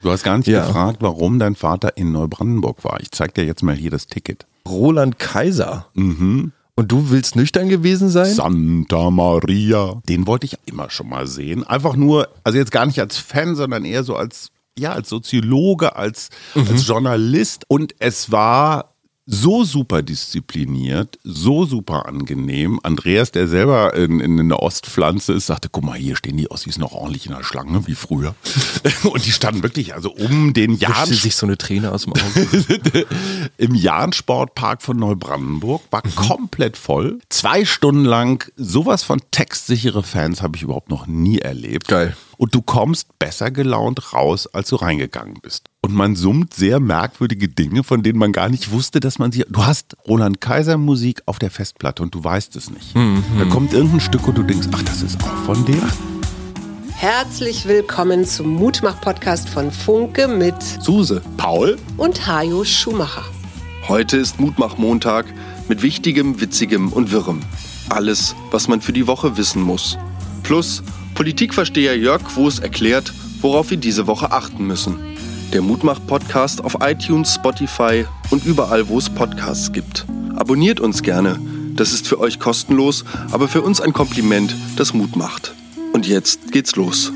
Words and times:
Du 0.00 0.10
hast 0.10 0.22
gar 0.22 0.38
nicht 0.38 0.46
Ja. 0.46 0.64
gefragt, 0.66 0.98
warum 1.00 1.38
dein 1.38 1.54
Vater 1.56 1.96
in 1.96 2.12
Neubrandenburg 2.12 2.84
war. 2.84 3.00
Ich 3.00 3.10
zeig 3.10 3.34
dir 3.34 3.44
jetzt 3.44 3.62
mal 3.62 3.74
hier 3.74 3.90
das 3.90 4.06
Ticket. 4.06 4.46
Roland 4.66 5.18
Kaiser. 5.18 5.86
Mhm. 5.94 6.52
Und 6.76 6.92
du 6.92 7.10
willst 7.10 7.34
nüchtern 7.34 7.68
gewesen 7.68 8.08
sein? 8.08 8.32
Santa 8.32 9.10
Maria. 9.10 10.00
Den 10.08 10.28
wollte 10.28 10.46
ich 10.46 10.56
immer 10.66 10.90
schon 10.90 11.08
mal 11.08 11.26
sehen. 11.26 11.64
Einfach 11.64 11.96
nur, 11.96 12.28
also 12.44 12.56
jetzt 12.56 12.70
gar 12.70 12.86
nicht 12.86 13.00
als 13.00 13.18
Fan, 13.18 13.56
sondern 13.56 13.84
eher 13.84 14.04
so 14.04 14.14
als, 14.14 14.50
ja, 14.78 14.92
als 14.92 15.08
Soziologe, 15.08 15.96
als, 15.96 16.28
als 16.54 16.86
Journalist. 16.86 17.64
Und 17.66 17.96
es 17.98 18.30
war 18.30 18.94
so 19.30 19.62
super 19.62 20.02
diszipliniert, 20.02 21.18
so 21.22 21.66
super 21.66 22.06
angenehm. 22.06 22.80
Andreas, 22.82 23.30
der 23.30 23.46
selber 23.46 23.92
in, 23.94 24.20
in 24.20 24.40
einer 24.40 24.62
Ostpflanze 24.62 25.34
ist, 25.34 25.46
sagte, 25.46 25.68
guck 25.70 25.84
mal, 25.84 25.98
hier 25.98 26.16
stehen 26.16 26.38
die 26.38 26.50
Ossis 26.50 26.78
noch 26.78 26.92
ordentlich 26.92 27.26
in 27.26 27.32
der 27.32 27.44
Schlange, 27.44 27.86
wie 27.86 27.94
früher. 27.94 28.34
Und 29.02 29.26
die 29.26 29.32
standen 29.32 29.62
wirklich, 29.62 29.94
also 29.94 30.10
um 30.12 30.54
den 30.54 30.72
Jahren 30.78 31.12
sich 31.12 31.36
so 31.36 31.44
eine 31.44 31.58
Träne 31.58 31.92
aus 31.92 32.04
dem 32.04 32.14
Auge. 32.14 33.06
im 33.58 33.74
Jahn-Sportpark 33.74 34.80
von 34.80 34.96
Neubrandenburg, 34.96 35.82
war 35.90 36.00
komplett 36.00 36.78
voll. 36.78 37.18
Zwei 37.28 37.66
Stunden 37.66 38.06
lang 38.06 38.50
sowas 38.56 39.02
von 39.02 39.20
textsichere 39.30 40.02
Fans 40.02 40.40
habe 40.40 40.56
ich 40.56 40.62
überhaupt 40.62 40.88
noch 40.88 41.06
nie 41.06 41.38
erlebt. 41.38 41.88
Geil. 41.88 42.16
Und 42.38 42.54
du 42.54 42.62
kommst 42.62 43.18
besser 43.18 43.50
gelaunt 43.50 44.12
raus, 44.12 44.46
als 44.46 44.68
du 44.68 44.76
reingegangen 44.76 45.38
bist. 45.42 45.70
Und 45.82 45.92
man 45.92 46.14
summt 46.14 46.54
sehr 46.54 46.78
merkwürdige 46.78 47.48
Dinge, 47.48 47.82
von 47.82 48.04
denen 48.04 48.20
man 48.20 48.30
gar 48.30 48.48
nicht 48.48 48.70
wusste, 48.70 49.00
dass 49.00 49.18
man 49.18 49.32
sie. 49.32 49.44
Du 49.48 49.66
hast 49.66 49.96
Roland 50.06 50.40
Kaiser 50.40 50.78
Musik 50.78 51.20
auf 51.26 51.40
der 51.40 51.50
Festplatte 51.50 52.00
und 52.00 52.14
du 52.14 52.22
weißt 52.22 52.54
es 52.54 52.70
nicht. 52.70 52.94
Da 52.94 53.44
kommt 53.46 53.72
irgendein 53.72 53.98
Stück 53.98 54.28
und 54.28 54.38
du 54.38 54.44
denkst, 54.44 54.68
ach, 54.72 54.82
das 54.84 55.02
ist 55.02 55.20
auch 55.20 55.34
von 55.46 55.64
dem. 55.64 55.82
Herzlich 56.94 57.66
willkommen 57.66 58.24
zum 58.24 58.54
Mutmach-Podcast 58.54 59.48
von 59.48 59.72
Funke 59.72 60.28
mit 60.28 60.62
Suse. 60.62 61.20
Paul? 61.38 61.76
und 61.96 62.24
Hajo 62.28 62.62
Schumacher. 62.62 63.24
Heute 63.88 64.16
ist 64.16 64.38
Mutmach-Montag 64.38 65.26
mit 65.68 65.82
Wichtigem, 65.82 66.40
Witzigem 66.40 66.92
und 66.92 67.10
Wirrem. 67.10 67.40
Alles, 67.88 68.36
was 68.52 68.68
man 68.68 68.80
für 68.80 68.92
die 68.92 69.08
Woche 69.08 69.36
wissen 69.36 69.60
muss. 69.60 69.98
Plus 70.44 70.84
Politikversteher 71.18 71.98
Jörg 71.98 72.22
Quos 72.22 72.60
erklärt, 72.60 73.12
worauf 73.40 73.70
wir 73.70 73.76
diese 73.76 74.06
Woche 74.06 74.30
achten 74.30 74.64
müssen. 74.64 75.00
Der 75.52 75.62
Mutmach-Podcast 75.62 76.62
auf 76.62 76.76
iTunes, 76.80 77.34
Spotify 77.34 78.06
und 78.30 78.44
überall, 78.44 78.88
wo 78.88 78.98
es 78.98 79.10
Podcasts 79.10 79.72
gibt. 79.72 80.06
Abonniert 80.36 80.78
uns 80.78 81.02
gerne. 81.02 81.40
Das 81.74 81.92
ist 81.92 82.06
für 82.06 82.20
euch 82.20 82.38
kostenlos, 82.38 83.04
aber 83.32 83.48
für 83.48 83.62
uns 83.62 83.80
ein 83.80 83.92
Kompliment, 83.92 84.54
das 84.76 84.94
Mut 84.94 85.16
macht. 85.16 85.54
Und 85.92 86.06
jetzt 86.06 86.52
geht's 86.52 86.76
los. 86.76 87.10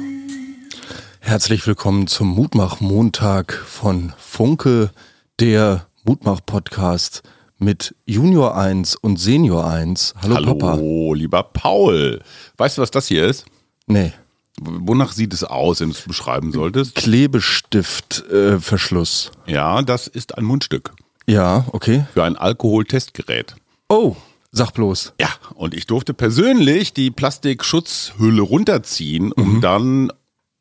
Herzlich 1.20 1.64
willkommen 1.64 2.08
zum 2.08 2.26
Mutmach-Montag 2.34 3.52
von 3.52 4.14
Funke, 4.18 4.90
der 5.38 5.86
Mutmach-Podcast 6.02 7.22
mit 7.58 7.94
Junior 8.04 8.56
1 8.56 8.96
und 8.96 9.20
Senior 9.20 9.64
1. 9.64 10.14
Hallo, 10.22 10.34
Hallo, 10.34 10.54
Papa. 10.56 11.14
lieber 11.14 11.44
Paul. 11.44 12.20
Weißt 12.56 12.78
du, 12.78 12.82
was 12.82 12.90
das 12.90 13.06
hier 13.06 13.24
ist? 13.28 13.46
Nee. 13.92 14.12
Wonach 14.60 15.12
sieht 15.12 15.32
es 15.32 15.44
aus, 15.44 15.80
wenn 15.80 15.88
du 15.88 15.94
es 15.94 16.02
beschreiben 16.02 16.52
solltest? 16.52 16.94
Klebestift-Verschluss. 16.94 19.32
Äh. 19.46 19.54
Ja, 19.54 19.80
das 19.82 20.06
ist 20.06 20.36
ein 20.36 20.44
Mundstück 20.44 20.92
ja, 21.26 21.64
okay. 21.72 22.04
für 22.12 22.24
ein 22.24 22.36
Alkoholtestgerät. 22.36 23.54
Oh, 23.88 24.16
sag 24.50 24.72
bloß. 24.72 25.14
Ja, 25.20 25.28
und 25.54 25.74
ich 25.74 25.86
durfte 25.86 26.14
persönlich 26.14 26.92
die 26.92 27.10
Plastikschutzhülle 27.10 28.42
runterziehen, 28.42 29.32
um 29.32 29.60
dann 29.60 30.12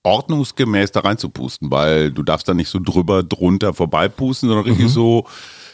ordnungsgemäß 0.04 0.92
da 0.92 1.02
reinzupusten, 1.02 1.72
weil 1.72 2.12
du 2.12 2.24
darfst 2.24 2.48
da 2.48 2.54
nicht 2.54 2.70
so 2.70 2.80
drüber, 2.80 3.24
drunter 3.24 3.74
vorbeipusten, 3.74 4.50
sondern 4.50 4.66
richtig 4.66 4.90
so, 4.90 5.28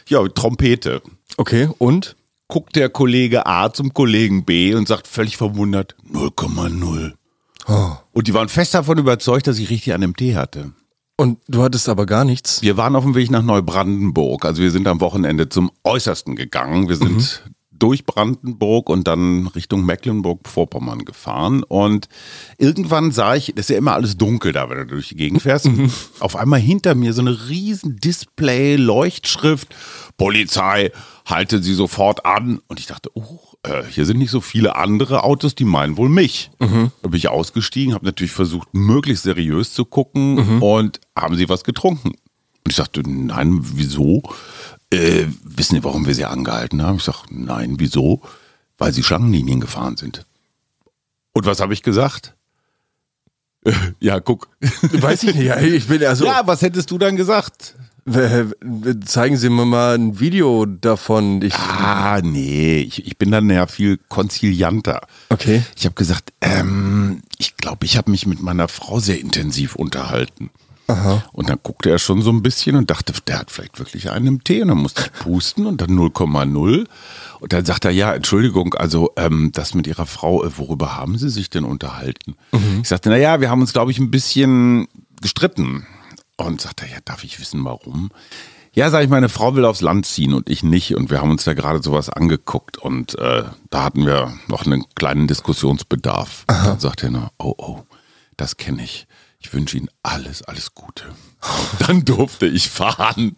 ja, 0.08 0.26
Trompete. 0.28 1.02
Okay, 1.36 1.68
und? 1.78 2.16
Guckt 2.50 2.76
der 2.76 2.88
Kollege 2.88 3.44
A 3.44 3.74
zum 3.74 3.92
Kollegen 3.92 4.46
B 4.46 4.74
und 4.74 4.88
sagt 4.88 5.06
völlig 5.06 5.36
verwundert, 5.36 5.96
0,0. 6.10 7.12
Und 8.12 8.26
die 8.26 8.34
waren 8.34 8.48
fest 8.48 8.74
davon 8.74 8.98
überzeugt, 8.98 9.46
dass 9.46 9.58
ich 9.58 9.70
richtig 9.70 9.92
an 9.94 10.00
dem 10.00 10.16
Tee 10.16 10.34
hatte. 10.34 10.72
Und 11.16 11.38
du 11.48 11.62
hattest 11.62 11.88
aber 11.88 12.06
gar 12.06 12.24
nichts. 12.24 12.62
Wir 12.62 12.76
waren 12.76 12.94
auf 12.94 13.04
dem 13.04 13.14
Weg 13.14 13.30
nach 13.30 13.42
Neubrandenburg. 13.42 14.44
Also 14.44 14.62
wir 14.62 14.70
sind 14.70 14.86
am 14.86 15.00
Wochenende 15.00 15.48
zum 15.48 15.70
Äußersten 15.82 16.36
gegangen. 16.36 16.88
Wir 16.88 16.96
sind 16.96 17.42
durch 17.78 18.04
Brandenburg 18.04 18.88
und 18.88 19.06
dann 19.06 19.46
Richtung 19.48 19.84
Mecklenburg-Vorpommern 19.84 21.04
gefahren. 21.04 21.62
Und 21.62 22.08
irgendwann 22.58 23.12
sah 23.12 23.34
ich, 23.34 23.52
das 23.54 23.66
ist 23.66 23.70
ja 23.70 23.78
immer 23.78 23.94
alles 23.94 24.16
dunkel 24.16 24.52
da, 24.52 24.68
wenn 24.70 24.78
du 24.78 24.86
durch 24.86 25.08
die 25.08 25.16
Gegend 25.16 25.42
fährst. 25.42 25.68
Auf 26.20 26.36
einmal 26.36 26.60
hinter 26.60 26.94
mir 26.94 27.12
so 27.12 27.20
eine 27.20 27.48
riesen 27.48 27.96
Display-Leuchtschrift. 27.96 29.74
Polizei, 30.16 30.90
halte 31.26 31.62
sie 31.62 31.74
sofort 31.74 32.24
an. 32.24 32.60
Und 32.66 32.80
ich 32.80 32.86
dachte, 32.86 33.10
oh, 33.14 33.38
äh, 33.62 33.82
hier 33.90 34.06
sind 34.06 34.18
nicht 34.18 34.30
so 34.30 34.40
viele 34.40 34.76
andere 34.76 35.24
Autos, 35.24 35.54
die 35.54 35.64
meinen 35.64 35.96
wohl 35.96 36.08
mich. 36.08 36.50
Da 37.02 37.08
bin 37.08 37.18
ich 37.18 37.28
ausgestiegen, 37.28 37.94
habe 37.94 38.06
natürlich 38.06 38.32
versucht, 38.32 38.68
möglichst 38.72 39.24
seriös 39.24 39.72
zu 39.72 39.84
gucken 39.84 40.60
und 40.60 41.00
haben 41.16 41.36
sie 41.36 41.48
was 41.48 41.64
getrunken? 41.64 42.08
Und 42.08 42.70
ich 42.70 42.76
sagte, 42.76 43.02
nein, 43.06 43.60
wieso? 43.62 44.22
Äh, 44.92 45.26
wissen 45.44 45.76
Sie, 45.76 45.84
warum 45.84 46.06
wir 46.06 46.14
sie 46.14 46.24
angehalten 46.24 46.82
haben? 46.82 46.96
Ich 46.96 47.04
sage, 47.04 47.18
nein, 47.30 47.74
wieso? 47.78 48.22
Weil 48.78 48.92
sie 48.92 49.02
Schlangenlinien 49.02 49.60
gefahren 49.60 49.96
sind. 49.96 50.24
Und 51.32 51.46
was 51.46 51.60
habe 51.60 51.72
ich 51.74 51.82
gesagt? 51.82 52.34
Äh, 53.64 53.72
ja, 54.00 54.20
guck. 54.20 54.48
Weiß 54.92 55.22
ich 55.24 55.34
nicht. 55.34 55.44
Ja, 55.46 55.58
ich 55.60 55.88
bin 55.88 56.02
also. 56.04 56.24
Ja, 56.24 56.46
was 56.46 56.62
hättest 56.62 56.90
du 56.90 56.98
dann 56.98 57.16
gesagt? 57.16 57.74
Zeigen 59.04 59.36
Sie 59.36 59.50
mir 59.50 59.66
mal 59.66 59.94
ein 59.94 60.18
Video 60.18 60.64
davon. 60.64 61.42
Ich, 61.42 61.52
Ah, 61.54 62.20
nee, 62.22 62.78
ich, 62.78 63.06
ich 63.06 63.18
bin 63.18 63.30
dann 63.30 63.50
ja 63.50 63.66
viel 63.66 63.98
konzilianter. 64.08 65.02
Okay. 65.28 65.62
Ich 65.76 65.84
habe 65.84 65.94
gesagt, 65.94 66.32
ähm, 66.40 67.20
ich 67.36 67.58
glaube, 67.58 67.84
ich 67.84 67.98
habe 67.98 68.10
mich 68.10 68.24
mit 68.26 68.40
meiner 68.40 68.68
Frau 68.68 68.98
sehr 68.98 69.20
intensiv 69.20 69.74
unterhalten. 69.74 70.48
Und 71.32 71.48
dann 71.50 71.58
guckte 71.62 71.90
er 71.90 71.98
schon 71.98 72.22
so 72.22 72.30
ein 72.30 72.42
bisschen 72.42 72.76
und 72.76 72.90
dachte, 72.90 73.12
der 73.26 73.40
hat 73.40 73.50
vielleicht 73.50 73.78
wirklich 73.78 74.10
einen 74.10 74.26
im 74.26 74.44
Tee. 74.44 74.62
Und 74.62 74.68
dann 74.68 74.78
musste 74.78 75.02
ich 75.02 75.12
pusten 75.12 75.66
und 75.66 75.80
dann 75.80 75.90
0,0. 75.90 76.86
Und 77.40 77.52
dann 77.52 77.64
sagt 77.64 77.84
er, 77.84 77.90
ja, 77.90 78.14
Entschuldigung, 78.14 78.74
also 78.74 79.12
ähm, 79.16 79.50
das 79.52 79.74
mit 79.74 79.86
Ihrer 79.86 80.06
Frau, 80.06 80.44
äh, 80.44 80.56
worüber 80.56 80.96
haben 80.96 81.18
Sie 81.18 81.28
sich 81.28 81.50
denn 81.50 81.64
unterhalten? 81.64 82.36
Ich 82.82 82.88
sagte, 82.88 83.10
na 83.10 83.16
ja, 83.16 83.40
wir 83.40 83.50
haben 83.50 83.60
uns, 83.60 83.72
glaube 83.72 83.90
ich, 83.90 83.98
ein 83.98 84.10
bisschen 84.10 84.88
gestritten. 85.20 85.86
Und 86.36 86.60
sagte 86.60 86.86
er, 86.86 86.92
ja, 86.92 86.98
darf 87.04 87.24
ich 87.24 87.38
wissen, 87.40 87.64
warum? 87.64 88.10
Ja, 88.72 88.90
sag 88.90 89.02
ich, 89.02 89.08
meine 89.10 89.28
Frau 89.28 89.56
will 89.56 89.64
aufs 89.64 89.80
Land 89.80 90.06
ziehen 90.06 90.32
und 90.34 90.48
ich 90.48 90.62
nicht. 90.62 90.94
Und 90.94 91.10
wir 91.10 91.20
haben 91.20 91.32
uns 91.32 91.44
da 91.44 91.54
gerade 91.54 91.82
sowas 91.82 92.08
angeguckt 92.08 92.78
und 92.78 93.18
äh, 93.18 93.42
da 93.70 93.82
hatten 93.82 94.06
wir 94.06 94.32
noch 94.46 94.66
einen 94.66 94.84
kleinen 94.94 95.26
Diskussionsbedarf. 95.26 96.44
Dann 96.46 96.78
sagt 96.78 97.02
er 97.02 97.10
nur, 97.10 97.32
oh, 97.38 97.54
oh, 97.58 97.82
das 98.36 98.56
kenne 98.56 98.84
ich. 98.84 99.08
Ich 99.40 99.52
wünsche 99.54 99.76
Ihnen 99.76 99.88
alles, 100.02 100.42
alles 100.42 100.74
Gute. 100.74 101.04
Dann 101.86 102.04
durfte 102.04 102.46
ich 102.46 102.68
fahren. 102.68 103.36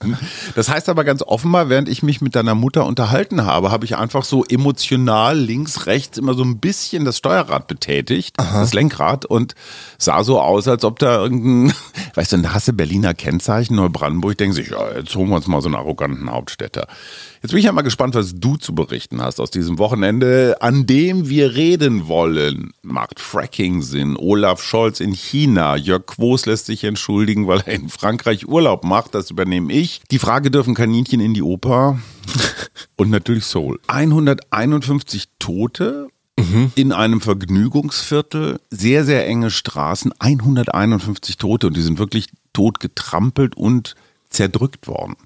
Das 0.55 0.71
heißt 0.71 0.89
aber 0.89 1.05
ganz 1.05 1.23
offenbar, 1.23 1.69
während 1.69 1.91
ich 1.91 2.03
mich 2.03 2.23
mit 2.23 2.35
deiner 2.35 2.55
Mutter 2.55 2.87
unterhalten 2.87 3.45
habe, 3.45 3.71
habe 3.71 3.85
ich 3.85 3.97
einfach 3.97 4.25
so 4.25 4.43
emotional 4.47 5.39
links, 5.39 5.85
rechts 5.85 6.17
immer 6.17 6.33
so 6.33 6.43
ein 6.43 6.59
bisschen 6.59 7.05
das 7.05 7.19
Steuerrad 7.19 7.67
betätigt, 7.67 8.37
das 8.39 8.73
Lenkrad 8.73 9.27
und 9.27 9.55
sah 9.99 10.25
so 10.25 10.41
aus, 10.41 10.67
als 10.69 10.85
ob 10.85 10.99
da 10.99 11.21
irgendein, 11.21 11.75
weißt 12.15 12.33
du, 12.33 12.37
ein 12.39 12.55
Hasse 12.55 12.73
Berliner 12.73 13.13
Kennzeichen, 13.13 13.77
Neubrandenburg, 13.77 14.39
denken 14.39 14.55
sich, 14.55 14.71
ja, 14.71 14.97
jetzt 14.97 15.15
holen 15.15 15.29
wir 15.29 15.37
uns 15.37 15.49
mal 15.49 15.61
so 15.61 15.69
einen 15.69 15.77
arroganten 15.77 16.31
Hauptstädter. 16.31 16.89
Jetzt 17.43 17.53
bin 17.53 17.59
ich 17.61 17.65
ja 17.65 17.73
mal 17.73 17.81
gespannt, 17.81 18.15
was 18.15 18.35
du 18.35 18.57
zu 18.57 18.75
berichten 18.75 19.23
hast 19.23 19.41
aus 19.41 19.51
diesem 19.51 19.79
Wochenende, 19.79 20.59
an 20.61 20.87
dem 20.87 21.31
wir 21.31 21.55
reden 21.55 22.07
wollen. 22.07 22.73
Macht 22.83 23.19
Fracking 23.19 23.81
Sinn? 23.81 24.19
Olaf 24.19 24.63
Scholz 24.63 25.01
in 25.01 25.15
China. 25.15 25.75
Jörg 25.75 26.05
Quos 26.05 26.45
lässt 26.45 26.67
sich 26.67 26.85
entschuldigen, 26.85 27.49
weil 27.49 27.63
er 27.65 27.73
in 27.73 27.89
Frankreich 27.89 28.47
Urlaub 28.47 28.85
macht. 28.85 29.15
Das 29.15 29.31
übernehme 29.31 29.73
ich. 29.73 30.03
Die 30.11 30.19
Frage, 30.19 30.51
dürfen 30.51 30.75
Kaninchen 30.75 31.21
in 31.21 31.33
die 31.33 31.43
Oper? 31.43 31.99
Und 32.97 33.09
natürlich 33.09 33.45
Soul. 33.45 33.81
151 33.87 35.29
Tote 35.39 36.09
in 36.75 36.93
einem 36.93 37.21
Vergnügungsviertel, 37.21 38.61
sehr, 38.71 39.05
sehr 39.05 39.27
enge 39.27 39.51
Straßen, 39.51 40.13
151 40.19 41.37
Tote 41.37 41.67
und 41.67 41.77
die 41.77 41.83
sind 41.83 41.99
wirklich 41.99 42.29
tot 42.55 42.81
getrampelt 42.81 43.57
und 43.57 43.95
zerdrückt 44.31 44.87
worden. 44.87 45.17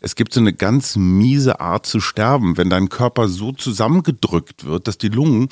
Es 0.00 0.14
gibt 0.14 0.32
so 0.34 0.40
eine 0.40 0.52
ganz 0.52 0.96
miese 0.96 1.60
Art 1.60 1.86
zu 1.86 2.00
sterben, 2.00 2.56
wenn 2.56 2.70
dein 2.70 2.88
Körper 2.88 3.28
so 3.28 3.52
zusammengedrückt 3.52 4.64
wird, 4.64 4.88
dass 4.88 4.98
die 4.98 5.08
Lungen, 5.08 5.48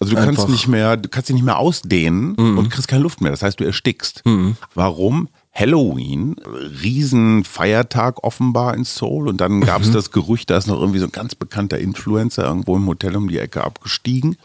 also 0.00 0.14
du 0.14 0.20
kannst 0.20 0.40
Einfach. 0.40 0.48
nicht 0.48 0.68
mehr, 0.68 0.96
du 0.96 1.08
kannst 1.08 1.28
dich 1.28 1.34
nicht 1.34 1.44
mehr 1.44 1.58
ausdehnen 1.58 2.34
und 2.34 2.68
kriegst 2.70 2.88
keine 2.88 3.02
Luft 3.02 3.20
mehr. 3.20 3.30
Das 3.30 3.42
heißt, 3.42 3.60
du 3.60 3.64
erstickst. 3.64 4.22
Warum? 4.74 5.28
Halloween, 5.54 6.34
riesen 6.82 7.44
Feiertag 7.44 8.24
offenbar 8.24 8.74
in 8.74 8.84
Seoul 8.84 9.28
und 9.28 9.38
dann 9.40 9.60
gab 9.60 9.82
es 9.82 9.88
Mhm. 9.88 9.92
das 9.92 10.10
Gerücht, 10.10 10.48
da 10.48 10.56
ist 10.56 10.66
noch 10.66 10.80
irgendwie 10.80 10.98
so 10.98 11.04
ein 11.06 11.12
ganz 11.12 11.34
bekannter 11.34 11.78
Influencer 11.78 12.44
irgendwo 12.44 12.74
im 12.76 12.86
Hotel 12.86 13.14
um 13.16 13.28
die 13.28 13.38
Ecke 13.38 13.62
abgestiegen. 13.62 14.36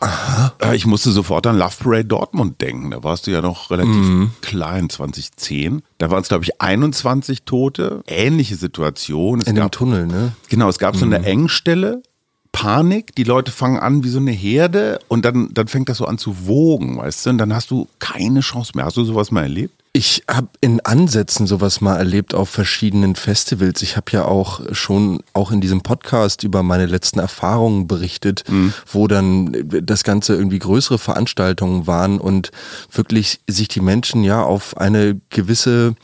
Äh, 0.59 0.75
Ich 0.75 0.85
musste 0.85 1.11
sofort 1.11 1.47
an 1.47 1.57
Love 1.57 1.75
Parade 1.79 2.05
Dortmund 2.05 2.59
denken, 2.61 2.91
da 2.91 3.03
warst 3.03 3.25
du 3.25 3.31
ja 3.31 3.41
noch 3.41 3.71
relativ 3.71 3.89
Mhm. 3.95 4.31
klein, 4.41 4.89
2010. 4.89 5.81
Da 5.97 6.11
waren 6.11 6.21
es 6.21 6.27
glaube 6.27 6.43
ich 6.43 6.61
21 6.61 7.43
Tote, 7.43 8.01
ähnliche 8.07 8.55
Situation. 8.57 9.39
Es 9.39 9.47
In 9.47 9.55
dem 9.55 9.61
gab, 9.61 9.71
Tunnel, 9.71 10.07
ne? 10.07 10.33
genau, 10.49 10.67
es 10.67 10.77
gab 10.77 10.95
so 10.97 11.05
eine 11.05 11.23
Engstelle. 11.23 12.03
Panik, 12.51 13.13
die 13.15 13.23
Leute 13.23 13.51
fangen 13.51 13.77
an 13.77 14.03
wie 14.03 14.09
so 14.09 14.17
eine 14.19 14.31
Herde 14.31 14.99
und 15.09 15.23
dann, 15.25 15.49
dann 15.53 15.67
fängt 15.67 15.89
das 15.89 15.99
so 15.99 16.05
an 16.05 16.17
zu 16.17 16.47
wogen, 16.47 16.97
weißt 16.97 17.25
du, 17.27 17.29
und 17.31 17.37
dann 17.37 17.53
hast 17.53 17.69
du 17.69 17.87
keine 17.99 18.39
Chance 18.39 18.71
mehr. 18.73 18.85
Hast 18.85 18.97
du 18.97 19.03
sowas 19.03 19.29
mal 19.31 19.43
erlebt? 19.43 19.75
Ich 19.97 20.25
habe 20.29 20.49
in 20.61 20.79
Ansätzen 20.81 21.47
sowas 21.47 21.81
mal 21.81 21.95
erlebt 21.95 22.35
auf 22.35 22.49
verschiedenen 22.49 23.15
Festivals. 23.15 23.81
Ich 23.81 23.97
habe 23.97 24.11
ja 24.11 24.25
auch 24.25 24.61
schon 24.71 25.23
auch 25.33 25.49
in 25.49 25.59
diesem 25.59 25.81
Podcast 25.81 26.43
über 26.43 26.61
meine 26.61 26.85
letzten 26.85 27.17
Erfahrungen 27.17 27.87
berichtet, 27.87 28.43
wo 28.85 29.07
dann 29.07 29.55
das 29.65 30.03
Ganze 30.03 30.35
irgendwie 30.35 30.59
größere 30.59 30.99
Veranstaltungen 30.99 31.87
waren 31.87 32.19
und 32.19 32.51
wirklich 32.91 33.39
sich 33.47 33.69
die 33.69 33.81
Menschen 33.81 34.23
ja 34.23 34.43
auf 34.43 34.77
eine 34.77 35.19
gewisse 35.31 35.95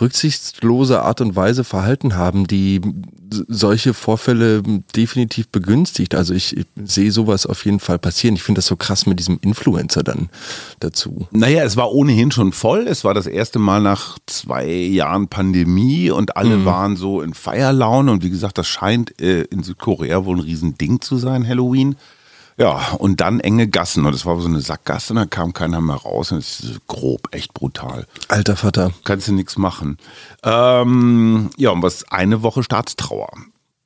rücksichtslose 0.00 1.02
Art 1.02 1.20
und 1.20 1.36
Weise 1.36 1.64
verhalten 1.64 2.16
haben, 2.16 2.46
die 2.46 2.80
solche 3.48 3.94
Vorfälle 3.94 4.62
definitiv 4.96 5.48
begünstigt. 5.48 6.14
Also 6.14 6.34
ich, 6.34 6.56
ich 6.56 6.66
sehe 6.84 7.12
sowas 7.12 7.46
auf 7.46 7.64
jeden 7.64 7.80
Fall 7.80 7.98
passieren. 7.98 8.34
Ich 8.34 8.42
finde 8.42 8.58
das 8.58 8.66
so 8.66 8.76
krass 8.76 9.06
mit 9.06 9.18
diesem 9.18 9.38
Influencer 9.40 10.02
dann 10.02 10.30
dazu. 10.80 11.28
Naja, 11.30 11.62
es 11.64 11.76
war 11.76 11.92
ohnehin 11.92 12.30
schon 12.32 12.52
voll. 12.52 12.86
Es 12.88 13.04
war 13.04 13.14
das 13.14 13.26
erste 13.26 13.58
Mal 13.58 13.80
nach 13.80 14.18
zwei 14.26 14.66
Jahren 14.66 15.28
Pandemie 15.28 16.10
und 16.10 16.36
alle 16.36 16.64
waren 16.64 16.96
so 16.96 17.22
in 17.22 17.34
Feierlaune. 17.34 18.10
Und 18.10 18.24
wie 18.24 18.30
gesagt, 18.30 18.58
das 18.58 18.66
scheint 18.66 19.20
äh, 19.20 19.42
in 19.42 19.62
Südkorea 19.62 20.24
wohl 20.24 20.38
ein 20.38 20.42
Riesending 20.42 21.00
zu 21.00 21.16
sein, 21.16 21.46
Halloween. 21.46 21.96
Ja, 22.60 22.92
und 22.98 23.20
dann 23.22 23.40
enge 23.40 23.68
Gassen. 23.68 24.04
Und 24.04 24.14
es 24.14 24.26
war 24.26 24.38
so 24.40 24.46
eine 24.46 24.60
Sackgasse 24.60 25.14
und 25.14 25.16
da 25.16 25.24
kam 25.24 25.54
keiner 25.54 25.80
mehr 25.80 25.96
raus. 25.96 26.30
Und 26.30 26.38
es 26.38 26.60
ist 26.60 26.86
grob, 26.86 27.28
echt 27.32 27.54
brutal. 27.54 28.06
Alter 28.28 28.54
Vater. 28.54 28.92
Kannst 29.04 29.28
du 29.28 29.32
nichts 29.32 29.56
machen. 29.56 29.96
Ähm, 30.44 31.50
ja, 31.56 31.70
und 31.70 31.82
was 31.82 32.04
eine 32.10 32.42
Woche 32.42 32.62
Staatstrauer, 32.62 33.30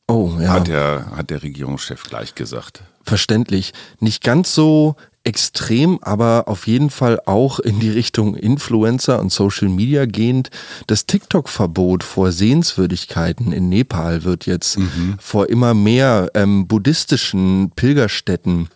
Oh, 0.08 0.32
ja. 0.38 0.50
hat, 0.52 0.66
der, 0.66 1.06
hat 1.16 1.30
der 1.30 1.42
Regierungschef 1.42 2.02
gleich 2.02 2.34
gesagt. 2.34 2.82
verständlich. 3.04 3.72
Nicht 4.00 4.22
ganz 4.24 4.54
so 4.54 4.96
extrem, 5.24 5.98
aber 6.02 6.44
auf 6.46 6.66
jeden 6.66 6.90
Fall 6.90 7.18
auch 7.24 7.58
in 7.58 7.80
die 7.80 7.90
Richtung 7.90 8.36
Influencer 8.36 9.18
und 9.20 9.32
Social 9.32 9.68
Media 9.68 10.04
gehend. 10.04 10.50
Das 10.86 11.06
TikTok-Verbot 11.06 12.04
vor 12.04 12.30
Sehenswürdigkeiten 12.30 13.52
in 13.52 13.70
Nepal 13.70 14.24
wird 14.24 14.46
jetzt 14.46 14.76
vor 15.18 15.48
immer 15.48 15.72
mehr 15.72 16.30
ähm, 16.34 16.68
buddhistischen 16.68 17.72
Pilgerstätten 17.74 18.68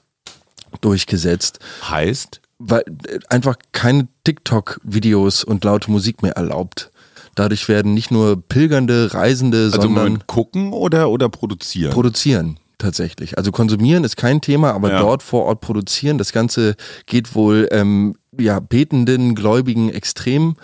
durchgesetzt, 0.81 1.61
Heißt, 1.89 2.41
weil 2.59 2.83
äh, 3.07 3.19
einfach 3.29 3.57
keine 3.73 4.09
TikTok-Videos 4.25 5.45
und 5.45 5.65
laute 5.65 5.91
Musik 5.91 6.23
mehr 6.23 6.33
erlaubt. 6.33 6.91
Dadurch 7.35 7.69
werden 7.69 7.95
nicht 7.95 8.11
nur 8.11 8.41
pilgernde 8.41 9.15
Reisende, 9.15 9.65
also 9.65 9.83
sondern 9.83 10.27
gucken 10.27 10.73
oder, 10.73 11.11
oder 11.11 11.29
produzieren? 11.29 11.93
Produzieren 11.93 12.59
tatsächlich. 12.79 13.37
Also 13.37 13.53
konsumieren 13.53 14.05
ist 14.05 14.17
kein 14.17 14.41
Thema, 14.41 14.73
aber 14.73 14.91
Ja. 14.91 15.01
dort 15.01 15.23
vor 15.23 15.45
Ort 15.45 15.61
produzieren. 15.61 16.17
Das 16.19 16.33
Ganze 16.33 16.77
geht 17.07 17.35
wohl 17.35 17.69
ähm, 17.71 18.15
ja 18.39 18.61
betenden 18.61 19.35
Gläubigen 19.35 19.91
extrem 19.91 20.57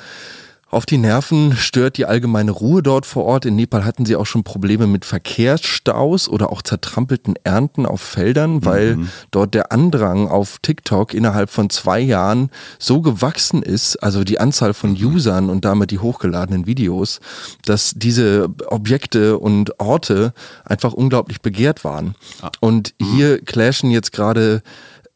auf 0.75 0.87
die 0.87 0.99
Nerven, 0.99 1.57
stört 1.57 1.97
die 1.97 2.05
allgemeine 2.05 2.51
Ruhe 2.51 2.83
dort 2.83 3.07
vor 3.07 3.25
Ort. 3.25 3.47
In 3.47 3.57
Nepal 3.57 3.85
hatten 3.85 4.05
sie 4.05 4.17
auch 4.17 4.27
schon 4.27 4.45
Probleme 4.45 4.87
mit 4.87 5.05
Verkehrsstaus 5.05 6.29
oder 6.29 6.51
auch 6.53 6.63
zertrampelten 6.63 7.35
Ernten 7.45 7.87
auf 7.87 8.01
Feldern, 8.01 8.65
weil 8.65 8.99
dort 9.31 9.55
der 9.55 9.73
Andrang 9.73 10.29
auf 10.29 10.59
TikTok 10.61 11.15
innerhalb 11.15 11.51
von 11.51 11.71
zwei 11.71 12.01
Jahren 12.01 12.51
so 12.79 13.01
gewachsen 13.01 13.63
ist, 13.63 13.97
also 14.03 14.25
die 14.25 14.41
Anzahl 14.41 14.75
von 14.75 14.93
Usern 14.93 15.49
und 15.49 15.65
damit 15.65 15.91
die 15.91 15.99
hochgeladenen 15.99 16.67
Videos, 16.67 17.21
dass 17.65 17.95
diese 17.97 18.49
Objekte 18.67 19.39
und 19.39 19.79
Orte 19.81 20.35
einfach 20.65 20.93
unglaublich 20.93 21.41
begehrt 21.41 21.85
waren. 21.85 22.15
Und 22.61 22.95
hier 23.01 23.39
clashen 23.39 23.91
jetzt 23.91 24.13
gerade 24.13 24.63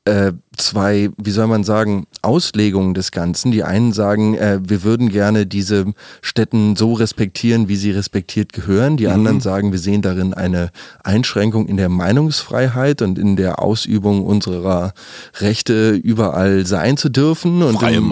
äh, 0.08 0.32
zwei, 0.56 1.10
wie 1.18 1.30
soll 1.30 1.46
man 1.46 1.64
sagen, 1.64 2.06
Auslegungen 2.22 2.94
des 2.94 3.12
Ganzen. 3.12 3.52
Die 3.52 3.62
einen 3.62 3.92
sagen, 3.92 4.34
äh, 4.34 4.58
wir 4.62 4.82
würden 4.82 5.10
gerne 5.10 5.46
diese 5.46 5.92
Städten 6.22 6.76
so 6.76 6.94
respektieren, 6.94 7.68
wie 7.68 7.76
sie 7.76 7.90
respektiert 7.90 8.52
gehören. 8.52 8.96
Die 8.96 9.06
anderen 9.08 9.40
sagen, 9.40 9.70
wir 9.70 9.78
sehen 9.78 10.00
darin 10.00 10.32
eine 10.32 10.70
Einschränkung 11.04 11.66
in 11.68 11.76
der 11.76 11.90
Meinungsfreiheit 11.90 13.02
und 13.02 13.18
in 13.18 13.36
der 13.36 13.62
Ausübung 13.62 14.24
unserer 14.24 14.94
Rechte, 15.40 15.90
überall 15.90 16.64
sein 16.64 16.96
zu 16.96 17.10
dürfen 17.10 17.62
und 17.62 17.76
Freie 17.76 17.98
im, 17.98 18.08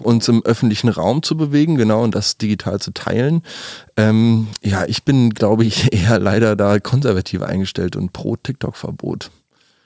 uns 0.00 0.28
im 0.28 0.42
öffentlichen 0.42 0.88
Raum 0.88 1.22
zu 1.22 1.36
bewegen, 1.36 1.76
genau, 1.76 2.02
und 2.02 2.14
das 2.14 2.38
digital 2.38 2.80
zu 2.80 2.92
teilen. 2.92 3.42
Ähm, 3.98 4.48
ja, 4.62 4.86
ich 4.86 5.04
bin, 5.04 5.30
glaube 5.30 5.64
ich, 5.64 5.92
eher 5.92 6.18
leider 6.18 6.56
da 6.56 6.78
konservativ 6.80 7.42
eingestellt 7.42 7.96
und 7.96 8.12
pro 8.14 8.36
TikTok-Verbot. 8.36 9.30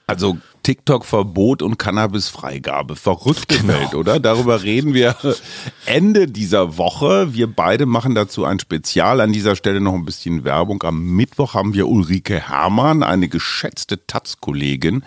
Also 0.09 0.37
TikTok-Verbot 0.63 1.61
und 1.61 1.77
Cannabis-Freigabe. 1.77 2.95
Verrückte 2.95 3.57
Genau. 3.59 3.73
Welt, 3.73 3.93
oder? 3.93 4.21
Darüber 4.21 4.63
reden 4.63 4.93
wir 4.93 5.17
Ende 5.85 6.27
dieser 6.27 6.77
Woche. 6.77 7.33
Wir 7.33 7.47
beide 7.47 7.85
machen 7.85 8.15
dazu 8.15 8.45
ein 8.45 8.57
Spezial. 8.59 9.19
An 9.19 9.33
dieser 9.33 9.57
Stelle 9.57 9.81
noch 9.81 9.93
ein 9.93 10.05
bisschen 10.05 10.45
Werbung. 10.45 10.81
Am 10.83 11.03
Mittwoch 11.03 11.55
haben 11.55 11.73
wir 11.73 11.89
Ulrike 11.89 12.39
Herrmann, 12.39 13.03
eine 13.03 13.27
geschätzte 13.27 14.07
Taz-Kollegin, 14.07 15.03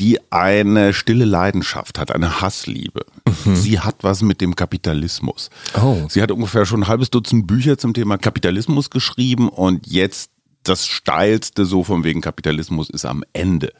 die 0.00 0.18
eine 0.32 0.94
stille 0.94 1.26
Leidenschaft 1.26 1.98
hat, 1.98 2.10
eine 2.10 2.40
Hassliebe. 2.40 3.04
Sie 3.52 3.78
hat 3.78 3.96
was 4.00 4.22
mit 4.22 4.40
dem 4.40 4.56
Kapitalismus. 4.56 5.50
Oh. 5.82 6.06
Sie 6.08 6.22
hat 6.22 6.30
ungefähr 6.30 6.64
schon 6.64 6.84
ein 6.84 6.88
halbes 6.88 7.10
Dutzend 7.10 7.46
Bücher 7.46 7.76
zum 7.76 7.92
Thema 7.92 8.16
Kapitalismus 8.16 8.88
geschrieben 8.88 9.50
und 9.50 9.86
jetzt 9.86 10.30
das 10.62 10.86
steilste 10.86 11.66
so 11.66 11.84
von 11.84 12.04
wegen 12.04 12.22
Kapitalismus 12.22 12.88
ist 12.88 13.04
am 13.04 13.22
Ende. 13.34 13.72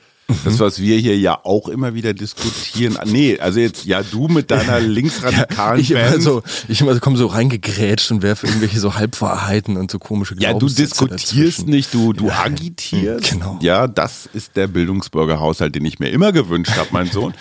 Das, 0.45 0.59
was 0.61 0.81
wir 0.81 0.97
hier 0.99 1.19
ja 1.19 1.39
auch 1.45 1.69
immer 1.69 1.95
wieder 1.95 2.15
diskutieren. 2.15 2.97
Ah, 2.99 3.05
Nee, 3.07 3.39
also 3.39 3.61
jetzt, 3.61 3.85
ja, 3.85 4.03
du 4.03 4.29
mit 4.29 4.51
deiner 4.51 4.81
linksradikalen 4.81 5.81
Ich 5.81 5.91
immer 5.91 6.21
so, 6.21 6.43
ich 6.69 6.81
immer 6.81 6.95
so 6.95 7.01
komme 7.01 7.17
so 7.17 7.27
reingegrätscht 7.27 8.11
und 8.11 8.23
werfe 8.23 8.47
irgendwelche 8.47 8.79
so 8.81 8.95
Halbwahrheiten 8.95 9.77
und 9.77 9.91
so 9.91 9.99
komische 9.99 10.35
Ja, 10.39 10.55
du 10.55 10.69
diskutierst 10.69 11.33
dazwischen. 11.33 11.71
nicht, 11.71 11.93
du, 11.95 12.13
du 12.13 12.27
Ja. 12.29 12.45
agitierst. 12.45 13.31
Genau. 13.31 13.59
Ja, 13.63 13.87
das 13.89 14.29
ist 14.33 14.57
der 14.57 14.67
Bildungsbürgerhaushalt, 14.67 15.75
den 15.75 15.85
ich 15.85 15.99
mir 15.99 16.11
immer 16.11 16.33
gewünscht 16.33 16.73
habe, 16.77 16.89
mein 16.93 17.11
Sohn. 17.11 17.35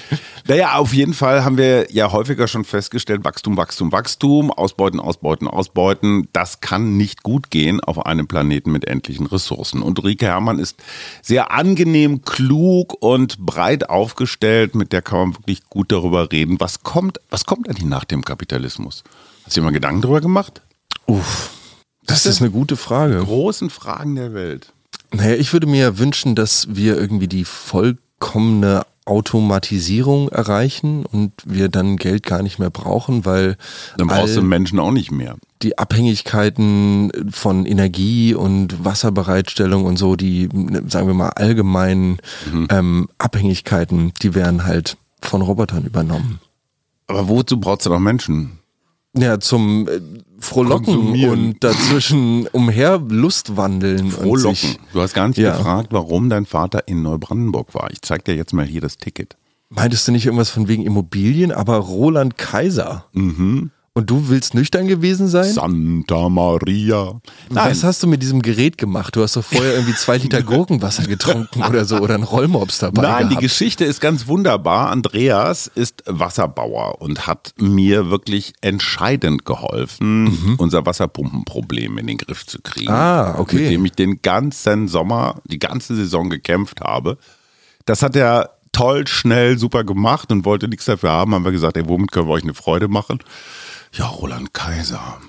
Naja, 0.50 0.74
auf 0.78 0.94
jeden 0.94 1.14
Fall 1.14 1.44
haben 1.46 1.58
wir 1.58 1.94
ja 1.94 2.12
häufiger 2.12 2.48
schon 2.48 2.66
festgestellt, 2.66 3.24
Wachstum, 3.24 3.56
Wachstum, 3.56 3.92
Wachstum, 3.92 4.50
Ausbeuten, 4.52 5.00
Ausbeuten, 5.00 5.48
Ausbeuten. 5.48 6.28
Das 6.34 6.60
kann 6.60 6.98
nicht 6.98 7.22
gut 7.22 7.52
gehen 7.52 7.80
auf 7.80 8.04
einem 8.04 8.28
Planeten 8.28 8.72
mit 8.72 8.88
endlichen 8.88 9.28
Ressourcen. 9.28 9.84
Und 9.84 10.00
Ulrike 10.00 10.26
Herrmann 10.26 10.58
ist 10.58 10.78
sehr 11.22 11.52
angenehm, 11.52 12.24
klug 12.24 12.96
und 13.00 13.38
breit 13.38 13.92
aufgestellt. 13.92 14.74
Mit 14.74 14.92
der 14.92 15.04
kann 15.04 15.20
man 15.20 15.34
wirklich 15.36 15.66
gut 15.70 15.92
darüber 15.92 16.32
reden. 16.32 16.60
Was 16.60 16.82
kommt, 16.82 17.20
was 17.30 17.46
kommt 17.46 17.70
eigentlich 17.70 17.88
nach 17.88 18.06
dem 18.06 18.26
Kapitalismus? 18.26 19.04
Hast 19.46 19.56
du 19.56 19.62
dir 19.62 19.66
mal 19.66 19.72
Gedanken 19.72 20.02
darüber 20.02 20.20
gemacht? 20.20 20.64
Uff, 21.06 21.52
das 22.08 22.26
ist 22.26 22.42
eine 22.42 22.50
gute 22.50 22.76
Frage. 22.76 23.24
Großen 23.24 23.70
Fragen 23.70 24.16
der 24.16 24.34
Welt. 24.34 24.74
Naja, 25.12 25.36
ich 25.36 25.54
würde 25.54 25.68
mir 25.68 26.00
wünschen, 26.00 26.34
dass 26.34 26.68
wir 26.72 26.98
irgendwie 26.98 27.28
die 27.28 27.46
vollkommene 27.46 28.88
Automatisierung 29.10 30.30
erreichen 30.30 31.06
und 31.06 31.32
wir 31.46 31.70
dann 31.70 31.98
Geld 31.98 32.24
gar 32.26 32.42
nicht 32.44 32.60
mehr 32.60 32.70
brauchen, 32.70 33.26
weil 33.26 33.58
Dann 33.98 34.08
brauchst 34.08 34.38
du 34.38 34.42
Menschen 34.42 34.80
auch 34.80 34.92
nicht 34.92 35.12
mehr. 35.12 35.36
die 35.62 35.78
Abhängigkeiten 35.78 37.12
von 37.32 37.66
Energie 37.66 38.34
und 38.34 38.86
Wasserbereitstellung 38.86 39.84
und 39.86 39.98
so, 39.98 40.16
die, 40.16 40.48
sagen 40.88 41.08
wir 41.08 41.14
mal, 41.14 41.30
allgemeinen 41.30 42.18
Mhm. 42.52 42.68
ähm, 42.70 43.10
Abhängigkeiten, 43.18 44.14
die 44.22 44.36
werden 44.36 44.66
halt 44.66 44.98
von 45.22 45.42
Robotern 45.42 45.84
übernommen. 45.86 46.40
Aber 47.08 47.28
wozu 47.28 47.60
brauchst 47.60 47.86
du 47.86 47.90
noch 47.90 48.00
Menschen? 48.00 48.60
Ja, 49.18 49.40
zum 49.40 49.88
äh, 49.88 50.00
Frohlocken 50.40 51.24
und 51.30 51.64
dazwischen 51.64 52.48
umher 52.52 53.00
Lustwandeln. 53.08 54.10
Frohlocken. 54.12 54.78
Du 54.94 55.02
hast 55.02 55.14
gar 55.14 55.28
nicht 55.28 55.38
Ja. 55.38 55.56
gefragt, 55.58 55.88
warum 55.92 56.30
dein 56.30 56.46
Vater 56.46 56.88
in 56.88 57.02
Neubrandenburg 57.02 57.74
war. 57.76 57.90
Ich 57.92 58.02
zeig 58.02 58.26
dir 58.26 58.36
jetzt 58.36 58.54
mal 58.54 58.66
hier 58.66 58.82
das 58.82 58.98
Ticket. 58.98 59.38
Meintest 59.70 60.08
du 60.08 60.12
nicht 60.12 60.26
irgendwas 60.26 60.50
von 60.50 60.68
wegen 60.68 60.84
Immobilien, 60.84 61.52
aber 61.52 61.78
Roland 61.78 62.38
Kaiser? 62.38 63.06
Und 63.14 63.72
Und 64.00 64.10
du 64.10 64.30
willst 64.30 64.54
nüchtern 64.54 64.88
gewesen 64.88 65.28
sein? 65.28 65.52
Santa 65.52 66.30
Maria. 66.30 67.20
Nein, 67.50 67.72
Was 67.72 67.84
hast 67.84 68.02
du 68.02 68.08
mit 68.08 68.22
diesem 68.22 68.42
Gerät 68.42 68.78
gemacht? 68.78 69.14
Du 69.14 69.22
hast 69.22 69.36
doch 69.36 69.44
vorher 69.44 69.74
irgendwie 69.74 69.94
zwei 69.94 70.16
Liter 70.16 70.42
Gurkenwasser 70.42 71.04
getrunken 71.04 71.64
oder 71.64 71.84
so 71.84 71.98
oder 71.98 72.14
einen 72.14 72.24
Rollmops 72.24 72.78
dabei 72.80 73.02
Nein, 73.02 73.24
die 73.24 73.36
gehabt. 73.36 73.42
Geschichte 73.42 73.84
ist 73.84 74.00
ganz 74.00 74.28
wunderbar. 74.28 74.90
Andreas 74.90 75.68
ist 75.68 76.04
Wasserbauer 76.06 77.02
und 77.02 77.28
hat 77.28 77.54
mir 77.58 78.10
wirklich 78.10 78.54
entscheidend 78.62 79.44
geholfen, 79.44 80.56
unser 80.60 80.86
Wasserpumpenproblem 80.86 81.98
in 81.98 82.08
den 82.08 82.18
Griff 82.18 82.46
zu 82.46 82.60
kriegen. 82.62 82.90
Ah, 82.90 83.36
okay. 83.38 83.58
Mit 83.58 83.72
dem 83.72 83.86
ich 83.86 83.92
den 83.92 84.22
ganzen 84.22 84.88
Sommer, 84.88 85.42
die 85.44 85.60
ganze 85.60 85.94
Saison 85.98 86.30
gekämpft 86.30 86.80
habe. 86.80 87.18
Das 87.84 88.02
hat 88.02 88.16
er 88.16 88.52
toll, 88.72 89.08
schnell, 89.08 89.58
super 89.58 89.84
gemacht 89.84 90.32
und 90.32 90.46
wollte 90.46 90.70
nichts 90.70 90.86
dafür 90.86 91.10
haben. 91.12 91.34
Haben 91.36 91.44
wir 91.44 91.52
gesagt, 91.52 91.76
ey, 91.76 91.84
womit 91.86 92.14
können 92.14 92.30
wir 92.30 92.34
euch 92.34 92.44
eine 92.44 92.54
Freude 92.54 92.88
machen? 92.88 93.20
Ja, 93.94 94.06
Roland 94.06 94.54
Kaiser. 94.54 95.20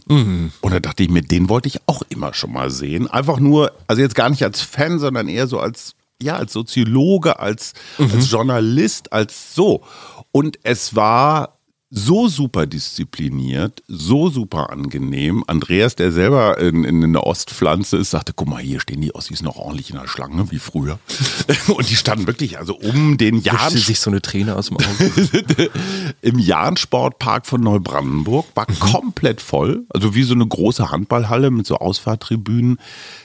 Und 0.61 0.73
da 0.73 0.81
dachte 0.81 1.03
ich 1.03 1.09
mir, 1.11 1.23
den 1.23 1.49
wollte 1.49 1.69
ich 1.69 1.81
auch 1.87 2.03
immer 2.09 2.35
schon 2.35 2.53
mal 2.53 2.71
sehen. 2.71 3.09
Einfach 3.09 3.39
nur, 3.41 3.73
also 3.87 4.03
jetzt 4.03 4.15
gar 4.15 4.29
nicht 4.29 4.43
als 4.43 4.61
Fan, 4.61 4.99
sondern 4.99 5.29
eher 5.29 5.47
so 5.47 5.59
als, 5.59 5.95
ja, 6.23 6.37
als 6.37 6.53
Soziologe, 6.53 7.39
als, 7.39 7.73
als 8.13 8.31
Journalist, 8.31 9.13
als 9.13 9.55
so. 9.55 9.83
Und 10.31 10.59
es 10.63 10.95
war 10.95 11.59
so 11.93 12.29
super 12.29 12.67
diszipliniert, 12.67 13.83
so 13.89 14.31
super 14.31 14.71
angenehm. 14.71 15.43
Andreas, 15.49 15.97
der 15.97 16.13
selber 16.13 16.59
in, 16.59 16.85
in 16.85 17.03
einer 17.03 17.27
Ostpflanze 17.27 17.97
ist, 17.97 18.11
sagte, 18.11 18.33
guck 18.33 18.49
mal, 18.49 18.63
hier 18.63 18.79
stehen 18.79 19.01
die 19.01 19.13
Ossis 19.13 19.43
noch 19.43 19.57
ordentlich 19.57 19.91
in 19.91 19.97
der 19.97 20.07
Schlange, 20.07 20.53
wie 20.53 20.61
früher. 20.61 21.01
Und 21.67 21.91
die 21.91 21.97
standen 21.97 22.29
wirklich, 22.29 22.59
also 22.59 22.77
um 22.77 23.19
den 23.19 23.41
Jahren 23.41 23.77
sich 23.77 23.99
so 23.99 24.11
eine 24.11 24.23
Träne 24.23 24.55
aus 24.55 24.69
dem 24.69 24.77
Auge. 24.77 25.71
im 26.23 26.39
Jahn-Sportpark 26.39 27.47
von 27.47 27.61
Neubrandenburg 27.61 28.47
war 28.55 28.67
komplett 28.67 29.41
voll. 29.41 29.85
Also 29.89 30.15
wie 30.15 30.23
so 30.23 30.35
eine 30.35 30.47
große 30.47 30.91
Handballhalle 30.91 31.51
mit 31.51 31.67
so 31.67 31.77
Ausfahrtribünen. 31.77 32.79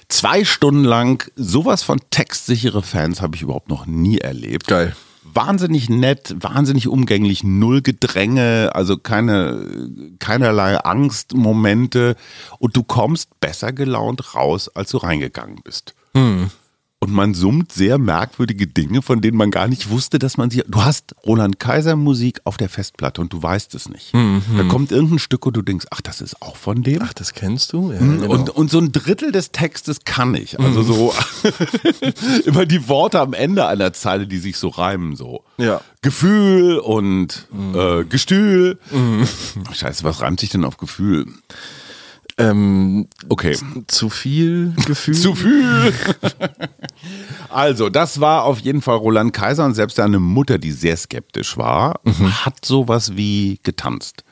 Zwei 0.09 0.43
Stunden 0.43 0.83
lang 0.83 1.29
sowas 1.35 1.83
von 1.83 1.99
textsichere 2.09 2.81
Fans 2.81 3.21
habe 3.21 3.35
ich 3.35 3.43
überhaupt 3.43 3.69
noch 3.69 3.85
nie 3.85 4.17
erlebt. 4.17 4.67
Geil. 4.67 4.95
Wahnsinnig 5.35 5.89
nett, 5.89 6.33
wahnsinnig 6.39 6.87
umgänglich, 6.87 7.43
null 7.43 7.81
Gedränge, 7.81 8.71
also 8.73 8.97
keine, 8.97 9.89
keinerlei 10.19 10.77
Angstmomente. 10.77 12.15
Und 12.57 12.75
du 12.77 12.83
kommst 12.83 13.39
besser 13.41 13.73
gelaunt 13.73 14.33
raus, 14.33 14.69
als 14.69 14.91
du 14.91 14.97
reingegangen 14.97 15.59
bist. 15.63 15.93
Und 17.05 17.13
man 17.13 17.35
summt 17.35 17.71
sehr 17.71 17.99
merkwürdige 17.99 18.65
Dinge, 18.65 19.03
von 19.03 19.21
denen 19.21 19.37
man 19.37 19.51
gar 19.51 19.67
nicht 19.67 19.91
wusste, 19.91 20.17
dass 20.17 20.37
man 20.37 20.49
sie. 20.49 20.63
Du 20.67 20.83
hast 20.83 21.15
Roland 21.23 21.59
Kaiser 21.59 21.95
Musik 21.95 22.41
auf 22.45 22.57
der 22.57 22.67
Festplatte 22.67 23.21
und 23.21 23.31
du 23.31 23.43
weißt 23.43 23.75
es 23.75 23.89
nicht. 23.89 24.11
Da 24.11 24.63
kommt 24.63 24.91
irgendein 24.91 25.19
Stück 25.19 25.45
und 25.45 25.55
du 25.55 25.61
denkst, 25.61 25.85
ach, 25.91 26.01
das 26.01 26.19
ist 26.19 26.41
auch 26.41 26.55
von 26.55 26.81
dem. 26.81 27.03
Ach, 27.03 27.13
das 27.13 27.33
kennst 27.33 27.73
du? 27.73 27.91
Ja, 27.91 27.99
genau. 27.99 28.25
Und, 28.31 28.49
und 28.49 28.71
so 28.71 28.79
ein 28.79 28.91
Drittel 28.91 29.31
des 29.31 29.51
Textes 29.51 29.99
kann 30.03 30.33
ich. 30.33 30.59
Also 30.59 30.81
so 30.81 31.13
immer 32.45 32.65
die 32.65 32.87
Worte 32.87 33.19
am 33.19 33.33
Ende 33.33 33.67
einer 33.67 33.93
Zeile, 33.93 34.25
die 34.25 34.39
sich 34.39 34.57
so 34.57 34.69
reimen. 34.69 35.15
So 35.15 35.43
Ja. 35.57 35.81
Gefühl 36.01 36.79
und 36.79 37.47
äh, 37.75 38.03
Gestühl. 38.05 38.79
Scheiße, 39.73 40.03
was 40.03 40.21
reimt 40.21 40.39
sich 40.39 40.49
denn 40.49 40.65
auf 40.65 40.77
Gefühl? 40.77 41.27
Ähm, 42.37 43.07
Okay. 43.29 43.57
zu 43.87 44.09
viel 44.09 44.73
Gefühl? 44.85 45.15
Zu 45.15 45.35
viel. 45.35 45.93
also, 47.49 47.89
das 47.89 48.19
war 48.19 48.43
auf 48.43 48.59
jeden 48.59 48.81
Fall 48.81 48.97
Roland 48.97 49.33
Kaiser 49.33 49.65
und 49.65 49.73
selbst 49.73 49.95
seine 49.97 50.19
Mutter, 50.19 50.57
die 50.57 50.71
sehr 50.71 50.97
skeptisch 50.97 51.57
war, 51.57 51.99
hat 52.43 52.65
sowas 52.65 53.15
wie 53.15 53.59
getanzt. 53.63 54.23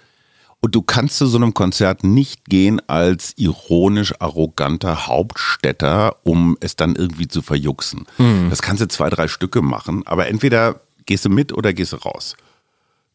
Und 0.59 0.75
du 0.75 0.81
kannst 0.81 1.17
zu 1.17 1.27
so 1.27 1.35
einem 1.37 1.53
Konzert 1.53 2.05
nicht 2.05 2.45
gehen 2.45 2.81
als 2.87 3.33
ironisch 3.35 4.13
arroganter 4.21 5.07
Hauptstädter, 5.07 6.15
um 6.23 6.55
es 6.61 6.77
dann 6.77 6.95
irgendwie 6.95 7.27
zu 7.27 7.41
verjuxen. 7.41 8.05
Das 8.49 8.61
kannst 8.61 8.81
du 8.81 8.87
zwei, 8.87 9.09
drei 9.09 9.27
Stücke 9.27 9.61
machen, 9.61 10.07
aber 10.07 10.27
entweder 10.27 10.79
gehst 11.05 11.25
du 11.25 11.29
mit 11.29 11.51
oder 11.53 11.73
gehst 11.73 11.91
du 11.91 11.97
raus. 11.97 12.37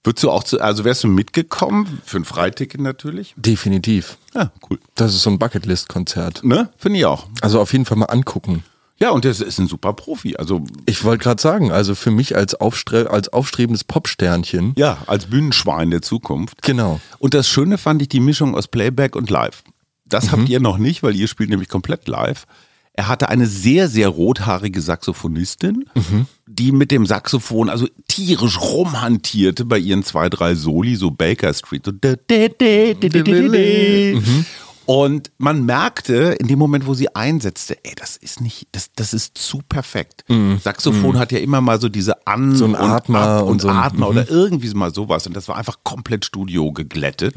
Würdest 0.04 0.24
du 0.24 0.30
auch 0.30 0.44
zu, 0.44 0.60
also 0.60 0.84
wärst 0.84 1.04
du 1.04 1.08
mitgekommen? 1.08 2.00
Für 2.04 2.18
ein 2.18 2.24
Freiticket 2.24 2.80
natürlich. 2.80 3.34
Definitiv. 3.36 4.16
Ja, 4.38 4.52
cool. 4.70 4.78
Das 4.94 5.14
ist 5.14 5.22
so 5.22 5.30
ein 5.30 5.38
Bucketlist-Konzert. 5.38 6.44
Ne? 6.44 6.68
Finde 6.76 7.00
ich 7.00 7.06
auch. 7.06 7.26
Also 7.40 7.60
auf 7.60 7.72
jeden 7.72 7.84
Fall 7.84 7.96
mal 7.96 8.06
angucken. 8.06 8.62
Ja, 9.00 9.10
und 9.10 9.24
der 9.24 9.32
ist 9.32 9.58
ein 9.58 9.66
super 9.68 9.92
Profi. 9.92 10.36
Also 10.36 10.62
Ich 10.86 11.02
wollte 11.04 11.22
gerade 11.22 11.40
sagen, 11.40 11.72
also 11.72 11.94
für 11.94 12.10
mich 12.10 12.36
als, 12.36 12.54
Aufstre 12.54 13.10
als 13.10 13.32
aufstrebendes 13.32 13.84
Popsternchen. 13.84 14.74
Ja, 14.76 14.98
als 15.06 15.26
Bühnenschwein 15.26 15.90
der 15.90 16.02
Zukunft. 16.02 16.62
Genau. 16.62 17.00
Und 17.18 17.34
das 17.34 17.48
Schöne 17.48 17.78
fand 17.78 18.02
ich 18.02 18.08
die 18.08 18.20
Mischung 18.20 18.54
aus 18.56 18.68
Playback 18.68 19.16
und 19.16 19.30
Live. 19.30 19.62
Das 20.04 20.32
habt 20.32 20.48
ihr 20.48 20.58
noch 20.58 20.78
nicht, 20.78 21.02
weil 21.02 21.14
ihr 21.14 21.28
spielt 21.28 21.50
nämlich 21.50 21.68
komplett 21.68 22.08
live. 22.08 22.46
Er 22.98 23.06
hatte 23.06 23.28
eine 23.28 23.46
sehr, 23.46 23.88
sehr 23.88 24.08
rothaarige 24.08 24.80
Saxophonistin, 24.80 25.84
die 26.48 26.72
mit 26.72 26.90
dem 26.90 27.06
Saxophon 27.06 27.68
also 27.70 27.86
tierisch 28.08 28.58
rumhantierte 28.60 29.64
bei 29.64 29.78
ihren 29.78 30.02
zwei, 30.02 30.28
drei 30.28 30.56
Soli, 30.56 30.96
so 30.96 31.12
Baker 31.12 31.54
Street. 31.54 31.84
So 31.84 31.92
und 34.86 35.30
man 35.38 35.64
merkte 35.64 36.34
in 36.40 36.48
dem 36.48 36.58
Moment, 36.58 36.86
wo 36.86 36.94
sie 36.94 37.14
einsetzte, 37.14 37.76
ey, 37.84 37.92
das 37.94 38.16
ist 38.16 38.40
nicht, 38.40 38.66
das, 38.72 38.90
das 38.96 39.14
ist 39.14 39.38
zu 39.38 39.60
perfekt. 39.68 40.24
Saxophon 40.64 41.18
hat 41.18 41.30
ja 41.30 41.38
immer 41.38 41.60
mal 41.60 41.80
so 41.80 41.88
diese 41.88 42.26
An- 42.26 42.56
So 42.56 42.64
ein 42.64 42.70
und 42.74 42.80
Atmer 42.80 43.44
und, 43.44 43.52
und 43.52 43.60
so 43.62 43.68
ein- 43.68 43.76
Atmer 43.76 44.08
oder 44.08 44.28
irgendwie 44.28 44.70
mal 44.74 44.92
sowas. 44.92 45.24
Und 45.26 45.36
das 45.36 45.46
war 45.46 45.56
einfach 45.56 45.76
komplett 45.84 46.24
Studio 46.24 46.72
geglättet. 46.72 47.34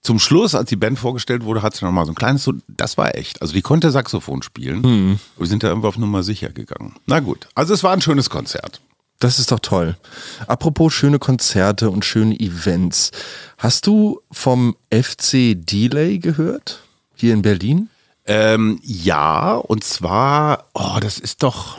Zum 0.00 0.18
Schluss, 0.18 0.54
als 0.54 0.68
die 0.68 0.76
Band 0.76 0.98
vorgestellt 0.98 1.44
wurde, 1.44 1.62
hat 1.62 1.74
sie 1.74 1.84
noch 1.84 1.92
mal 1.92 2.06
so 2.06 2.12
ein 2.12 2.14
kleines, 2.14 2.44
so, 2.44 2.54
das 2.68 2.96
war 2.96 3.14
echt. 3.14 3.42
Also 3.42 3.52
die 3.52 3.62
konnte 3.62 3.90
Saxophon 3.90 4.42
spielen. 4.42 5.18
Wir 5.36 5.46
sind 5.46 5.62
da 5.62 5.68
irgendwie 5.68 5.88
auf 5.88 5.98
Nummer 5.98 6.22
sicher 6.22 6.50
gegangen. 6.50 6.94
Na 7.06 7.20
gut, 7.20 7.48
also 7.54 7.74
es 7.74 7.82
war 7.82 7.92
ein 7.92 8.00
schönes 8.00 8.30
Konzert. 8.30 8.80
Das 9.20 9.40
ist 9.40 9.50
doch 9.50 9.58
toll. 9.58 9.96
Apropos 10.46 10.94
schöne 10.94 11.18
Konzerte 11.18 11.90
und 11.90 12.04
schöne 12.04 12.38
Events. 12.38 13.10
Hast 13.58 13.86
du 13.88 14.20
vom 14.30 14.76
FC 14.92 15.56
Delay 15.56 16.18
gehört? 16.18 16.82
Hier 17.16 17.34
in 17.34 17.42
Berlin? 17.42 17.90
Ähm, 18.26 18.78
ja, 18.82 19.54
und 19.54 19.82
zwar, 19.82 20.66
oh, 20.74 20.98
das 21.00 21.18
ist 21.18 21.42
doch, 21.42 21.78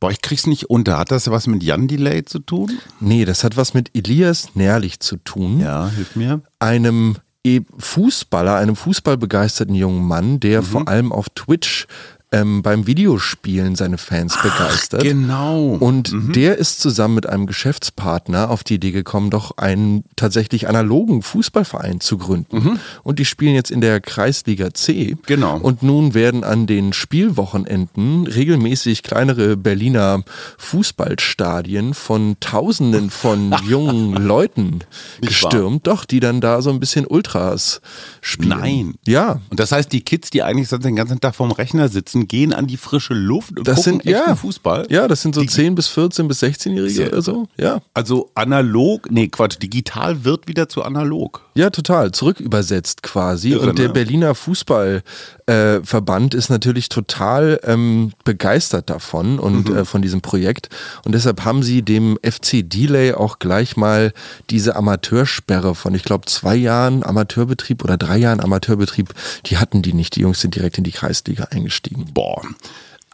boah, 0.00 0.10
ich 0.10 0.22
krieg's 0.22 0.46
nicht 0.46 0.70
unter. 0.70 0.98
Hat 0.98 1.10
das 1.10 1.30
was 1.30 1.46
mit 1.46 1.62
Jan 1.62 1.86
Delay 1.86 2.24
zu 2.24 2.38
tun? 2.40 2.78
Nee, 2.98 3.24
das 3.24 3.44
hat 3.44 3.56
was 3.56 3.74
mit 3.74 3.90
Elias 3.94 4.48
Nährlich 4.54 5.00
zu 5.00 5.16
tun. 5.16 5.60
Ja, 5.60 5.88
hilf 5.90 6.16
mir. 6.16 6.40
einem 6.58 7.16
e- 7.44 7.60
Fußballer, 7.78 8.56
einem 8.56 8.76
fußballbegeisterten 8.76 9.74
jungen 9.74 10.06
Mann, 10.06 10.40
der 10.40 10.62
vor 10.62 10.88
allem 10.88 11.12
auf 11.12 11.28
Twitch 11.30 11.86
ähm, 12.32 12.62
beim 12.62 12.86
Videospielen 12.86 13.74
seine 13.74 13.98
Fans 13.98 14.36
begeistert. 14.40 15.02
Genau. 15.02 15.76
Und 15.80 16.12
der 16.34 16.58
ist 16.58 16.80
zusammen 16.80 17.16
mit 17.16 17.26
einem 17.26 17.46
Geschäftspartner 17.46 18.50
auf 18.50 18.62
die 18.62 18.74
Idee 18.74 18.92
gekommen, 18.92 19.30
doch 19.30 19.56
einen 19.58 20.04
tatsächlich 20.16 20.68
analogen 20.68 21.22
Fußballverein 21.22 22.00
zu 22.00 22.18
gründen. 22.18 22.78
Und 23.02 23.18
die 23.18 23.24
spielen 23.24 23.54
jetzt 23.54 23.70
in 23.70 23.80
der 23.80 24.00
Kreisliga 24.00 24.72
C. 24.74 25.16
Genau. 25.26 25.58
Und 25.58 25.82
nun 25.82 26.14
werden 26.14 26.44
an 26.44 26.66
den 26.66 26.92
Spielwochenenden 26.92 28.26
regelmäßig 28.26 29.02
kleinere 29.02 29.56
Berliner 29.56 30.22
Fußballstadien 30.58 31.94
von 31.94 32.36
Tausenden 32.40 33.10
von 33.10 33.54
jungen 33.66 34.14
Leuten 34.14 34.80
gestürmt, 35.20 35.86
doch, 35.86 36.04
die 36.04 36.20
dann 36.20 36.40
da 36.40 36.62
so 36.62 36.70
ein 36.70 36.80
bisschen 36.80 37.06
Ultras 37.06 37.80
spielen. 38.20 38.48
Nein. 38.48 38.94
Ja. 39.06 39.40
Und 39.50 39.58
das 39.58 39.72
heißt, 39.72 39.92
die 39.92 40.02
Kids, 40.02 40.30
die 40.30 40.42
eigentlich 40.42 40.68
sonst 40.68 40.84
den 40.84 40.96
ganzen 40.96 41.20
Tag 41.20 41.34
vorm 41.34 41.50
Rechner 41.50 41.88
sitzen, 41.88 42.19
gehen 42.28 42.52
an 42.52 42.66
die 42.66 42.76
frische 42.76 43.14
Luft 43.14 43.58
und 43.58 43.66
Das 43.68 43.76
gucken 43.84 44.00
sind 44.00 44.06
echten 44.06 44.28
ja 44.30 44.36
Fußball. 44.36 44.86
Ja, 44.90 45.08
das 45.08 45.22
sind 45.22 45.34
so 45.34 45.44
10 45.44 45.74
bis 45.74 45.88
14 45.88 46.28
bis 46.28 46.42
16-Jährige 46.42 46.90
Sehr 46.90 47.08
oder 47.08 47.22
so. 47.22 47.46
Ja. 47.56 47.80
Also 47.94 48.30
analog, 48.34 49.10
nee, 49.10 49.28
Quatsch, 49.28 49.56
digital 49.62 50.24
wird 50.24 50.48
wieder 50.48 50.68
zu 50.68 50.82
analog. 50.82 51.42
Ja, 51.54 51.70
total. 51.70 52.12
Zurückübersetzt 52.12 53.02
quasi. 53.02 53.50
Irre, 53.50 53.70
und 53.70 53.78
der 53.78 53.88
ne? 53.88 53.92
Berliner 53.94 54.34
Fußballverband 54.34 56.34
äh, 56.34 56.38
ist 56.38 56.50
natürlich 56.50 56.88
total 56.88 57.60
ähm, 57.64 58.12
begeistert 58.24 58.90
davon 58.90 59.38
und 59.38 59.68
Mhm. 59.68 59.76
äh, 59.78 59.84
von 59.84 60.02
diesem 60.02 60.20
Projekt. 60.20 60.68
Und 61.04 61.14
deshalb 61.14 61.44
haben 61.44 61.62
sie 61.62 61.82
dem 61.82 62.18
FC 62.22 62.62
Delay 62.68 63.12
auch 63.14 63.38
gleich 63.38 63.76
mal 63.76 64.12
diese 64.48 64.76
Amateursperre 64.76 65.74
von, 65.74 65.94
ich 65.94 66.04
glaube, 66.04 66.26
zwei 66.26 66.56
Jahren 66.56 67.04
Amateurbetrieb 67.04 67.84
oder 67.84 67.96
drei 67.96 68.18
Jahren 68.18 68.40
Amateurbetrieb, 68.40 69.14
die 69.46 69.58
hatten 69.58 69.82
die 69.82 69.92
nicht. 69.92 70.16
Die 70.16 70.20
Jungs 70.20 70.40
sind 70.40 70.54
direkt 70.54 70.78
in 70.78 70.84
die 70.84 70.92
Kreisliga 70.92 71.44
eingestiegen. 71.50 72.06
Boah. 72.12 72.42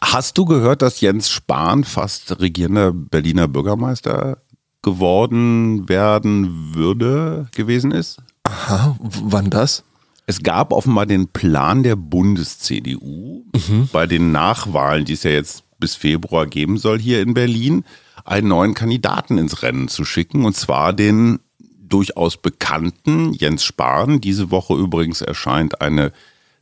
Hast 0.01 0.37
du 0.37 0.45
gehört, 0.45 0.81
dass 0.81 1.01
Jens 1.01 1.29
Spahn 1.29 1.83
fast 1.83 2.39
regierender 2.39 2.91
Berliner 2.91 3.47
Bürgermeister 3.47 4.37
geworden 4.83 5.89
werden 5.89 6.75
würde, 6.75 7.47
gewesen 7.55 7.91
ist? 7.91 8.19
Aha, 8.43 8.95
wann 8.99 9.49
das? 9.49 9.83
Es 10.27 10.43
gab 10.43 10.71
offenbar 10.71 11.05
den 11.05 11.27
Plan 11.29 11.83
der 11.83 11.95
Bundes-CDU, 11.95 13.45
bei 13.91 14.07
den 14.07 14.31
Nachwahlen, 14.31 15.05
die 15.05 15.13
es 15.13 15.23
ja 15.23 15.31
jetzt 15.31 15.63
bis 15.79 15.95
Februar 15.95 16.45
geben 16.47 16.77
soll 16.77 16.99
hier 16.99 17.21
in 17.21 17.33
Berlin, 17.33 17.83
einen 18.25 18.49
neuen 18.49 18.73
Kandidaten 18.73 19.37
ins 19.37 19.63
Rennen 19.63 19.87
zu 19.87 20.05
schicken, 20.05 20.45
und 20.45 20.55
zwar 20.55 20.91
den 20.93 21.39
durchaus 21.79 22.37
bekannten 22.37 23.33
Jens 23.33 23.63
Spahn. 23.63 24.19
Diese 24.19 24.51
Woche 24.51 24.73
übrigens 24.73 25.21
erscheint 25.21 25.81
eine 25.81 26.11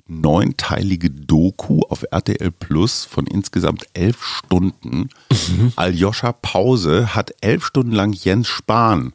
neunteilige 0.07 1.09
Doku 1.09 1.81
auf 1.89 2.05
RTL 2.11 2.51
Plus 2.51 3.05
von 3.05 3.25
insgesamt 3.25 3.85
elf 3.93 4.23
Stunden. 4.23 5.09
Mhm. 5.31 5.73
Aljoscha 5.75 6.31
Pause 6.31 7.15
hat 7.15 7.33
elf 7.41 7.65
Stunden 7.65 7.91
lang 7.91 8.13
Jens 8.13 8.47
Spahn 8.47 9.13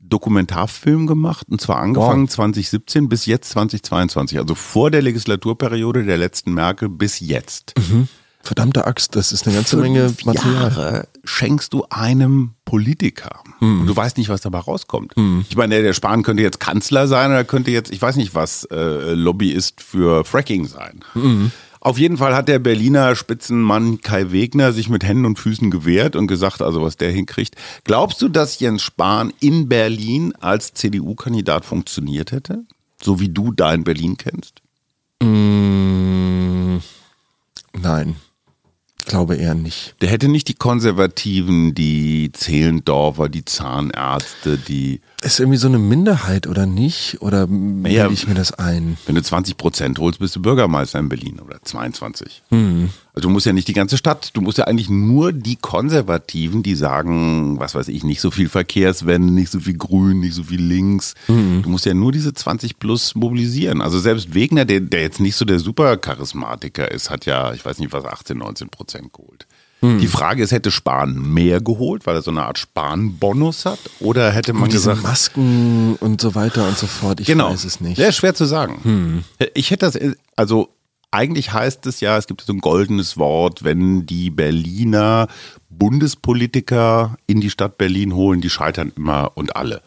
Dokumentarfilm 0.00 1.06
gemacht 1.06 1.46
und 1.50 1.60
zwar 1.60 1.78
angefangen 1.78 2.22
wow. 2.22 2.30
2017 2.30 3.08
bis 3.08 3.26
jetzt 3.26 3.50
2022, 3.50 4.38
also 4.38 4.54
vor 4.54 4.90
der 4.90 5.02
Legislaturperiode 5.02 6.04
der 6.04 6.18
letzten 6.18 6.52
Merkel 6.54 6.88
bis 6.88 7.20
jetzt. 7.20 7.74
Mhm. 7.78 8.08
Verdammte 8.42 8.86
Axt, 8.86 9.16
das 9.16 9.32
ist 9.32 9.46
eine 9.46 9.54
ganze 9.54 9.76
Fünf 9.76 9.82
Menge 9.82 10.14
Material. 10.24 10.54
Jahre 10.54 11.08
schenkst 11.24 11.74
du 11.74 11.84
einem 11.90 12.54
Politiker 12.64 13.42
mhm. 13.60 13.82
und 13.82 13.86
du 13.86 13.94
weißt 13.94 14.16
nicht, 14.16 14.30
was 14.30 14.40
dabei 14.40 14.60
rauskommt. 14.60 15.16
Mhm. 15.16 15.44
Ich 15.48 15.56
meine, 15.56 15.82
der 15.82 15.92
Spahn 15.92 16.22
könnte 16.22 16.42
jetzt 16.42 16.58
Kanzler 16.58 17.06
sein 17.06 17.30
oder 17.30 17.44
könnte 17.44 17.70
jetzt, 17.70 17.92
ich 17.92 18.00
weiß 18.00 18.16
nicht 18.16 18.34
was, 18.34 18.64
äh, 18.64 19.12
Lobbyist 19.12 19.82
für 19.82 20.24
Fracking 20.24 20.66
sein. 20.66 21.00
Mhm. 21.14 21.50
Auf 21.80 21.98
jeden 21.98 22.16
Fall 22.16 22.34
hat 22.34 22.48
der 22.48 22.58
Berliner 22.58 23.14
Spitzenmann 23.14 24.00
Kai 24.00 24.32
Wegner 24.32 24.72
sich 24.72 24.88
mit 24.88 25.04
Händen 25.04 25.26
und 25.26 25.38
Füßen 25.38 25.70
gewehrt 25.70 26.16
und 26.16 26.26
gesagt, 26.26 26.60
also 26.60 26.82
was 26.82 26.96
der 26.96 27.10
hinkriegt. 27.10 27.56
Glaubst 27.84 28.20
du, 28.20 28.28
dass 28.28 28.58
Jens 28.58 28.82
Spahn 28.82 29.32
in 29.40 29.68
Berlin 29.68 30.34
als 30.40 30.74
CDU-Kandidat 30.74 31.64
funktioniert 31.64 32.32
hätte? 32.32 32.64
So 33.02 33.20
wie 33.20 33.28
du 33.28 33.52
da 33.52 33.72
in 33.72 33.84
Berlin 33.84 34.16
kennst? 34.16 34.60
Mmh, 35.22 36.80
nein 37.80 38.16
glaube 39.04 39.36
eher 39.36 39.54
nicht. 39.54 39.94
Der 40.00 40.08
hätte 40.08 40.28
nicht 40.28 40.48
die 40.48 40.54
Konservativen, 40.54 41.74
die 41.74 42.30
Zehlendorfer, 42.32 43.28
die 43.28 43.44
Zahnärzte, 43.44 44.58
die. 44.58 45.00
Ist 45.22 45.40
irgendwie 45.40 45.58
so 45.58 45.68
eine 45.68 45.78
Minderheit 45.78 46.46
oder 46.46 46.66
nicht? 46.66 47.20
Oder 47.20 47.46
bilde 47.46 47.90
ja, 47.90 48.10
ich 48.10 48.26
mir 48.26 48.34
das 48.34 48.52
ein? 48.52 48.96
Wenn 49.06 49.14
du 49.14 49.22
20 49.22 49.56
Prozent 49.56 49.98
holst, 49.98 50.18
bist 50.18 50.36
du 50.36 50.42
Bürgermeister 50.42 50.98
in 50.98 51.08
Berlin 51.08 51.40
oder 51.40 51.62
22. 51.62 52.42
Hm. 52.50 52.90
Also 53.20 53.28
du 53.28 53.34
musst 53.34 53.44
ja 53.44 53.52
nicht 53.52 53.68
die 53.68 53.74
ganze 53.74 53.98
Stadt, 53.98 54.30
du 54.32 54.40
musst 54.40 54.56
ja 54.56 54.64
eigentlich 54.64 54.88
nur 54.88 55.34
die 55.34 55.56
Konservativen, 55.56 56.62
die 56.62 56.74
sagen, 56.74 57.60
was 57.60 57.74
weiß 57.74 57.88
ich, 57.88 58.02
nicht 58.02 58.22
so 58.22 58.30
viel 58.30 58.48
Verkehrswende, 58.48 59.30
nicht 59.30 59.52
so 59.52 59.60
viel 59.60 59.76
Grün, 59.76 60.20
nicht 60.20 60.32
so 60.32 60.42
viel 60.42 60.62
Links. 60.62 61.12
Mhm. 61.28 61.60
Du 61.60 61.68
musst 61.68 61.84
ja 61.84 61.92
nur 61.92 62.12
diese 62.12 62.32
20 62.32 62.78
plus 62.78 63.14
mobilisieren. 63.14 63.82
Also 63.82 63.98
selbst 63.98 64.32
Wegner, 64.32 64.64
der, 64.64 64.80
der 64.80 65.02
jetzt 65.02 65.20
nicht 65.20 65.36
so 65.36 65.44
der 65.44 65.58
Supercharismatiker 65.58 66.90
ist, 66.90 67.10
hat 67.10 67.26
ja, 67.26 67.52
ich 67.52 67.62
weiß 67.62 67.78
nicht 67.78 67.92
was, 67.92 68.06
18, 68.06 68.38
19 68.38 68.70
Prozent 68.70 69.12
geholt. 69.12 69.46
Mhm. 69.82 70.00
Die 70.00 70.06
Frage 70.06 70.42
ist, 70.42 70.52
hätte 70.52 70.70
Spahn 70.70 71.34
mehr 71.34 71.60
geholt, 71.60 72.06
weil 72.06 72.14
er 72.14 72.22
so 72.22 72.30
eine 72.30 72.44
Art 72.44 72.56
Spahn-Bonus 72.56 73.66
hat? 73.66 73.80
Oder 74.00 74.30
hätte 74.30 74.54
man 74.54 74.62
und 74.62 74.72
diese 74.72 74.88
gesagt. 74.88 75.02
Masken 75.02 75.96
und 76.00 76.22
so 76.22 76.34
weiter 76.34 76.66
und 76.66 76.78
so 76.78 76.86
fort, 76.86 77.20
ich 77.20 77.26
genau. 77.26 77.50
weiß 77.50 77.64
es 77.64 77.82
nicht. 77.82 77.98
Ja, 77.98 78.12
schwer 78.12 78.34
zu 78.34 78.46
sagen. 78.46 78.80
Mhm. 78.82 79.46
Ich 79.52 79.70
hätte 79.70 79.84
das, 79.84 79.98
also 80.36 80.70
eigentlich 81.10 81.52
heißt 81.52 81.86
es 81.86 82.00
ja, 82.00 82.16
es 82.16 82.26
gibt 82.26 82.42
so 82.42 82.52
ein 82.52 82.60
goldenes 82.60 83.16
Wort, 83.16 83.64
wenn 83.64 84.06
die 84.06 84.30
Berliner 84.30 85.28
Bundespolitiker 85.68 87.16
in 87.26 87.40
die 87.40 87.50
Stadt 87.50 87.78
Berlin 87.78 88.14
holen, 88.14 88.40
die 88.40 88.50
scheitern 88.50 88.92
immer 88.96 89.32
und 89.34 89.56
alle. 89.56 89.82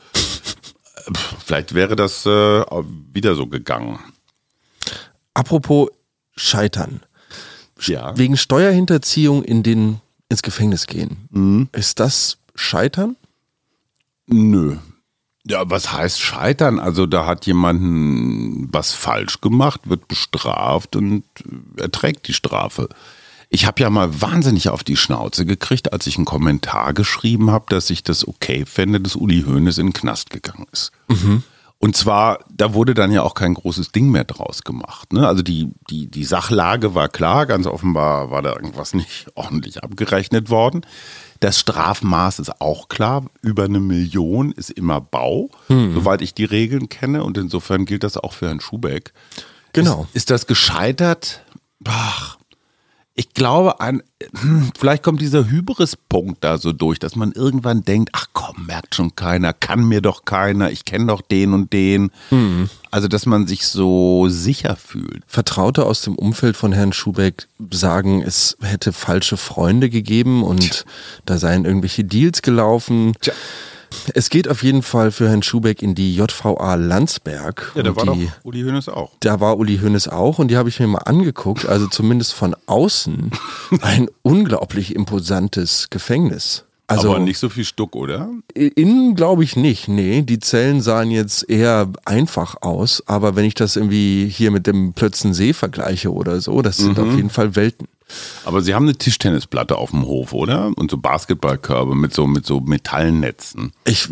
Vielleicht 1.46 1.74
wäre 1.74 1.96
das 1.96 2.26
äh, 2.26 2.30
wieder 2.30 3.36
so 3.36 3.48
gegangen. 3.48 4.00
Apropos 5.34 5.90
Scheitern. 6.36 7.02
Ja. 7.82 8.18
Wegen 8.18 8.38
Steuerhinterziehung 8.38 9.44
in 9.44 9.64
den, 9.64 10.00
ins 10.30 10.42
Gefängnis 10.42 10.88
gehen. 10.88 11.28
Mhm. 11.32 11.70
Ist 11.74 12.00
das 12.00 12.38
Scheitern? 12.56 13.16
Nö, 14.26 14.78
ja, 15.46 15.70
was 15.70 15.92
heißt 15.92 16.22
scheitern? 16.22 16.80
Also 16.80 17.06
da 17.06 17.26
hat 17.26 17.46
jemanden 17.46 18.70
was 18.72 18.94
falsch 18.94 19.42
gemacht, 19.42 19.82
wird 19.86 20.08
bestraft 20.08 20.96
und 20.96 21.24
erträgt 21.78 22.28
die 22.28 22.34
Strafe. 22.34 22.88
Ich 23.50 23.66
habe 23.68 23.82
ja 23.82 23.90
mal 23.90 24.22
wahnsinnig 24.22 24.70
auf 24.70 24.84
die 24.84 24.98
Schnauze 24.98 25.46
gekriegt, 25.46 25.94
als 25.94 26.08
ich 26.08 26.16
einen 26.16 26.26
Kommentar 26.26 26.94
geschrieben 26.94 27.52
habe, 27.52 27.66
dass 27.70 27.90
ich 27.90 28.04
das 28.04 28.28
okay 28.28 28.66
fände, 28.66 29.00
dass 29.00 29.16
Uli 29.16 29.44
Hoeneß 29.44 29.78
in 29.78 29.88
den 29.88 29.94
Knast 29.94 30.30
gegangen 30.30 30.66
ist. 30.72 30.92
Mhm. 31.08 31.44
Und 31.84 31.98
zwar, 31.98 32.40
da 32.50 32.74
wurde 32.74 32.94
dann 32.94 33.12
ja 33.12 33.24
auch 33.24 33.34
kein 33.34 33.56
großes 33.56 33.92
Ding 33.92 34.10
mehr 34.10 34.24
draus 34.24 34.64
gemacht. 34.64 35.12
Ne? 35.12 35.28
Also 35.28 35.44
die, 35.44 35.68
die, 35.90 36.08
die 36.08 36.24
Sachlage 36.24 36.96
war 36.96 37.10
klar, 37.10 37.46
ganz 37.46 37.68
offenbar 37.68 38.32
war 38.32 38.42
da 38.42 38.54
irgendwas 38.56 38.94
nicht 38.94 39.28
ordentlich 39.36 39.84
abgerechnet 39.84 40.50
worden. 40.50 40.86
Das 41.42 41.60
Strafmaß 41.60 42.40
ist 42.40 42.62
auch 42.62 42.88
klar. 42.88 43.26
Über 43.42 43.66
eine 43.66 43.82
Million 43.82 44.54
ist 44.54 44.70
immer 44.70 45.02
Bau, 45.02 45.50
hm. 45.68 45.94
soweit 45.94 46.22
ich 46.22 46.34
die 46.34 46.46
Regeln 46.46 46.88
kenne. 46.88 47.22
Und 47.22 47.38
insofern 47.38 47.84
gilt 47.84 48.06
das 48.06 48.16
auch 48.16 48.32
für 48.32 48.48
Herrn 48.48 48.62
Schubeck. 48.62 49.12
Genau. 49.74 50.08
Ist, 50.14 50.16
ist 50.16 50.30
das 50.30 50.48
gescheitert? 50.48 51.44
Ach, 51.84 52.38
ich 53.16 53.34
glaube, 53.34 53.80
ein, 53.80 54.02
hm, 54.40 54.72
vielleicht 54.78 55.04
kommt 55.04 55.22
dieser 55.22 55.48
Hybris-Punkt 55.48 56.44
da 56.44 56.58
so 56.58 56.72
durch, 56.72 56.98
dass 56.98 57.16
man 57.16 57.32
irgendwann 57.32 57.84
denkt, 57.84 58.10
ach 58.14 58.28
komm, 58.34 58.66
merkt 58.66 58.96
schon 58.96 59.16
keiner, 59.16 59.54
kann 59.54 59.84
mir 59.84 60.02
doch 60.02 60.26
keiner, 60.26 60.72
ich 60.72 60.84
kenne 60.84 61.08
doch 61.08 61.22
den 61.22 61.54
und 61.54 61.72
den. 61.74 62.12
Mhm. 62.32 62.70
Also, 62.90 63.08
dass 63.08 63.28
man 63.28 63.46
sich 63.46 63.68
so 63.68 64.30
sicher 64.30 64.76
fühlt. 64.76 65.24
Vertraute 65.28 65.86
aus 65.86 66.02
dem 66.02 66.16
Umfeld 66.16 66.58
von 66.58 66.72
Herrn 66.72 66.94
Schubeck 66.94 67.48
sagen, 67.72 68.24
es 68.24 68.58
hätte 68.62 68.94
falsche 68.94 69.38
Freunde 69.38 69.90
gegeben 69.90 70.44
und 70.44 70.72
Tja. 70.72 70.84
da 71.26 71.38
seien 71.38 71.66
irgendwelche 71.66 72.04
Deals 72.04 72.42
gelaufen. 72.42 73.14
Tja. 73.22 73.34
Es 74.14 74.30
geht 74.30 74.48
auf 74.48 74.64
jeden 74.64 74.84
Fall 74.84 75.12
für 75.12 75.30
Herrn 75.30 75.44
Schubeck 75.44 75.82
in 75.82 75.96
die 75.96 76.16
JVA 76.16 76.76
Landsberg. 76.76 77.72
Ja, 77.76 77.84
da 77.84 77.96
war 77.96 78.14
die, 78.14 78.26
doch 78.26 78.46
Uli 78.46 78.62
Hoeneß 78.62 78.90
auch. 78.90 79.12
Da 79.20 79.40
war 79.40 79.58
Uli 79.58 79.80
Hoeneß 79.80 80.08
auch 80.08 80.40
und 80.40 80.50
die 80.50 80.58
habe 80.58 80.70
ich 80.70 80.80
mir 80.80 80.88
mal 80.88 81.00
angeguckt. 81.00 81.66
Also 81.66 81.88
zumindest 81.88 82.34
von 82.34 82.56
außen 82.66 83.32
ein 83.82 84.08
unglaublich 84.22 84.96
imposantes 84.96 85.90
Gefängnis. 85.90 86.66
Also, 86.88 87.12
Aber 87.12 87.20
nicht 87.20 87.40
so 87.40 87.50
viel 87.50 87.64
Stuck, 87.64 87.96
oder? 87.96 88.30
Innen 88.54 89.16
glaube 89.16 89.44
ich 89.44 89.56
nicht. 89.56 89.88
Nee, 89.88 90.22
die 90.22 90.40
Zellen 90.40 90.82
sahen 90.82 91.12
jetzt 91.12 91.50
eher 91.50 91.90
einfach 92.04 92.62
aus. 92.62 93.04
Aber 93.08 93.36
wenn 93.36 93.46
ich 93.46 93.56
das 93.56 93.78
irgendwie 93.78 94.28
hier 94.28 94.52
mit 94.52 94.68
dem 94.68 94.94
Plötzensee 94.94 95.54
vergleiche 95.54 96.12
oder 96.12 96.42
so, 96.42 96.62
das 96.62 96.78
sind 96.78 96.98
mhm. 96.98 97.04
auf 97.04 97.16
jeden 97.16 97.30
Fall 97.30 97.56
Welten. 97.56 97.88
Aber 98.46 98.62
Sie 98.62 98.74
haben 98.74 98.84
eine 98.84 98.96
Tischtennisplatte 98.96 99.78
auf 99.78 99.92
dem 99.92 100.04
Hof, 100.06 100.34
oder? 100.34 100.72
Und 100.76 100.92
so 100.92 100.98
Basketballkörbe 100.98 101.96
mit 101.96 102.14
so, 102.14 102.28
mit 102.28 102.46
so 102.46 102.60
Metallnetzen. 102.60 103.72
Ich 103.86 104.08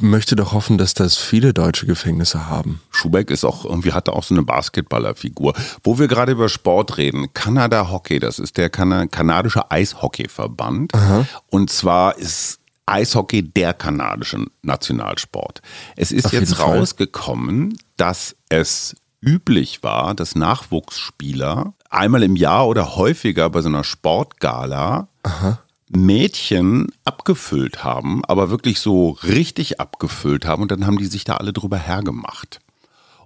möchte 0.00 0.36
doch 0.36 0.52
hoffen, 0.52 0.78
dass 0.78 0.94
das 0.94 1.16
viele 1.16 1.52
deutsche 1.52 1.86
Gefängnisse 1.86 2.48
haben. 2.48 2.80
Schubeck 2.90 3.30
ist 3.30 3.44
auch, 3.44 3.64
irgendwie 3.64 3.92
hatte 3.92 4.12
auch 4.12 4.24
so 4.24 4.34
eine 4.34 4.42
Basketballerfigur. 4.42 5.54
Wo 5.82 5.98
wir 5.98 6.08
gerade 6.08 6.32
über 6.32 6.48
Sport 6.48 6.96
reden, 6.96 7.32
Kanada 7.34 7.90
Hockey, 7.90 8.18
das 8.18 8.38
ist 8.38 8.56
der 8.56 8.70
kan 8.70 9.10
kanadische 9.10 9.70
Eishockeyverband. 9.70 10.94
Aha. 10.94 11.26
Und 11.50 11.70
zwar 11.70 12.18
ist 12.18 12.60
Eishockey 12.86 13.42
der 13.42 13.74
kanadische 13.74 14.46
Nationalsport. 14.62 15.60
Es 15.96 16.12
ist 16.12 16.26
Auf 16.26 16.32
jetzt 16.32 16.58
rausgekommen, 16.60 17.78
dass 17.96 18.36
es 18.48 18.96
üblich 19.20 19.82
war, 19.82 20.14
dass 20.14 20.34
Nachwuchsspieler 20.34 21.74
einmal 21.90 22.22
im 22.22 22.36
Jahr 22.36 22.68
oder 22.68 22.96
häufiger 22.96 23.50
bei 23.50 23.62
so 23.62 23.68
einer 23.68 23.84
Sportgala 23.84 25.08
Aha. 25.22 25.60
Mädchen 25.88 26.88
abgefüllt 27.04 27.84
haben, 27.84 28.24
aber 28.24 28.50
wirklich 28.50 28.80
so 28.80 29.10
richtig 29.10 29.80
abgefüllt 29.80 30.46
haben 30.46 30.62
und 30.62 30.70
dann 30.70 30.86
haben 30.86 30.98
die 30.98 31.06
sich 31.06 31.24
da 31.24 31.36
alle 31.36 31.52
drüber 31.52 31.78
hergemacht. 31.78 32.60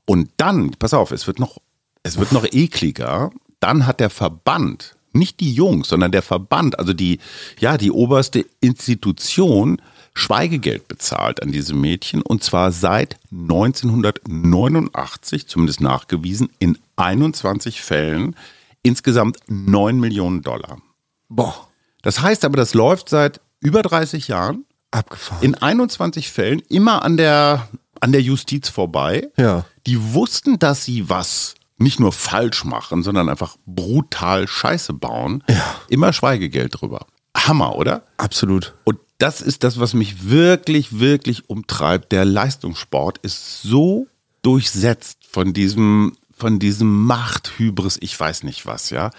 Und 0.05 0.31
dann, 0.37 0.73
pass 0.79 0.95
auf, 0.95 1.11
es 1.11 1.27
wird 1.27 1.39
noch, 1.39 1.59
es 2.03 2.19
wird 2.19 2.33
noch 2.33 2.45
ekliger, 2.45 3.31
dann 3.61 3.87
hat 3.87 4.01
der 4.01 4.11
Verband, 4.11 4.97
nicht 5.13 5.41
die 5.41 5.53
Jungs, 5.53 5.89
sondern 5.89 6.13
der 6.13 6.23
Verband, 6.23 6.79
also 6.79 6.93
die, 6.93 7.19
ja, 7.59 7.77
die 7.77 7.91
oberste 7.91 8.45
Institution, 8.61 9.81
Schweigegeld 10.15 10.89
bezahlt 10.89 11.43
an 11.43 11.53
diese 11.53 11.75
Mädchen 11.75 12.23
und 12.23 12.43
zwar 12.43 12.73
seit 12.73 13.19
1989, 13.31 15.47
zumindest 15.47 15.81
nachgewiesen, 15.81 16.51
in 16.59 16.79
21 16.97 17.83
Fällen 17.83 18.35
insgesamt 18.83 19.39
9 19.47 19.99
Millionen 19.99 20.43
Dollar. 20.43 20.79
Boah. 21.29 21.69
Das 22.03 22.21
heißt 22.21 22.45
aber, 22.45 22.57
das 22.57 22.75
läuft 22.75 23.09
seit 23.09 23.41
über 23.61 23.83
30 23.83 24.29
Jahren. 24.29 24.65
Abgefahren. 24.91 25.43
In 25.43 25.55
21 25.55 26.33
Fällen 26.33 26.61
immer 26.69 27.05
an 27.05 27.17
der, 27.17 27.69
an 28.01 28.13
der 28.13 28.23
Justiz 28.23 28.69
vorbei. 28.69 29.29
Ja. 29.37 29.65
Die 29.87 30.15
wussten, 30.15 30.59
dass 30.59 30.85
sie 30.85 31.09
was 31.09 31.55
nicht 31.79 32.01
nur 32.01 32.13
falsch 32.13 32.65
machen, 32.65 33.03
sondern 33.03 33.29
einfach 33.29 33.57
brutal 33.67 34.49
Scheiße 34.49 34.93
bauen. 34.93 35.45
Ja. 35.49 35.77
Immer 35.89 36.13
Schweigegeld 36.13 36.81
drüber. 36.81 37.07
Hammer, 37.37 37.77
oder? 37.77 38.03
Absolut. 38.17 38.75
Und 38.85 38.99
das 39.21 39.41
ist 39.41 39.65
das, 39.65 39.79
was 39.79 39.95
mich 39.95 40.29
wirklich, 40.31 40.99
wirklich 40.99 41.49
umtreibt. 41.49 42.11
Der 42.11 42.25
Leistungssport 42.25 43.19
ist 43.19 43.63
so 43.63 44.07
durchsetzt 44.43 45.19
von 45.31 45.53
diesem 45.53 46.15
von 46.41 46.59
diesem 46.59 47.05
Machthybris, 47.05 47.99
ich 48.01 48.19
weiß 48.19 48.43
nicht 48.43 48.67
was, 48.67 48.91
ja. 48.91 49.11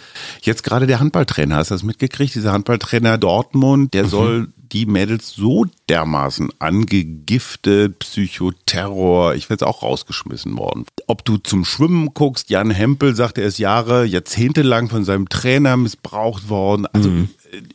Jetzt 0.42 0.64
gerade 0.64 0.88
der 0.88 1.00
Handballtrainer, 1.00 1.56
hast 1.56 1.72
du 1.72 1.76
das 1.76 1.84
mitgekriegt? 1.84 2.36
Dieser 2.36 2.52
Handballtrainer 2.52 3.18
Dortmund, 3.18 3.94
der 3.94 4.04
mhm. 4.04 4.10
soll 4.10 4.48
die 4.72 4.86
Mädels 4.86 5.34
so 5.34 5.66
dermaßen 5.90 6.50
angegiftet, 6.60 8.00
Psychoterror, 8.00 9.36
ich 9.36 9.50
werde 9.50 9.68
auch 9.68 9.84
rausgeschmissen 9.84 10.58
worden. 10.58 10.86
Ob 11.08 11.26
du 11.26 11.38
zum 11.38 11.66
Schwimmen 11.66 12.14
guckst, 12.14 12.50
Jan 12.50 12.72
Hempel 12.72 13.16
sagt, 13.16 13.38
er 13.38 13.46
ist 13.46 13.58
Jahre, 13.58 14.06
Jahrzehnte 14.06 14.62
lang 14.62 14.90
von 14.90 15.04
seinem 15.04 15.28
Trainer 15.28 15.76
missbraucht 15.76 16.48
worden. 16.48 16.88
Also 16.94 17.10
mhm. 17.10 17.30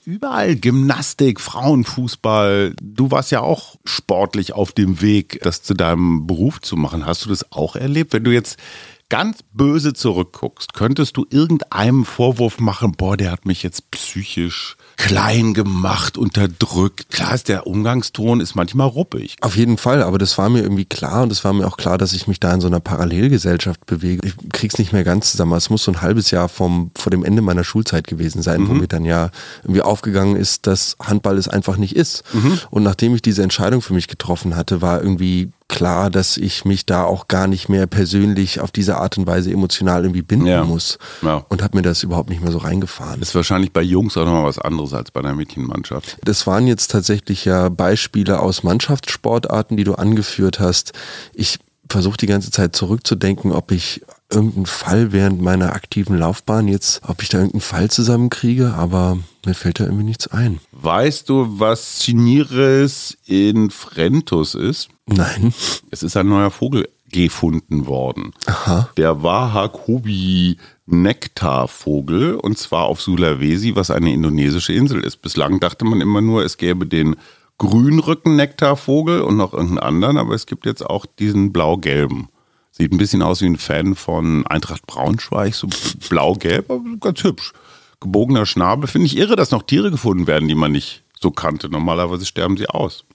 überall 0.05 0.57
Gymnastik, 0.57 1.41
Frauenfußball. 1.41 2.75
Du 2.81 3.11
warst 3.11 3.31
ja 3.31 3.41
auch 3.41 3.77
sportlich 3.85 4.55
auf 4.55 4.73
dem 4.73 5.03
Weg, 5.03 5.41
das 5.43 5.63
zu 5.63 5.75
deinem 5.75 6.27
Beruf 6.27 6.63
zu 6.63 6.77
machen. 6.77 7.05
Hast 7.05 7.25
du 7.27 7.29
das 7.29 7.53
auch 7.53 7.77
erlebt? 7.77 8.15
Wenn 8.15 8.25
du 8.25 8.33
jetzt 8.33 8.59
ganz 9.09 9.41
böse 9.53 9.93
zurückguckst, 9.93 10.73
könntest 10.73 11.17
du 11.17 11.27
irgendeinem 11.31 12.05
Vorwurf 12.05 12.59
machen, 12.59 12.93
boah, 12.93 13.17
der 13.17 13.31
hat 13.31 13.47
mich 13.47 13.63
jetzt 13.63 13.91
psychisch 13.91 14.77
klein 14.97 15.55
gemacht, 15.55 16.17
unterdrückt. 16.17 17.11
Klar 17.11 17.35
ist 17.35 17.49
der 17.49 17.67
Umgangston 17.67 18.41
ist 18.41 18.55
manchmal 18.55 18.89
ruppig. 18.89 19.37
Auf 19.43 19.57
jeden 19.57 19.77
Fall, 19.77 20.03
aber 20.03 20.19
das 20.19 20.39
war 20.39 20.49
mir 20.49 20.63
irgendwie 20.63 20.87
klar 20.87 21.23
und 21.23 21.31
es 21.31 21.45
war 21.45 21.53
mir 21.53 21.67
auch 21.67 21.77
klar, 21.77 21.99
dass 21.99 22.13
ich 22.13 22.27
mich 22.27 22.41
da 22.41 22.53
in 22.55 22.61
so 22.61 22.67
einer 22.67 22.81
Parallelgesellschaft 22.81 23.85
bewege. 23.87 24.27
Ich 24.27 24.35
krieg's 24.53 24.79
nicht 24.79 24.93
mehr 24.93 25.05
ganz 25.05 25.31
zusammen. 25.31 25.53
Es 25.53 25.71
muss 25.71 25.85
so 25.85 25.93
ein 25.93 26.01
halbes 26.01 26.31
Jahr 26.31 26.49
vom, 26.49 26.91
vor 26.97 27.11
dem 27.11 27.25
Ende 27.25 27.43
meiner 27.43 27.65
Schulzeit 27.65 28.07
gewesen 28.07 28.43
sein, 28.43 28.63
mhm. 28.63 28.69
wo 28.69 28.73
mir 28.75 28.89
dann 28.89 29.05
ja 29.05 29.31
irgendwie 29.63 29.83
aufgegangen 29.83 30.37
ist, 30.37 30.67
dass 30.67 30.97
Handball 31.01 31.37
es 31.37 31.49
einfach 31.49 31.77
nicht 31.77 31.95
ist. 31.95 32.25
Mhm. 32.33 32.59
Und 32.71 32.83
nachdem 32.83 33.15
ich 33.15 33.23
diese 33.23 33.43
Entscheidung 33.43 33.83
für 33.83 33.95
mich 33.95 34.09
getroffen 34.09 34.57
hatte, 34.57 34.81
war 34.81 35.03
irgendwie 35.03 35.51
klar, 35.69 36.11
dass 36.11 36.37
ich 36.37 36.65
mich 36.65 36.87
da 36.87 37.05
auch 37.05 37.29
gar 37.29 37.47
nicht 37.47 37.69
mehr 37.69 37.87
persönlich 37.87 38.61
auf 38.61 38.71
diese 38.71 38.97
Art 38.97 39.19
und 39.19 39.27
Weise 39.27 39.51
emotional 39.51 40.03
irgendwie 40.03 40.23
binden 40.23 40.47
ja. 40.47 40.65
muss. 40.65 40.99
Ja. 41.23 41.45
Und 41.49 41.63
habe 41.63 41.77
mir 41.77 41.83
das 41.83 42.03
überhaupt 42.03 42.31
nicht 42.31 42.43
mehr 42.43 42.53
so 42.53 42.59
reingefahren. 42.59 43.21
Das 43.21 43.31
ist 43.31 43.35
wahrscheinlich 43.35 43.73
bei 43.73 43.83
Jungs 43.83 44.17
auch 44.17 44.25
nochmal 44.25 44.45
was 44.45 44.59
anderes 44.59 44.86
als 44.93 45.11
bei 45.11 45.21
einer 45.21 45.35
Mädchenmannschaft. 45.35 46.19
Das 46.25 46.47
waren 46.47 46.67
jetzt 46.67 46.91
tatsächlich 46.91 47.45
ja 47.45 47.69
Beispiele 47.69 48.41
aus 48.41 48.63
Mannschaftssportarten, 48.63 49.77
die 49.77 49.85
du 49.85 49.95
angeführt 49.95 50.61
hast. 50.61 50.93
Ich 51.35 51.59
versuche 51.89 52.17
die 52.17 52.27
ganze 52.27 52.51
Zeit 52.51 52.75
zurückzudenken, 52.75 53.53
ob 53.53 53.71
ich 53.71 54.03
irgendeinen 54.31 54.67
Fall 54.67 55.13
während 55.13 55.41
meiner 55.41 55.75
aktiven 55.75 56.19
Laufbahn 56.19 56.69
jetzt, 56.69 57.03
ob 57.07 57.23
ich 57.23 57.29
da 57.29 57.39
irgendeinen 57.39 57.61
Fall 57.61 57.91
zusammenkriege, 57.91 58.75
aber 58.75 59.19
mir 59.45 59.55
fällt 59.55 59.79
da 59.79 59.85
irgendwie 59.85 60.05
nichts 60.05 60.27
ein. 60.27 60.59
Weißt 60.73 61.29
du, 61.29 61.61
was 61.61 62.01
Chinires 62.01 63.17
in 63.25 63.71
Frentus 63.71 64.55
ist? 64.55 64.89
Nein. 65.07 65.55
Es 65.91 66.03
ist 66.03 66.17
ein 66.17 66.29
neuer 66.29 66.51
Vogel 66.51 66.89
gefunden 67.13 67.87
worden. 67.87 68.33
Aha. 68.47 68.89
Der 68.97 69.23
Wahakobi 69.23 70.57
Nektarvogel 70.87 72.37
und 72.37 72.59
zwar 72.59 72.85
auf 72.85 73.01
Sulawesi, 73.01 73.75
was 73.75 73.91
eine 73.91 74.13
indonesische 74.13 74.73
Insel 74.73 75.01
ist. 75.05 75.17
Bislang 75.19 75.61
dachte 75.61 75.85
man 75.85 76.01
immer 76.01 76.21
nur, 76.21 76.45
es 76.45 76.57
gäbe 76.57 76.87
den 76.87 77.17
Grünrücken-Nektarvogel 77.59 79.21
und 79.23 79.37
noch 79.37 79.53
irgendeinen 79.53 79.79
anderen, 79.79 80.19
aber 80.19 80.35
es 80.35 80.47
gibt 80.47 80.67
jetzt 80.67 80.85
auch 80.85 81.07
diesen 81.07 81.53
blau-gelben. 81.53 82.29
Sieht 82.71 82.93
ein 82.93 82.99
bisschen 82.99 83.23
aus 83.23 83.41
wie 83.41 83.47
ein 83.47 83.57
Fan 83.57 83.95
von 83.95 84.47
Eintracht 84.47 84.87
Braunschweig, 84.87 85.55
so 85.55 85.67
blau-gelb, 86.11 86.71
aber 86.71 86.83
ganz 87.01 87.25
hübsch. 87.25 87.53
Gebogener 88.01 88.45
Schnabel. 88.45 88.87
Finde 88.87 89.07
ich 89.07 89.17
irre, 89.17 89.37
dass 89.37 89.51
noch 89.51 89.63
Tiere 89.63 89.91
gefunden 89.91 90.27
werden, 90.27 90.47
die 90.47 90.55
man 90.55 90.73
nicht 90.73 91.03
so 91.19 91.31
kannte. 91.31 91.71
Normalerweise 91.71 92.27
sterben 92.27 92.59
sie 92.59 92.69
aus. 92.69 93.06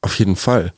Auf 0.00 0.16
jeden 0.20 0.36
Fall. 0.36 0.72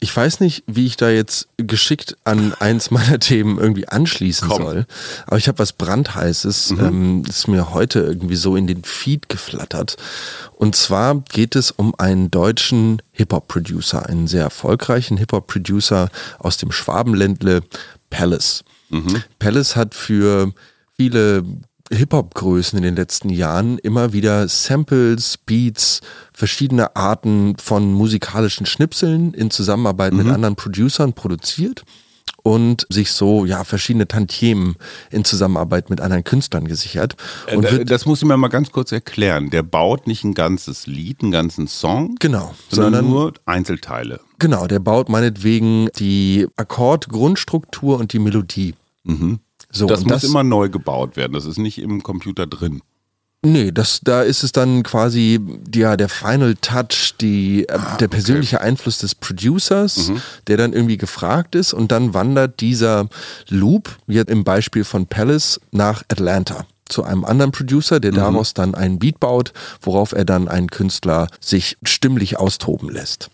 Ich 0.00 0.14
weiß 0.14 0.40
nicht, 0.40 0.62
wie 0.66 0.84
ich 0.84 0.98
da 0.98 1.08
jetzt 1.08 1.48
geschickt 1.56 2.18
an 2.24 2.52
eins 2.54 2.90
meiner 2.90 3.18
Themen 3.20 3.58
irgendwie 3.58 3.88
anschließen 3.88 4.48
Komm. 4.48 4.62
soll, 4.62 4.86
aber 5.26 5.38
ich 5.38 5.48
habe 5.48 5.58
was 5.58 5.72
brandheißes, 5.72 6.72
mhm. 6.72 6.80
ähm, 6.80 7.22
ist 7.26 7.48
mir 7.48 7.72
heute 7.72 8.00
irgendwie 8.00 8.36
so 8.36 8.54
in 8.54 8.66
den 8.66 8.84
Feed 8.84 9.30
geflattert. 9.30 9.96
Und 10.52 10.76
zwar 10.76 11.14
geht 11.20 11.56
es 11.56 11.70
um 11.70 11.94
einen 11.96 12.30
deutschen 12.30 13.00
Hip-Hop-Producer, 13.12 14.06
einen 14.06 14.26
sehr 14.26 14.42
erfolgreichen 14.42 15.16
Hip-Hop-Producer 15.16 16.10
aus 16.38 16.58
dem 16.58 16.70
Schwabenländle, 16.70 17.62
Palace. 18.10 18.62
Mhm. 18.90 19.22
Palace 19.38 19.74
hat 19.74 19.94
für 19.94 20.52
viele 20.96 21.44
Hip-Hop-Größen 21.92 22.76
in 22.78 22.82
den 22.82 22.96
letzten 22.96 23.30
Jahren 23.30 23.78
immer 23.78 24.12
wieder 24.12 24.48
Samples, 24.48 25.38
Beats, 25.38 26.00
verschiedene 26.32 26.96
Arten 26.96 27.56
von 27.58 27.92
musikalischen 27.92 28.66
Schnipseln 28.66 29.34
in 29.34 29.50
Zusammenarbeit 29.50 30.12
mhm. 30.12 30.18
mit 30.18 30.34
anderen 30.34 30.56
Producern 30.56 31.12
produziert 31.12 31.84
und 32.46 32.86
sich 32.90 33.10
so 33.10 33.44
ja 33.44 33.64
verschiedene 33.64 34.06
Tantiemen 34.06 34.76
in 35.10 35.24
Zusammenarbeit 35.24 35.90
mit 35.90 36.00
anderen 36.00 36.22
Künstlern 36.22 36.68
gesichert. 36.68 37.16
Äh, 37.48 37.56
und 37.56 37.90
das 37.90 38.06
muss 38.06 38.22
ich 38.22 38.28
mir 38.28 38.36
mal 38.36 38.48
ganz 38.48 38.70
kurz 38.70 38.92
erklären. 38.92 39.50
Der 39.50 39.64
baut 39.64 40.06
nicht 40.06 40.22
ein 40.22 40.32
ganzes 40.32 40.86
Lied, 40.86 41.22
einen 41.22 41.32
ganzen 41.32 41.66
Song, 41.66 42.14
genau, 42.20 42.54
sondern, 42.68 43.04
sondern 43.04 43.10
nur 43.10 43.32
Einzelteile. 43.46 44.20
Genau, 44.38 44.68
der 44.68 44.78
baut 44.78 45.08
meinetwegen 45.08 45.88
die 45.98 46.46
Akkordgrundstruktur 46.56 47.98
und 47.98 48.12
die 48.12 48.20
Melodie. 48.20 48.74
Mhm. 49.02 49.40
So, 49.70 49.86
das 49.86 50.04
muss 50.04 50.22
das, 50.22 50.24
immer 50.24 50.44
neu 50.44 50.68
gebaut 50.68 51.16
werden. 51.16 51.32
Das 51.32 51.44
ist 51.44 51.58
nicht 51.58 51.78
im 51.78 52.02
Computer 52.02 52.46
drin. 52.46 52.82
Nee, 53.42 53.70
das, 53.70 54.00
da 54.02 54.22
ist 54.22 54.42
es 54.42 54.50
dann 54.50 54.82
quasi 54.82 55.40
ja, 55.72 55.96
der 55.96 56.08
Final 56.08 56.56
Touch, 56.56 57.14
die, 57.20 57.64
äh, 57.68 57.72
ah, 57.72 57.96
der 57.98 58.08
persönliche 58.08 58.56
okay. 58.56 58.66
Einfluss 58.66 58.98
des 58.98 59.14
Producers, 59.14 60.08
mhm. 60.08 60.22
der 60.48 60.56
dann 60.56 60.72
irgendwie 60.72 60.96
gefragt 60.96 61.54
ist 61.54 61.72
und 61.72 61.92
dann 61.92 62.12
wandert 62.12 62.60
dieser 62.60 63.08
Loop, 63.48 63.98
jetzt 64.08 64.30
im 64.30 64.42
Beispiel 64.42 64.84
von 64.84 65.06
Palace, 65.06 65.60
nach 65.70 66.02
Atlanta 66.08 66.66
zu 66.88 67.04
einem 67.04 67.24
anderen 67.24 67.52
Producer, 67.52 68.00
der 68.00 68.12
mhm. 68.12 68.16
daraus 68.16 68.54
dann 68.54 68.74
einen 68.74 68.98
Beat 68.98 69.20
baut, 69.20 69.52
worauf 69.80 70.12
er 70.12 70.24
dann 70.24 70.48
einen 70.48 70.68
Künstler 70.68 71.28
sich 71.40 71.76
stimmlich 71.84 72.38
austoben 72.38 72.88
lässt. 72.88 73.30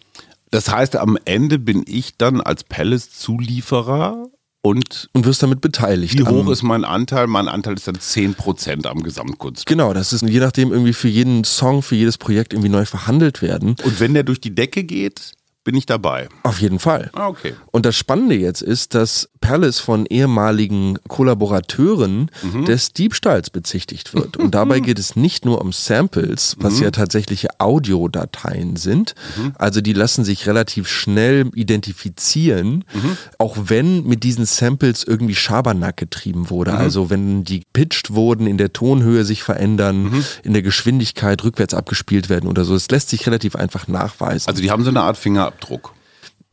Das 0.51 0.71
heißt, 0.71 0.97
am 0.97 1.17
Ende 1.25 1.59
bin 1.59 1.85
ich 1.87 2.19
dann 2.19 2.43
als 2.43 2.65
Palace-Zulieferer 2.65 4.29
und, 4.63 5.11
und 5.13 5.27
wirst 5.27 5.43
damit 5.43 5.61
beteiligt. 5.61 6.19
Wie 6.19 6.25
hoch 6.25 6.49
ist 6.49 6.63
mein 6.63 6.85
Anteil? 6.85 7.27
Mein 7.27 7.49
Anteil 7.49 7.75
ist 7.75 7.89
dann 7.89 7.97
10% 7.97 8.87
am 8.87 9.03
Gesamtkunst. 9.03 9.67
Genau, 9.67 9.93
das 9.93 10.13
ist 10.13 10.23
je 10.23 10.39
nachdem 10.39 10.73
irgendwie 10.73 10.93
für 10.93 11.09
jeden 11.09 11.45
Song, 11.45 11.83
für 11.83 11.97
jedes 11.97 12.17
Projekt 12.17 12.53
irgendwie 12.53 12.71
neu 12.71 12.85
verhandelt 12.85 13.43
werden. 13.43 13.77
Und 13.83 14.01
wenn 14.01 14.15
der 14.15 14.23
durch 14.23 14.41
die 14.41 14.55
Decke 14.55 14.85
geht, 14.85 15.33
bin 15.65 15.75
ich 15.75 15.87
dabei. 15.87 16.29
Auf 16.45 16.61
jeden 16.61 16.79
Fall. 16.79 17.11
Ah, 17.13 17.29
okay. 17.29 17.55
Und 17.71 17.87
das 17.87 17.97
Spannende 17.97 18.37
jetzt 18.37 18.63
ist, 18.63 18.95
dass 18.95 19.29
Palace 19.43 19.79
von 19.79 20.07
ehemaligen 20.07 20.99
Kollaborateuren 21.09 22.31
mhm. 22.43 22.65
des 22.65 22.95
Diebstahls 22.95 23.51
bezichtigt 23.51 24.15
wird. 24.15 24.39
Und 24.39 24.55
dabei 24.55 24.81
geht 24.81 24.99
es 24.99 25.17
nicht 25.17 25.45
nur 25.45 25.61
um 25.61 25.73
Samples, 25.73 26.57
was 26.59 26.77
mhm. 26.77 26.85
ja 26.85 26.91
tatsächliche 26.91 27.49
Audiodateien 27.59 28.77
sind. 28.77 29.15
Mhm. 29.37 29.53
Also 29.59 29.83
die 29.83 29.93
lassen 29.93 30.25
sich 30.25 30.47
relativ 30.47 30.89
schnell 30.89 31.51
identifizieren, 31.55 32.85
mhm. 32.95 33.19
auch 33.37 33.57
wenn 33.67 34.05
mit 34.05 34.23
diesen 34.23 34.47
Samples 34.47 35.05
irgendwie 35.05 35.35
Schabernack 35.35 35.99
getrieben 35.99 36.49
wurde. 36.49 36.73
Mhm. 36.73 36.79
Also 36.79 37.11
wenn 37.11 37.45
die 37.45 37.63
pitched 37.75 38.15
wurden, 38.15 38.47
in 38.47 38.57
der 38.57 38.73
Tonhöhe 38.73 39.25
sich 39.25 39.43
verändern, 39.43 40.05
mhm. 40.05 40.25
in 40.43 40.55
der 40.55 40.63
Geschwindigkeit 40.63 41.45
rückwärts 41.45 41.75
abgespielt 41.75 42.31
werden 42.31 42.49
oder 42.49 42.65
so. 42.65 42.75
Es 42.75 42.91
lässt 42.91 43.11
sich 43.11 43.27
relativ 43.27 43.55
einfach 43.55 43.87
nachweisen. 43.87 44.49
Also 44.49 44.63
die 44.63 44.71
haben 44.71 44.83
so 44.85 44.91
eine 44.91 45.03
Art 45.03 45.19
Finger 45.19 45.43
Fingerabdruck. 45.43 45.95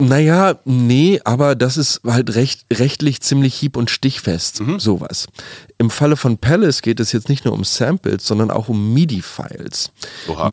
Naja, 0.02 0.58
nee, 0.64 1.20
aber 1.26 1.56
das 1.56 1.76
ist 1.76 2.00
halt 2.06 2.36
recht, 2.36 2.66
rechtlich 2.72 3.20
ziemlich 3.20 3.54
hieb- 3.56 3.76
und 3.76 3.90
stichfest, 3.90 4.62
mhm. 4.62 4.80
sowas. 4.80 5.28
Im 5.78 5.90
Falle 5.90 6.16
von 6.16 6.38
Palace 6.38 6.82
geht 6.82 7.02
es 7.02 7.12
jetzt 7.12 7.28
nicht 7.28 7.44
nur 7.44 7.54
um 7.54 7.66
Samples, 7.66 8.26
sondern 8.26 8.50
auch 8.50 8.70
um 8.70 8.94
MIDI-Files. 8.94 9.92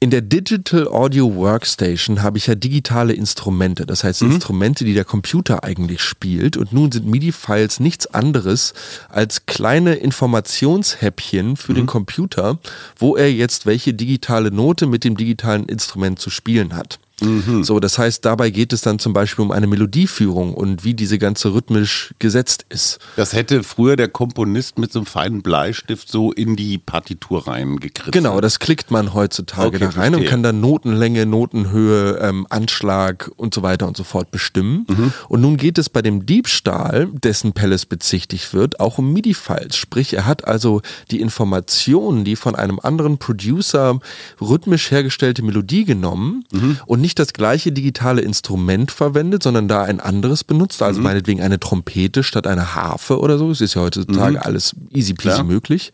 In 0.00 0.10
der 0.10 0.22
Digital 0.22 0.88
Audio 0.88 1.36
Workstation 1.36 2.22
habe 2.22 2.38
ich 2.38 2.48
ja 2.48 2.56
digitale 2.56 3.12
Instrumente, 3.12 3.86
das 3.86 4.02
heißt 4.02 4.22
mhm. 4.22 4.32
Instrumente, 4.32 4.84
die 4.84 4.94
der 4.94 5.04
Computer 5.04 5.62
eigentlich 5.62 6.02
spielt. 6.02 6.56
Und 6.56 6.72
nun 6.72 6.90
sind 6.90 7.06
MIDI-Files 7.06 7.78
nichts 7.78 8.08
anderes 8.08 8.74
als 9.08 9.46
kleine 9.46 9.94
Informationshäppchen 9.94 11.56
für 11.56 11.70
mhm. 11.70 11.76
den 11.76 11.86
Computer, 11.86 12.58
wo 12.98 13.14
er 13.14 13.32
jetzt 13.32 13.64
welche 13.64 13.94
digitale 13.94 14.50
Note 14.50 14.86
mit 14.86 15.04
dem 15.04 15.16
digitalen 15.16 15.66
Instrument 15.66 16.18
zu 16.18 16.30
spielen 16.30 16.74
hat. 16.74 16.98
Mhm. 17.22 17.64
So, 17.64 17.80
das 17.80 17.98
heißt, 17.98 18.24
dabei 18.24 18.50
geht 18.50 18.72
es 18.72 18.82
dann 18.82 18.98
zum 18.98 19.12
Beispiel 19.12 19.44
um 19.44 19.50
eine 19.50 19.66
Melodieführung 19.66 20.52
und 20.54 20.84
wie 20.84 20.94
diese 20.94 21.18
ganze 21.18 21.54
rhythmisch 21.54 22.14
gesetzt 22.18 22.66
ist. 22.68 22.98
Das 23.16 23.32
hätte 23.32 23.62
früher 23.62 23.96
der 23.96 24.08
Komponist 24.08 24.78
mit 24.78 24.92
so 24.92 25.00
einem 25.00 25.06
feinen 25.06 25.42
Bleistift 25.42 26.10
so 26.10 26.32
in 26.32 26.56
die 26.56 26.78
Partitur 26.78 27.46
reingekritzelt. 27.46 28.12
Genau, 28.12 28.40
das 28.40 28.58
klickt 28.58 28.90
man 28.90 29.14
heutzutage 29.14 29.68
okay, 29.68 29.78
da 29.78 29.86
rein 29.86 29.94
verstehe. 29.94 30.18
und 30.18 30.26
kann 30.26 30.42
dann 30.42 30.60
Notenlänge, 30.60 31.24
Notenhöhe, 31.24 32.18
ähm, 32.20 32.46
Anschlag 32.50 33.30
und 33.36 33.54
so 33.54 33.62
weiter 33.62 33.86
und 33.86 33.96
so 33.96 34.04
fort 34.04 34.30
bestimmen. 34.30 34.86
Mhm. 34.88 35.12
Und 35.28 35.40
nun 35.40 35.56
geht 35.56 35.78
es 35.78 35.88
bei 35.88 36.02
dem 36.02 36.26
Diebstahl, 36.26 37.06
dessen 37.06 37.52
Palace 37.52 37.86
bezichtigt 37.86 38.52
wird, 38.52 38.78
auch 38.80 38.98
um 38.98 39.12
MIDI-Files. 39.12 39.76
Sprich, 39.76 40.12
er 40.12 40.26
hat 40.26 40.46
also 40.46 40.82
die 41.10 41.20
Informationen, 41.20 42.24
die 42.24 42.36
von 42.36 42.54
einem 42.54 42.78
anderen 42.78 43.16
Producer 43.18 43.98
rhythmisch 44.40 44.90
hergestellte 44.90 45.42
Melodie 45.42 45.84
genommen 45.84 46.44
mhm. 46.52 46.78
und 46.84 47.05
nicht 47.06 47.20
das 47.20 47.32
gleiche 47.32 47.70
digitale 47.70 48.20
Instrument 48.20 48.90
verwendet, 48.90 49.44
sondern 49.44 49.68
da 49.68 49.84
ein 49.84 50.00
anderes 50.00 50.42
benutzt, 50.42 50.82
also 50.82 50.98
mhm. 50.98 51.04
meinetwegen 51.04 51.40
eine 51.40 51.60
Trompete 51.60 52.24
statt 52.24 52.48
einer 52.48 52.74
Harfe 52.74 53.20
oder 53.20 53.38
so. 53.38 53.48
Es 53.52 53.60
ist 53.60 53.74
ja 53.74 53.82
heutzutage 53.82 54.38
mhm. 54.38 54.42
alles 54.42 54.74
easy 54.90 55.14
peasy 55.14 55.36
Klar. 55.36 55.44
möglich. 55.44 55.92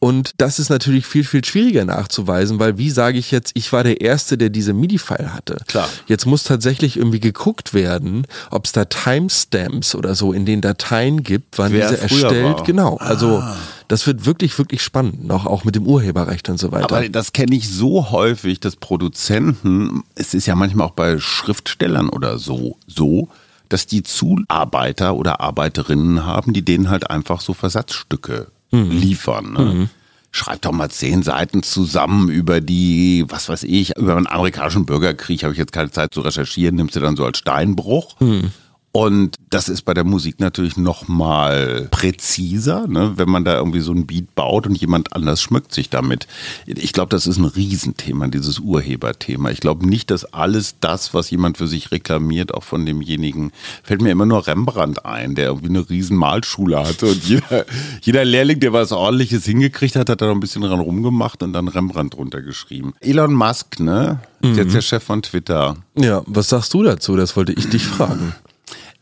Und 0.00 0.32
das 0.38 0.60
ist 0.60 0.68
natürlich 0.68 1.06
viel, 1.06 1.24
viel 1.24 1.44
schwieriger 1.44 1.84
nachzuweisen, 1.84 2.60
weil 2.60 2.78
wie 2.78 2.90
sage 2.90 3.18
ich 3.18 3.32
jetzt, 3.32 3.50
ich 3.54 3.72
war 3.72 3.82
der 3.82 4.00
Erste, 4.00 4.38
der 4.38 4.48
diese 4.48 4.72
MIDI-File 4.72 5.34
hatte. 5.34 5.56
Klar. 5.66 5.88
Jetzt 6.06 6.24
muss 6.24 6.44
tatsächlich 6.44 6.96
irgendwie 6.96 7.18
geguckt 7.18 7.74
werden, 7.74 8.24
ob 8.50 8.66
es 8.66 8.72
da 8.72 8.84
Timestamps 8.84 9.96
oder 9.96 10.14
so 10.14 10.32
in 10.32 10.46
den 10.46 10.60
Dateien 10.60 11.24
gibt, 11.24 11.58
wann 11.58 11.72
Wer 11.72 11.88
diese 11.88 12.00
erstellt. 12.00 12.58
War. 12.58 12.62
Genau. 12.62 12.96
Also 12.98 13.38
ah. 13.38 13.56
das 13.88 14.06
wird 14.06 14.24
wirklich, 14.24 14.56
wirklich 14.56 14.82
spannend, 14.82 15.26
noch 15.26 15.46
auch 15.46 15.64
mit 15.64 15.74
dem 15.74 15.84
Urheberrecht 15.84 16.48
und 16.48 16.58
so 16.58 16.70
weiter. 16.70 16.94
Aber 16.94 17.08
das 17.08 17.32
kenne 17.32 17.56
ich 17.56 17.68
so 17.68 18.12
häufig, 18.12 18.60
dass 18.60 18.76
Produzenten, 18.76 20.04
es 20.14 20.32
ist 20.32 20.46
ja 20.46 20.54
manchmal 20.54 20.86
auch 20.86 20.92
bei 20.92 21.18
Schriftstellern 21.18 22.08
oder 22.08 22.38
so, 22.38 22.76
so, 22.86 23.30
dass 23.68 23.86
die 23.88 24.04
Zuarbeiter 24.04 25.16
oder 25.16 25.40
Arbeiterinnen 25.40 26.24
haben, 26.24 26.52
die 26.52 26.64
denen 26.64 26.88
halt 26.88 27.10
einfach 27.10 27.40
so 27.40 27.52
Versatzstücke 27.52 28.46
mhm. 28.70 28.90
liefern. 28.90 29.52
Ne? 29.52 29.60
Mhm. 29.60 29.90
Schreib 30.30 30.62
doch 30.62 30.72
mal 30.72 30.90
zehn 30.90 31.22
Seiten 31.22 31.62
zusammen 31.62 32.28
über 32.28 32.60
die, 32.60 33.24
was 33.28 33.48
weiß 33.48 33.64
ich, 33.64 33.96
über 33.96 34.16
einen 34.16 34.26
amerikanischen 34.26 34.84
Bürgerkrieg, 34.84 35.42
habe 35.42 35.52
ich 35.52 35.58
jetzt 35.58 35.72
keine 35.72 35.90
Zeit 35.90 36.12
zu 36.12 36.20
recherchieren, 36.20 36.76
nimmst 36.76 36.96
du 36.96 37.00
dann 37.00 37.16
so 37.16 37.24
als 37.24 37.38
Steinbruch. 37.38 38.20
Mhm. 38.20 38.52
Und 38.90 39.36
das 39.50 39.68
ist 39.68 39.82
bei 39.82 39.92
der 39.92 40.04
Musik 40.04 40.40
natürlich 40.40 40.76
noch 40.78 41.08
mal 41.08 41.88
präziser, 41.90 42.86
ne? 42.88 43.12
wenn 43.16 43.28
man 43.28 43.44
da 43.44 43.56
irgendwie 43.56 43.80
so 43.80 43.92
ein 43.92 44.06
Beat 44.06 44.34
baut 44.34 44.66
und 44.66 44.76
jemand 44.76 45.14
anders 45.14 45.42
schmückt 45.42 45.74
sich 45.74 45.90
damit. 45.90 46.26
Ich 46.66 46.94
glaube, 46.94 47.10
das 47.10 47.26
ist 47.26 47.36
ein 47.36 47.44
Riesenthema, 47.44 48.28
dieses 48.28 48.58
Urheberthema. 48.58 49.50
Ich 49.50 49.60
glaube 49.60 49.86
nicht, 49.86 50.10
dass 50.10 50.24
alles 50.32 50.76
das, 50.80 51.12
was 51.12 51.30
jemand 51.30 51.58
für 51.58 51.68
sich 51.68 51.90
reklamiert, 51.92 52.54
auch 52.54 52.64
von 52.64 52.86
demjenigen, 52.86 53.52
fällt 53.82 54.00
mir 54.00 54.10
immer 54.10 54.26
nur 54.26 54.46
Rembrandt 54.46 55.04
ein, 55.04 55.34
der 55.34 55.46
irgendwie 55.46 55.68
eine 55.68 55.88
riesen 55.88 56.16
Malschule 56.16 56.78
hatte 56.78 57.06
und 57.06 57.24
jeder, 57.24 57.66
jeder 58.00 58.24
Lehrling, 58.24 58.60
der 58.60 58.72
was 58.72 58.92
ordentliches 58.92 59.44
hingekriegt 59.44 59.96
hat, 59.96 60.08
hat 60.08 60.22
da 60.22 60.26
noch 60.26 60.34
ein 60.34 60.40
bisschen 60.40 60.62
dran 60.62 60.80
rumgemacht 60.80 61.42
und 61.42 61.52
dann 61.52 61.68
Rembrandt 61.68 62.14
drunter 62.14 62.40
geschrieben. 62.40 62.94
Elon 63.00 63.34
Musk, 63.34 63.80
ne? 63.80 64.20
Mhm. 64.40 64.54
Jetzt 64.54 64.74
der 64.74 64.80
Chef 64.80 65.02
von 65.02 65.22
Twitter. 65.22 65.76
Ja, 65.94 66.22
was 66.26 66.48
sagst 66.48 66.72
du 66.72 66.82
dazu? 66.82 67.16
Das 67.16 67.36
wollte 67.36 67.52
ich 67.52 67.68
dich 67.68 67.84
fragen. 67.84 68.34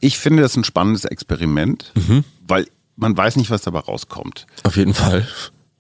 Ich 0.01 0.19
finde 0.19 0.43
das 0.43 0.57
ein 0.57 0.65
spannendes 0.65 1.05
Experiment, 1.05 1.93
mhm. 1.95 2.25
weil 2.47 2.67
man 2.97 3.17
weiß 3.17 3.37
nicht, 3.37 3.51
was 3.51 3.63
dabei 3.63 3.81
rauskommt. 3.81 4.47
Auf 4.63 4.77
jeden 4.77 4.95
Fall. 4.95 5.27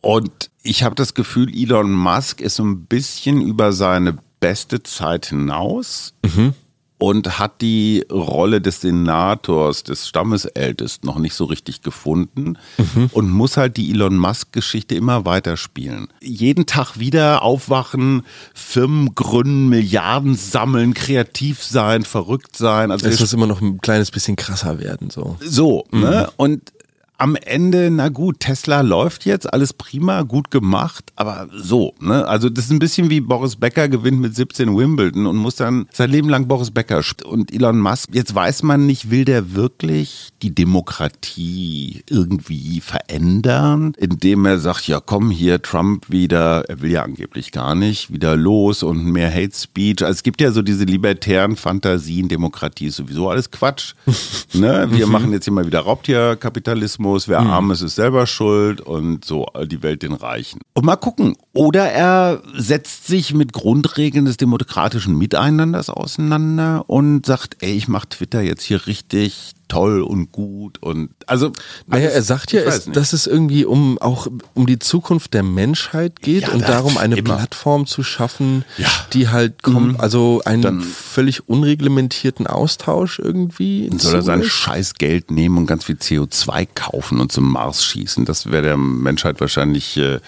Und 0.00 0.50
ich 0.62 0.82
habe 0.82 0.94
das 0.94 1.14
Gefühl, 1.14 1.54
Elon 1.54 1.92
Musk 1.92 2.40
ist 2.40 2.56
so 2.56 2.64
ein 2.64 2.86
bisschen 2.86 3.40
über 3.40 3.72
seine 3.72 4.18
beste 4.40 4.82
Zeit 4.82 5.26
hinaus. 5.26 6.14
Mhm 6.24 6.54
und 6.98 7.38
hat 7.38 7.60
die 7.60 8.06
Rolle 8.10 8.60
des 8.60 8.80
Senators, 8.80 9.82
des 9.82 10.08
Stammesältesten 10.08 11.06
noch 11.06 11.18
nicht 11.18 11.34
so 11.34 11.44
richtig 11.44 11.82
gefunden 11.82 12.58
mhm. 12.78 13.10
und 13.12 13.30
muss 13.30 13.56
halt 13.56 13.76
die 13.76 13.90
Elon 13.90 14.16
Musk-Geschichte 14.16 14.94
immer 14.94 15.24
weiterspielen. 15.26 16.08
Jeden 16.22 16.66
Tag 16.66 16.98
wieder 16.98 17.42
aufwachen, 17.42 18.22
Firmen 18.54 19.14
gründen, 19.14 19.68
Milliarden 19.68 20.36
sammeln, 20.36 20.94
kreativ 20.94 21.62
sein, 21.62 22.02
verrückt 22.02 22.56
sein. 22.56 22.90
Also 22.90 23.08
es 23.08 23.20
muss 23.20 23.32
immer 23.32 23.46
noch 23.46 23.60
ein 23.60 23.78
kleines 23.80 24.10
bisschen 24.10 24.36
krasser 24.36 24.78
werden. 24.78 25.10
So, 25.10 25.36
so 25.40 25.84
mhm. 25.90 26.00
ne? 26.00 26.30
Und 26.36 26.72
am 27.18 27.34
Ende, 27.36 27.90
na 27.90 28.08
gut, 28.08 28.40
Tesla 28.40 28.82
läuft 28.82 29.24
jetzt, 29.24 29.52
alles 29.52 29.72
prima, 29.72 30.22
gut 30.22 30.50
gemacht, 30.50 31.12
aber 31.16 31.48
so, 31.56 31.94
ne? 31.98 32.26
Also 32.26 32.50
das 32.50 32.66
ist 32.66 32.70
ein 32.70 32.78
bisschen 32.78 33.08
wie 33.10 33.20
Boris 33.20 33.56
Becker 33.56 33.88
gewinnt 33.88 34.20
mit 34.20 34.34
17 34.34 34.76
Wimbledon 34.76 35.26
und 35.26 35.36
muss 35.36 35.56
dann 35.56 35.86
sein 35.92 36.10
Leben 36.10 36.28
lang 36.28 36.46
Boris 36.46 36.70
Becker 36.70 37.02
und 37.24 37.52
Elon 37.52 37.80
Musk. 37.80 38.10
Jetzt 38.12 38.34
weiß 38.34 38.62
man 38.64 38.86
nicht, 38.86 39.10
will 39.10 39.24
der 39.24 39.54
wirklich 39.54 40.30
die 40.42 40.54
Demokratie 40.54 42.02
irgendwie 42.08 42.80
verändern, 42.80 43.94
indem 43.96 44.44
er 44.44 44.58
sagt, 44.58 44.86
ja 44.86 45.00
komm 45.00 45.30
hier 45.30 45.62
Trump 45.62 46.10
wieder, 46.10 46.64
er 46.68 46.82
will 46.82 46.90
ja 46.90 47.02
angeblich 47.02 47.50
gar 47.50 47.74
nicht, 47.74 48.12
wieder 48.12 48.36
los 48.36 48.82
und 48.82 49.04
mehr 49.06 49.32
Hate 49.32 49.56
Speech. 49.56 50.02
Also 50.02 50.16
es 50.16 50.22
gibt 50.22 50.40
ja 50.40 50.52
so 50.52 50.60
diese 50.60 50.84
libertären 50.84 51.56
Fantasien, 51.56 52.28
Demokratie 52.28 52.86
ist 52.86 52.96
sowieso 52.96 53.30
alles 53.30 53.50
Quatsch. 53.50 53.94
ne? 54.52 54.88
Wir 54.90 55.06
mhm. 55.06 55.12
machen 55.12 55.32
jetzt 55.32 55.44
hier 55.44 55.52
mal 55.54 55.66
wieder 55.66 55.80
Raubtierkapitalismus 55.80 57.05
Kapitalismus, 57.06 57.28
wer 57.28 57.40
mhm. 57.40 57.50
arm 57.50 57.70
ist, 57.70 57.82
ist 57.82 57.94
selber 57.94 58.26
schuld 58.26 58.80
und 58.80 59.24
so 59.24 59.46
die 59.64 59.82
Welt 59.82 60.02
den 60.02 60.12
Reichen. 60.12 60.60
Und 60.74 60.84
mal 60.84 60.96
gucken. 60.96 61.36
Oder 61.52 61.90
er 61.90 62.42
setzt 62.54 63.06
sich 63.06 63.34
mit 63.34 63.52
Grundregeln 63.52 64.24
des 64.24 64.36
demokratischen 64.36 65.16
Miteinanders 65.16 65.90
auseinander 65.90 66.84
und 66.88 67.26
sagt, 67.26 67.56
ey, 67.60 67.72
ich 67.72 67.88
mache 67.88 68.08
Twitter 68.08 68.42
jetzt 68.42 68.62
hier 68.62 68.86
richtig 68.86 69.52
toll 69.68 70.02
und 70.02 70.32
gut 70.32 70.82
und 70.82 71.10
also 71.26 71.52
naja, 71.86 72.08
er 72.08 72.22
sagt 72.22 72.52
ja, 72.52 72.60
es, 72.62 72.84
dass 72.84 73.12
es 73.12 73.26
irgendwie 73.26 73.64
um 73.64 73.98
auch 73.98 74.28
um 74.54 74.66
die 74.66 74.78
Zukunft 74.78 75.34
der 75.34 75.42
Menschheit 75.42 76.20
geht 76.20 76.42
ja, 76.42 76.52
und 76.52 76.68
darum 76.68 76.98
eine 76.98 77.16
immer. 77.16 77.36
Plattform 77.36 77.86
zu 77.86 78.02
schaffen, 78.02 78.64
ja. 78.78 78.88
die 79.12 79.28
halt 79.28 79.62
kommt, 79.62 79.94
mhm. 79.94 80.00
also 80.00 80.42
einen 80.44 80.62
Dann 80.62 80.80
völlig 80.80 81.48
unreglementierten 81.48 82.46
Austausch 82.46 83.18
irgendwie. 83.18 83.88
Dann 83.88 83.98
soll 83.98 84.14
er 84.16 84.22
sein 84.22 84.44
scheiß 84.44 84.94
Geld 84.94 85.30
nehmen 85.30 85.58
und 85.58 85.66
ganz 85.66 85.84
viel 85.84 85.96
CO2 85.96 86.68
kaufen 86.74 87.20
und 87.20 87.32
zum 87.32 87.50
Mars 87.50 87.84
schießen. 87.84 88.24
Das 88.24 88.50
wäre 88.50 88.62
der 88.62 88.76
Menschheit 88.76 89.40
wahrscheinlich, 89.40 89.96
äh, 89.96 90.20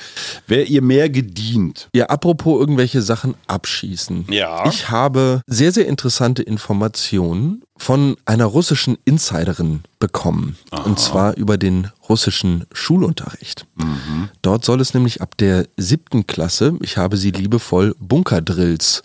wäre 0.47 0.65
ihr 0.65 0.83
mehr 0.83 1.09
gedient. 1.11 1.89
Ja, 1.95 2.07
apropos 2.07 2.59
irgendwelche 2.61 3.03
Sachen 3.03 3.35
abschießen. 3.47 4.27
Ja. 4.31 4.67
Ich 4.69 4.91
habe 4.91 5.43
sehr, 5.47 5.73
sehr 5.73 5.87
interessante 5.87 6.43
Informationen 6.43 7.63
von 7.79 8.17
einer 8.25 8.45
russischen 8.45 8.99
Insiderin 9.05 9.83
bekommen. 9.99 10.57
Aha. 10.71 10.83
Und 10.83 10.99
zwar 10.99 11.37
über 11.37 11.57
den 11.57 11.89
russischen 12.09 12.67
Schulunterricht. 12.73 13.67
Mhm. 13.77 14.29
Dort 14.43 14.65
soll 14.65 14.81
es 14.81 14.95
nämlich 14.95 15.23
ab 15.23 15.37
der 15.39 15.67
siebten 15.77 16.27
Klasse, 16.27 16.75
ich 16.81 16.97
habe 16.97 17.17
sie 17.17 17.31
liebevoll 17.31 17.95
Bunkerdrills 17.99 19.03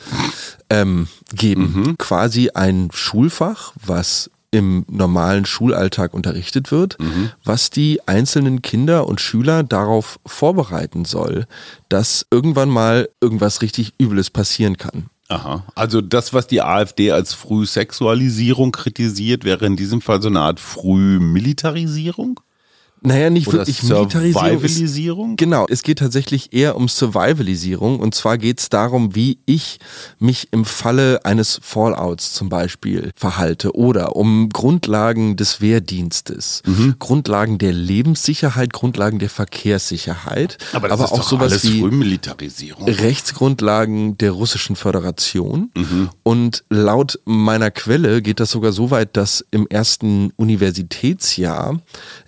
ähm, 0.69 1.07
geben. 1.33 1.73
Mhm. 1.75 1.97
Quasi 1.97 2.49
ein 2.53 2.89
Schulfach, 2.91 3.73
was 3.83 4.29
im 4.53 4.85
normalen 4.87 5.45
Schulalltag 5.45 6.13
unterrichtet 6.13 6.71
wird, 6.71 6.99
mhm. 6.99 7.31
was 7.43 7.71
die 7.71 8.07
einzelnen 8.07 8.61
Kinder 8.61 9.07
und 9.07 9.19
Schüler 9.19 9.63
darauf 9.63 10.19
vorbereiten 10.27 11.05
soll, 11.05 11.47
dass 11.89 12.27
irgendwann 12.29 12.69
mal 12.69 13.09
irgendwas 13.19 13.63
richtig 13.63 13.93
Übles 13.99 14.29
passieren 14.29 14.77
kann. 14.77 15.09
Aha. 15.33 15.63
Also 15.73 16.01
das, 16.01 16.33
was 16.33 16.45
die 16.45 16.61
AfD 16.61 17.11
als 17.11 17.33
Frühsexualisierung 17.33 18.71
kritisiert, 18.71 19.45
wäre 19.45 19.65
in 19.65 19.75
diesem 19.75 20.01
Fall 20.01 20.21
so 20.21 20.29
eine 20.29 20.41
Art 20.41 20.59
Frühmilitarisierung? 20.59 22.39
Naja, 23.05 23.29
nicht 23.29 23.47
Oder 23.47 23.59
wirklich 23.59 23.83
Militarisierung. 23.83 25.35
genau, 25.35 25.65
es 25.69 25.83
geht 25.83 25.99
tatsächlich 25.99 26.53
eher 26.53 26.77
um 26.77 26.87
Survivalisierung. 26.87 27.99
Und 27.99 28.15
zwar 28.15 28.37
geht 28.37 28.59
es 28.59 28.69
darum, 28.69 29.13
wie 29.13 29.39
ich 29.45 29.79
mich 30.19 30.47
im 30.51 30.63
Falle 30.63 31.25
eines 31.25 31.59
Fallouts 31.61 32.33
zum 32.33 32.47
Beispiel 32.47 33.11
verhalte. 33.15 33.75
Oder 33.75 34.15
um 34.15 34.49
Grundlagen 34.49 35.35
des 35.35 35.59
Wehrdienstes, 35.59 36.61
mhm. 36.65 36.95
Grundlagen 36.97 37.57
der 37.57 37.73
Lebenssicherheit, 37.73 38.71
Grundlagen 38.71 39.19
der 39.19 39.29
Verkehrssicherheit. 39.29 40.57
Aber, 40.71 40.87
das 40.87 40.99
aber 40.99 41.05
ist 41.05 41.11
auch 41.19 41.27
sowas 41.27 41.51
alles 41.51 41.63
wie 41.63 41.81
Frühmilitarisierung. 41.81 42.87
Rechtsgrundlagen 42.87 44.17
der 44.17 44.31
russischen 44.31 44.75
Föderation. 44.75 45.71
Mhm. 45.75 46.09
Und 46.23 46.63
laut 46.69 47.19
meiner 47.25 47.69
Quelle 47.69 48.21
geht 48.21 48.39
das 48.39 48.51
sogar 48.51 48.71
so 48.71 48.91
weit, 48.91 49.17
dass 49.17 49.45
im 49.51 49.67
ersten 49.67 50.31
Universitätsjahr 50.37 51.81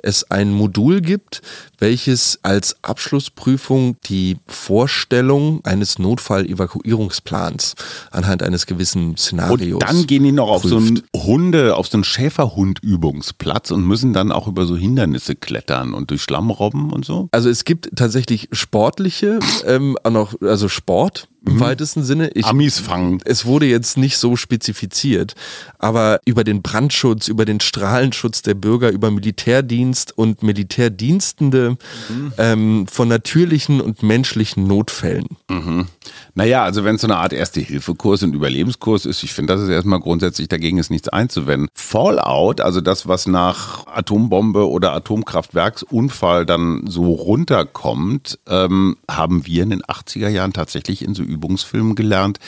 es 0.04 0.30
ein 0.30 0.54
Modul 0.65 1.01
gibt, 1.01 1.43
welches 1.78 2.39
als 2.41 2.75
Abschlussprüfung 2.82 3.97
die 4.06 4.38
Vorstellung 4.47 5.63
eines 5.63 5.99
Notfall-Evakuierungsplans 5.99 7.75
anhand 8.10 8.41
eines 8.41 8.65
gewissen 8.65 9.15
Szenarios. 9.15 9.73
Und 9.75 9.84
dann 9.84 10.08
gehen 10.08 10.23
die 10.23 10.32
noch 10.32 10.49
auf 10.49 10.63
so 10.63 10.78
einen 10.78 11.04
Hunde, 11.15 11.75
auf 11.75 11.88
so 11.88 11.97
einen 11.97 12.04
Schäferhund-Übungsplatz 12.04 13.69
und 13.69 13.86
müssen 13.86 14.13
dann 14.13 14.32
auch 14.32 14.47
über 14.47 14.65
so 14.65 14.75
Hindernisse 14.75 15.36
klettern 15.36 15.93
und 15.93 16.10
durch 16.10 16.23
Schlamm 16.23 16.49
robben 16.49 16.91
und 16.91 17.06
so. 17.06 17.30
Also 17.32 17.49
es 17.49 17.63
gibt 17.63 17.95
tatsächlich 17.95 18.49
sportliche, 18.51 19.39
ähm, 19.67 19.97
noch, 20.10 20.34
also 20.41 20.67
Sport, 20.67 21.28
im 21.46 21.56
mhm. 21.56 21.60
weitesten 21.60 22.04
Sinne. 22.04 22.30
Ich, 22.34 22.46
Amis 22.46 22.80
fangen. 22.80 23.20
Es 23.26 23.46
wurde 23.46 23.66
jetzt 23.66 23.98
nicht 23.98 24.18
so 24.18 24.36
spezifiziert, 24.36 25.36
aber 25.80 26.20
über 26.26 26.44
den 26.44 26.62
Brandschutz, 26.62 27.28
über 27.28 27.46
den 27.46 27.60
Strahlenschutz 27.60 28.42
der 28.42 28.56
Bürger, 28.56 28.92
über 28.92 29.12
Militärdienst 29.12 30.18
und 30.18 30.44
Militärdienstende 30.44 31.78
mhm. 32.10 32.34
ähm, 32.38 32.88
von 32.88 33.08
natürlichen 33.08 33.82
und 33.82 34.04
menschlichen 34.04 34.68
Notfällen. 34.68 35.28
Mhm. 35.50 35.88
Naja, 36.34 36.64
also 36.64 36.84
wenn 36.84 36.96
es 36.96 37.02
so 37.02 37.08
eine 37.08 37.18
Art 37.18 37.32
Erste-Hilfe-Kurs 37.32 38.24
und 38.24 38.34
Überlebenskurs 38.34 39.06
ist, 39.06 39.24
ich 39.24 39.34
finde, 39.34 39.54
das 39.54 39.62
ist 39.62 39.70
erstmal 39.70 40.00
grundsätzlich 40.00 40.48
dagegen 40.48 40.78
ist 40.78 40.90
nichts 40.90 41.08
einzuwenden. 41.10 41.70
Fallout, 41.74 42.60
also 42.60 42.82
das, 42.82 43.08
was 43.08 43.26
nach 43.26 43.88
Atombombe 43.88 44.68
oder 44.68 44.94
Atomkraftwerksunfall 44.94 46.46
dann 46.46 46.88
so 46.88 47.14
runterkommt, 47.14 48.40
ähm, 48.48 48.98
haben 49.10 49.46
wir 49.46 49.64
in 49.64 49.70
den 49.70 49.84
80er 49.84 50.30
Jahren 50.30 50.54
tatsächlich 50.54 51.04
in 51.04 51.16
so 51.16 51.24
Übungsfilmen 51.36 51.95
gelernt, 51.95 52.39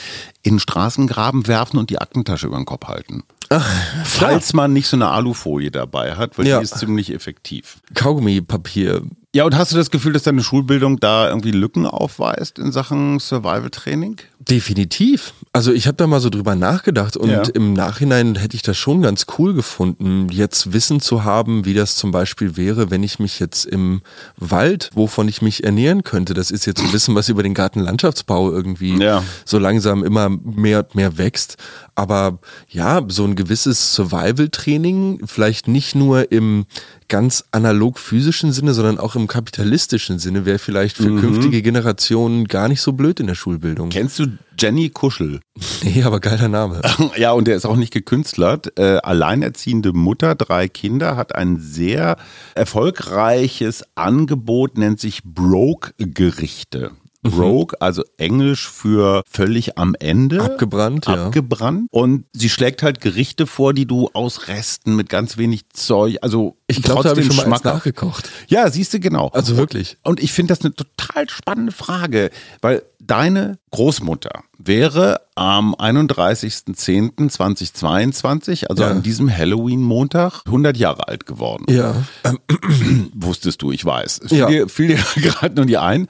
in 0.42 0.60
Straßengraben 0.60 1.48
werfen 1.48 1.78
und 1.78 1.90
die 1.90 2.00
Aktentasche 2.00 2.48
über 2.48 2.58
den 2.58 2.66
Kopf 2.66 2.88
halten. 2.88 3.24
Falls 4.04 4.54
man 4.54 4.74
nicht 4.74 4.88
so 4.88 4.98
eine 4.98 5.08
Alufolie 5.10 5.72
dabei 5.72 6.16
hat, 6.16 6.38
weil 6.38 6.48
Ja. 6.48 6.58
die 6.60 6.64
ist 6.66 6.78
ziemlich 6.80 7.14
effektiv. 7.14 7.78
Kaugummipapier. 7.94 9.04
Ja, 9.38 9.46
und 9.46 9.56
hast 9.56 9.72
du 9.72 9.76
das 9.78 9.92
Gefühl, 9.92 10.14
dass 10.14 10.24
deine 10.24 10.42
Schulbildung 10.42 11.00
da 11.00 11.30
irgendwie 11.30 11.52
Lücken 11.52 11.86
aufweist 11.86 12.58
in 12.58 12.72
Sachen 12.72 13.20
Survival-Training? 13.20 14.16
Definitiv. 14.40 15.34
Also 15.54 15.72
ich 15.74 15.86
habe 15.86 15.96
da 15.98 16.08
mal 16.08 16.20
so 16.22 16.32
drüber 16.32 16.56
nachgedacht 16.56 17.16
und 17.16 17.30
Ja. 17.30 17.44
im 17.54 17.74
Nachhinein 17.74 18.34
hätte 18.36 18.56
ich 18.56 18.64
das 18.64 18.78
schon 18.78 19.04
ganz 19.04 19.28
cool 19.38 19.54
gefunden, 19.54 20.30
jetzt 20.32 20.74
Wissen 20.74 21.02
zu 21.02 21.24
haben, 21.24 21.66
wie 21.66 21.76
das 21.76 21.98
zum 21.98 22.10
Beispiel 22.12 22.58
wäre, 22.58 22.90
wenn 22.90 23.04
ich 23.04 23.20
mich 23.20 23.40
jetzt 23.40 23.66
im 23.66 24.02
Wald, 24.38 24.90
wovon 24.96 25.28
ich 25.28 25.44
mich 25.44 25.64
ernähren 25.64 26.02
könnte. 26.02 26.34
Das 26.34 26.50
ist 26.50 26.66
jetzt 26.66 26.82
ein 26.82 26.92
Wissen, 26.92 27.14
was 27.14 27.30
über 27.30 27.44
den 27.44 27.54
Gartenlandschaftsbau 27.54 28.52
irgendwie 28.52 28.98
Ja. 29.00 29.24
so 29.46 29.60
langsam 29.60 30.04
immer 30.04 30.30
mehr 30.30 30.80
und 30.80 30.96
mehr 30.96 31.20
wächst. 31.20 31.58
Aber 31.94 32.40
ja, 32.70 33.02
so 33.08 33.24
ein 33.24 33.36
gewisses 33.36 33.94
Survival-Training, 33.94 35.22
vielleicht 35.28 35.68
nicht 35.68 35.94
nur 35.94 36.32
im 36.32 36.66
ganz 37.08 37.46
analog 37.52 38.00
physischen 38.00 38.52
Sinne, 38.52 38.74
sondern 38.74 39.00
auch 39.00 39.16
im 39.16 39.28
kapitalistischen 39.28 40.20
Sinne, 40.20 40.46
wäre 40.46 40.60
vielleicht 40.60 40.98
für 40.98 41.16
künftige 41.20 41.62
Generationen 41.62 42.46
gar 42.46 42.68
nicht 42.68 42.82
so 42.82 42.94
blöd 42.94 43.20
in 43.20 43.28
der 43.28 43.36
Schulbildung. 43.36 43.90
Kennst 43.90 44.20
du 44.20 44.38
Jenny 44.60 44.90
Kuschel? 44.90 45.40
Nee, 45.84 46.04
aber 46.04 46.20
geiler 46.20 46.48
Name. 46.48 46.82
Ja, 47.18 47.32
und 47.32 47.48
der 47.48 47.56
ist 47.56 47.66
auch 47.66 47.76
nicht 47.76 47.94
gekünstlert. 47.94 48.78
Äh, 48.78 48.98
alleinerziehende 48.98 49.94
Mutter, 49.94 50.36
drei 50.36 50.68
Kinder, 50.68 51.16
hat 51.16 51.34
ein 51.36 51.60
sehr 51.60 52.18
erfolgreiches 52.56 53.84
Angebot, 53.96 54.78
nennt 54.78 55.00
sich 55.00 55.24
Broke-Gerichte. 55.24 56.92
Broke, 57.32 57.82
also 57.82 58.04
Englisch 58.18 58.68
für 58.68 59.24
völlig 59.30 59.78
am 59.78 59.96
Ende. 60.00 60.42
Abgebrannt, 60.42 61.06
ja. 61.08 61.26
Abgebrannt. 61.28 61.88
Und 61.92 62.26
sie 62.34 62.50
schlägt 62.50 62.84
halt 62.84 63.02
Gerichte 63.02 63.48
vor, 63.48 63.74
die 63.74 63.86
du 63.86 64.10
aus 64.14 64.48
Resten 64.48 64.96
mit 64.96 65.10
ganz 65.10 65.38
wenig 65.38 65.70
Zeug, 65.70 66.18
also 66.22 66.56
Ich 66.68 66.82
glaube, 66.82 67.04
da 67.04 67.10
habe 67.10 67.22
ich 67.22 67.28
schon 67.28 67.36
mal 67.38 67.46
eins 67.54 67.64
nachgekocht. 67.64 68.30
Ja, 68.48 68.70
siehst 68.70 68.94
du 68.94 69.00
genau. 69.00 69.28
Also 69.30 69.58
wirklich. 69.58 69.98
Und 70.04 70.22
ich 70.22 70.32
finde 70.34 70.54
das 70.54 70.64
eine 70.64 70.74
total 70.74 71.30
spannende 71.30 71.72
Frage, 71.72 72.30
weil 72.62 72.84
deine 73.00 73.58
Großmutter 73.72 74.44
wäre 74.58 75.22
am 75.36 75.76
31.10.2022, 75.76 78.68
also 78.68 78.84
Ja. 78.84 78.90
an 78.92 79.04
diesem 79.04 79.30
Halloween-Montag, 79.36 80.42
100 80.46 80.78
Jahre 80.78 81.08
alt 81.08 81.26
geworden. 81.26 81.66
Ja. 81.70 81.96
Wusstest 83.14 83.62
du, 83.62 83.72
ich 83.72 83.86
weiß. 83.86 84.22
Es 84.24 84.30
fiel 84.30 84.38
Ja. 84.40 84.48
dir, 84.48 84.68
fiel 84.70 84.88
dir 84.88 85.00
gerade 85.22 85.56
nur 85.56 85.66
die 85.66 85.78
ein. 85.78 86.08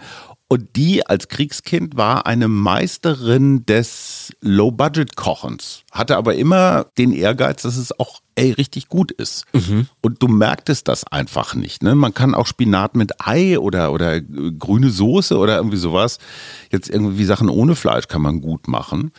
Und 0.50 0.76
die 0.78 1.06
als 1.06 1.28
Kriegskind 1.28 1.98
war 1.98 2.26
eine 2.26 2.48
Meisterin 2.48 3.66
des 3.66 4.32
Low-Budget-Kochens, 4.42 5.84
hatte 5.92 6.16
aber 6.16 6.36
immer 6.36 6.86
den 6.98 7.12
Ehrgeiz, 7.12 7.64
dass 7.64 7.76
es 7.76 7.98
auch 8.00 8.22
ey, 8.36 8.52
richtig 8.52 8.88
gut 8.88 9.12
ist. 9.12 9.46
Und 10.02 10.22
du 10.22 10.28
merktest 10.28 10.88
das 10.88 11.06
einfach 11.06 11.56
nicht. 11.56 11.82
Ne? 11.82 11.96
Man 11.96 12.14
kann 12.14 12.36
auch 12.36 12.46
Spinat 12.46 12.96
mit 12.96 13.14
Ei 13.28 13.58
oder, 13.60 13.92
oder 13.92 14.22
grüne 14.22 14.92
Soße 14.92 15.36
oder 15.38 15.58
irgendwie 15.58 15.78
sowas. 15.78 16.20
Jetzt 16.72 16.88
irgendwie 16.90 17.26
Sachen 17.26 17.50
ohne 17.50 17.76
Fleisch 17.76 18.08
kann 18.08 18.22
man 18.22 18.40
gut 18.40 18.68
machen. 18.68 19.12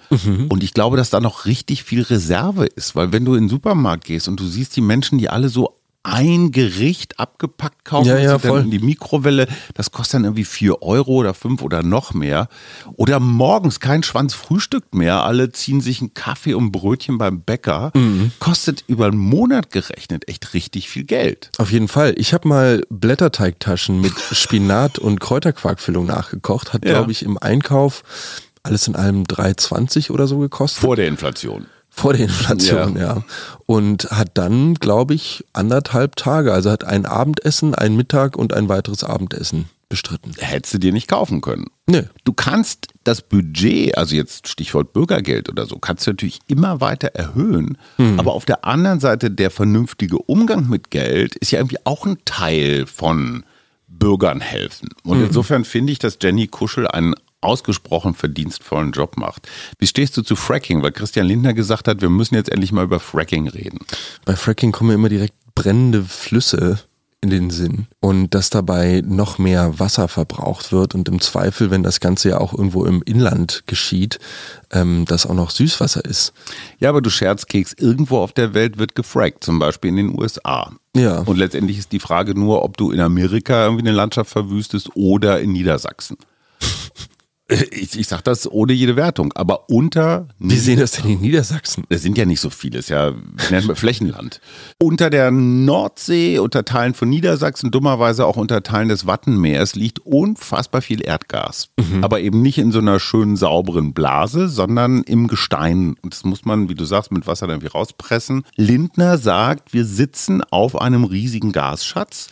Und 0.48 0.62
ich 0.62 0.72
glaube, 0.72 0.96
dass 0.96 1.10
da 1.10 1.20
noch 1.20 1.46
richtig 1.46 1.82
viel 1.82 2.02
Reserve 2.02 2.66
ist, 2.66 2.94
weil 2.94 3.12
wenn 3.12 3.24
du 3.24 3.34
in 3.34 3.44
den 3.44 3.50
Supermarkt 3.50 4.04
gehst 4.04 4.28
und 4.28 4.38
du 4.38 4.46
siehst 4.46 4.76
die 4.76 4.80
Menschen, 4.80 5.18
die 5.18 5.28
alle 5.28 5.48
so 5.48 5.74
ein 6.04 6.52
Gericht 6.52 7.18
abgepackt 7.20 7.84
kaufen, 7.84 8.08
Ja, 8.08 8.18
ja, 8.18 8.38
dann 8.38 8.64
in 8.64 8.70
die 8.70 8.78
Mikrowelle, 8.78 9.46
das 9.74 9.90
kostet 9.92 10.14
dann 10.14 10.24
irgendwie 10.24 10.44
vier 10.44 10.80
Euro 10.82 11.12
oder 11.16 11.34
fünf 11.34 11.60
oder 11.60 11.82
noch 11.82 12.14
mehr. 12.14 12.48
Oder 12.96 13.20
morgens 13.20 13.78
kein 13.80 14.02
Schwanz 14.02 14.32
Frühstück 14.32 14.94
mehr, 14.94 15.24
alle 15.24 15.52
ziehen 15.52 15.80
sich 15.82 16.00
einen 16.00 16.14
Kaffee 16.14 16.54
und 16.54 16.72
Brötchen 16.72 17.18
beim 17.18 17.40
Bäcker, 17.42 17.90
Mhm. 17.94 18.32
kostet 18.38 18.84
über 18.86 19.06
einen 19.06 19.18
Monat 19.18 19.70
gerechnet 19.70 20.28
echt 20.28 20.54
richtig 20.54 20.88
viel 20.88 21.04
Geld. 21.04 21.50
Auf 21.58 21.72
jeden 21.72 21.88
Fall. 21.88 22.14
Ich 22.16 22.32
habe 22.32 22.48
mal 22.48 22.82
Blätterteigtaschen 22.88 24.00
mit 24.00 24.14
Spinat 24.32 24.98
und 24.98 25.20
Kräuterquarkfüllung 25.20 26.06
nachgekocht. 26.06 26.72
Hat, 26.72 26.84
Ja. 26.84 26.92
glaube 26.92 27.12
ich, 27.12 27.22
im 27.22 27.36
Einkauf 27.38 28.02
alles 28.62 28.86
in 28.88 28.96
allem 28.96 29.24
3,20 29.24 30.10
oder 30.10 30.26
so 30.26 30.38
gekostet. 30.38 30.80
Vor 30.80 30.96
der 30.96 31.08
Inflation. 31.08 31.66
Vor 31.98 32.12
der 32.12 32.26
Inflation, 32.26 32.96
ja. 32.96 33.24
Und 33.66 34.04
hat 34.12 34.30
dann, 34.34 34.74
glaube 34.74 35.14
ich, 35.14 35.44
anderthalb 35.52 36.14
Tage, 36.14 36.52
also 36.52 36.70
hat 36.70 36.84
ein 36.84 37.06
Abendessen, 37.06 37.74
ein 37.74 37.96
Mittag 37.96 38.36
und 38.36 38.54
ein 38.54 38.68
weiteres 38.68 39.02
Abendessen 39.02 39.68
bestritten. 39.88 40.32
Hättest 40.38 40.74
du 40.74 40.78
dir 40.78 40.92
nicht 40.92 41.08
kaufen 41.08 41.40
können. 41.40 41.66
Nö. 41.86 42.02
Du 42.22 42.32
kannst 42.32 42.86
das 43.02 43.22
Budget, 43.22 43.98
also 43.98 44.14
jetzt 44.14 44.46
Stichwort 44.46 44.92
Bürgergeld 44.92 45.48
oder 45.48 45.66
so, 45.66 45.78
kannst 45.78 46.06
du 46.06 46.12
natürlich 46.12 46.38
immer 46.46 46.80
weiter 46.80 47.08
erhöhen. 47.08 47.78
Aber 48.16 48.34
auf 48.34 48.44
der 48.44 48.64
anderen 48.64 49.00
Seite 49.00 49.30
der 49.30 49.50
vernünftige 49.50 50.18
Umgang 50.18 50.68
mit 50.68 50.90
Geld 50.90 51.34
ist 51.34 51.50
ja 51.50 51.58
irgendwie 51.58 51.78
auch 51.84 52.06
ein 52.06 52.18
Teil 52.24 52.86
von 52.86 53.44
Bürgern 53.88 54.40
helfen. 54.40 54.90
Und 55.02 55.20
insofern 55.20 55.64
finde 55.64 55.92
ich, 55.92 55.98
dass 55.98 56.18
Jenny 56.22 56.46
Kuschel 56.46 56.86
einen 56.86 57.14
ausgesprochen 57.40 58.14
verdienstvollen 58.14 58.92
Job 58.92 59.16
macht. 59.16 59.48
Wie 59.78 59.86
stehst 59.86 60.16
du 60.16 60.22
zu 60.22 60.36
Fracking? 60.36 60.82
Weil 60.82 60.92
Christian 60.92 61.26
Lindner 61.26 61.54
gesagt 61.54 61.88
hat, 61.88 62.00
wir 62.00 62.10
müssen 62.10 62.34
jetzt 62.34 62.50
endlich 62.50 62.72
mal 62.72 62.84
über 62.84 63.00
Fracking 63.00 63.48
reden. 63.48 63.80
Bei 64.24 64.36
Fracking 64.36 64.72
kommen 64.72 64.88
mir 64.88 64.94
immer 64.94 65.08
direkt 65.08 65.34
brennende 65.54 66.04
Flüsse 66.04 66.80
in 67.20 67.30
den 67.30 67.50
Sinn 67.50 67.88
und 68.00 68.32
dass 68.34 68.48
dabei 68.48 69.02
noch 69.04 69.38
mehr 69.38 69.80
Wasser 69.80 70.06
verbraucht 70.06 70.70
wird 70.70 70.94
und 70.94 71.08
im 71.08 71.20
Zweifel, 71.20 71.70
wenn 71.70 71.82
das 71.82 71.98
Ganze 71.98 72.28
ja 72.28 72.38
auch 72.38 72.52
irgendwo 72.52 72.84
im 72.84 73.02
Inland 73.02 73.64
geschieht, 73.66 74.20
ähm, 74.70 75.04
das 75.04 75.26
auch 75.26 75.34
noch 75.34 75.50
Süßwasser 75.50 76.04
ist. 76.04 76.32
Ja, 76.78 76.90
aber 76.90 77.02
du 77.02 77.10
Scherzkeks, 77.10 77.72
irgendwo 77.72 78.18
auf 78.18 78.32
der 78.32 78.54
Welt 78.54 78.78
wird 78.78 78.94
gefrackt, 78.94 79.42
zum 79.42 79.58
Beispiel 79.58 79.90
in 79.90 79.96
den 79.96 80.18
USA. 80.18 80.72
Ja. 80.94 81.18
Und 81.20 81.38
letztendlich 81.38 81.78
ist 81.78 81.90
die 81.90 81.98
Frage 81.98 82.38
nur, 82.38 82.62
ob 82.62 82.76
du 82.76 82.92
in 82.92 83.00
Amerika 83.00 83.64
irgendwie 83.64 83.88
eine 83.88 83.96
Landschaft 83.96 84.30
verwüstest 84.30 84.90
oder 84.94 85.40
in 85.40 85.52
Niedersachsen. 85.52 86.18
Ich, 87.70 87.98
ich 87.98 88.08
sag 88.08 88.22
das 88.22 88.50
ohne 88.50 88.72
jede 88.72 88.96
Wertung, 88.96 89.32
aber 89.32 89.70
unter 89.70 90.28
Wie 90.38 90.56
sehen 90.56 90.78
das 90.78 90.92
denn 90.92 91.10
in 91.10 91.20
Niedersachsen? 91.20 91.84
das 91.88 92.02
sind 92.02 92.18
ja 92.18 92.26
nicht 92.26 92.40
so 92.40 92.50
viele, 92.50 92.78
ist 92.78 92.90
ja 92.90 93.12
Flächenland. 93.74 94.40
Unter 94.78 95.08
der 95.10 95.30
Nordsee, 95.30 96.38
unter 96.38 96.64
Teilen 96.64 96.94
von 96.94 97.08
Niedersachsen, 97.08 97.70
dummerweise 97.70 98.26
auch 98.26 98.36
unter 98.36 98.62
Teilen 98.62 98.88
des 98.88 99.06
Wattenmeers 99.06 99.74
liegt 99.76 100.00
unfassbar 100.00 100.82
viel 100.82 101.04
Erdgas. 101.04 101.70
Aber 102.02 102.20
eben 102.20 102.42
nicht 102.42 102.58
in 102.58 102.70
so 102.72 102.80
einer 102.80 103.00
schönen 103.00 103.36
sauberen 103.36 103.94
Blase, 103.94 104.48
sondern 104.48 105.02
im 105.04 105.28
Gestein. 105.28 105.96
Und 106.02 106.12
das 106.14 106.24
muss 106.24 106.44
man, 106.44 106.68
wie 106.68 106.74
du 106.74 106.84
sagst, 106.84 107.12
mit 107.12 107.26
Wasser 107.26 107.46
dann 107.46 107.56
irgendwie 107.56 107.72
rauspressen. 107.76 108.44
Lindner 108.56 109.16
sagt, 109.18 109.72
wir 109.72 109.84
sitzen 109.84 110.42
auf 110.50 110.78
einem 110.80 111.04
riesigen 111.04 111.52
Gasschatz. 111.52 112.28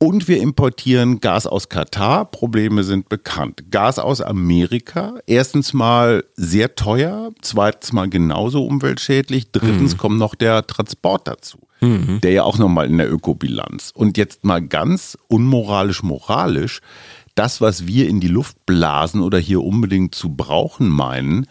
Und 0.00 0.28
wir 0.28 0.40
importieren 0.40 1.18
Gas 1.18 1.48
aus 1.48 1.68
Katar. 1.68 2.30
Probleme 2.30 2.84
sind 2.84 3.08
bekannt. 3.08 3.64
Gas 3.72 3.98
aus 3.98 4.20
Amerika. 4.20 5.18
Erstens 5.26 5.72
mal 5.72 6.24
sehr 6.36 6.76
teuer. 6.76 7.32
Zweitens 7.42 7.92
mal 7.92 8.08
genauso 8.08 8.64
umweltschädlich. 8.64 9.50
Drittens 9.50 9.96
kommt 9.96 10.18
noch 10.18 10.36
der 10.36 10.64
Transport 10.68 11.26
dazu. 11.26 11.58
Der 12.20 12.30
ja 12.30 12.44
auch 12.44 12.58
nochmal 12.58 12.86
in 12.86 12.98
der 12.98 13.10
Ökobilanz. 13.10 13.90
Und 13.92 14.16
jetzt 14.16 14.44
mal 14.44 14.62
ganz 14.62 15.18
unmoralisch 15.26 16.04
moralisch. 16.04 16.80
Das, 17.34 17.60
was 17.60 17.88
wir 17.88 18.08
in 18.08 18.20
die 18.20 18.28
Luft 18.28 18.66
blasen 18.66 19.20
oder 19.20 19.38
hier 19.38 19.62
unbedingt 19.62 20.14
zu 20.14 20.30
brauchen 20.30 20.88
meinen, 20.88 21.46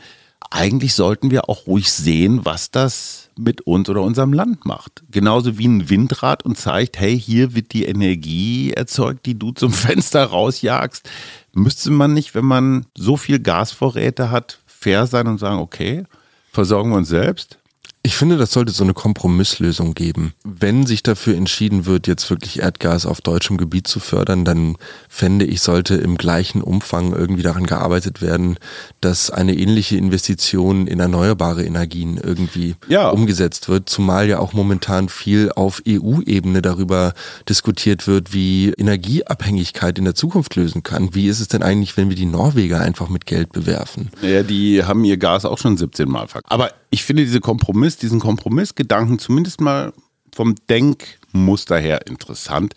eigentlich 0.50 0.94
sollten 0.94 1.32
wir 1.32 1.50
auch 1.50 1.68
ruhig 1.68 1.92
sehen, 1.92 2.46
was 2.46 2.72
das 2.72 3.30
mit 3.38 3.62
uns 3.62 3.90
oder 3.90 4.02
unserem 4.02 4.34
Land 4.34 4.66
macht. 4.66 5.04
Genauso 5.12 5.58
wie 5.58 5.68
ein 5.68 5.90
Windrad 5.90 6.44
und 6.44 6.58
zeigt, 6.58 7.00
hey, 7.00 7.20
hier 7.20 7.54
wird 7.54 7.74
die 7.74 7.86
Energie 7.86 8.72
erzeugt, 8.72 9.26
die 9.26 9.38
du 9.38 9.52
zum 9.52 9.72
Fenster 9.74 10.24
rausjagst. 10.26 11.10
Müsste 11.54 11.92
man 11.92 12.14
nicht, 12.14 12.36
wenn 12.36 12.46
man 12.46 12.86
so 12.96 13.18
viel 13.18 13.40
Gasvorräte 13.40 14.32
hat, 14.32 14.60
fair 14.66 15.08
sein 15.08 15.28
und 15.28 15.40
sagen, 15.40 15.60
okay, 15.60 16.06
versorgen 16.52 16.92
wir 16.92 16.98
uns 16.98 17.10
selbst? 17.10 17.60
Ich 18.04 18.16
finde, 18.16 18.38
das 18.38 18.52
sollte 18.52 18.72
so 18.72 18.86
eine 18.86 18.94
Kompromisslösung 18.94 19.94
geben. 19.94 20.34
Wenn 20.46 20.86
sich 20.86 21.04
dafür 21.04 21.36
entschieden 21.36 21.86
wird, 21.86 22.08
jetzt 22.08 22.30
wirklich 22.30 22.60
Erdgas 22.60 23.06
auf 23.06 23.20
deutschem 23.20 23.58
Gebiet 23.58 23.86
zu 23.88 24.00
fördern, 24.00 24.46
dann 24.46 24.78
fände 25.10 25.44
ich, 25.44 25.60
sollte 25.62 25.96
im 25.96 26.16
gleichen 26.18 26.62
Umfang 26.62 27.12
irgendwie 27.12 27.44
daran 27.44 27.66
gearbeitet 27.66 28.22
werden, 28.22 28.58
dass 29.02 29.30
eine 29.30 29.56
ähnliche 29.56 29.98
Investition 29.98 30.88
in 30.88 31.02
erneuerbare 31.02 31.66
Energien 31.66 32.18
irgendwie 32.24 32.76
Ja. 32.88 33.10
umgesetzt 33.10 33.68
wird. 33.68 33.90
Zumal 33.90 34.30
ja 34.30 34.40
auch 34.40 34.54
momentan 34.54 35.10
viel 35.10 35.52
auf 35.54 35.82
EU-Ebene 35.86 36.62
darüber 36.62 37.14
diskutiert 37.50 38.08
wird, 38.08 38.32
wie 38.32 38.70
Energieabhängigkeit 38.78 39.98
in 39.98 40.06
der 40.06 40.16
Zukunft 40.16 40.56
lösen 40.56 40.82
kann. 40.82 41.14
Wie 41.14 41.28
ist 41.28 41.42
es 41.42 41.50
denn 41.50 41.62
eigentlich, 41.62 41.98
wenn 41.98 42.08
wir 42.08 42.16
die 42.16 42.26
Norweger 42.26 42.80
einfach 42.80 43.10
mit 43.10 43.26
Geld 43.26 43.52
bewerfen? 43.52 44.12
Ja, 44.22 44.44
die 44.44 44.84
haben 44.86 45.04
ihr 45.04 45.18
Gas 45.18 45.44
auch 45.44 45.58
schon 45.58 45.76
17 45.76 46.08
Mal 46.08 46.28
verkauft. 46.30 46.52
Aber 46.54 46.72
ich 46.90 47.04
finde 47.04 47.24
diese 47.24 47.42
Kompromiss, 47.42 47.98
diesen 47.98 48.20
Kompromissgedanken 48.20 49.20
zumindest 49.20 49.62
mal 49.62 49.94
vom 50.34 50.56
Denkmuster 50.70 51.80
her 51.80 52.06
interessant, 52.08 52.74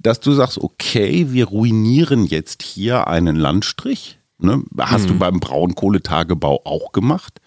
dass 0.00 0.20
du 0.20 0.32
sagst, 0.32 0.58
okay, 0.58 1.26
wir 1.30 1.46
ruinieren 1.46 2.24
jetzt 2.24 2.62
hier 2.62 3.06
einen 3.06 3.36
Landstrich, 3.36 4.18
Ne? 4.42 4.64
Hast 4.76 5.08
du 5.08 5.16
beim 5.16 5.38
Braunkohletagebau 5.38 6.62
auch 6.64 6.90
gemacht. 6.90 7.40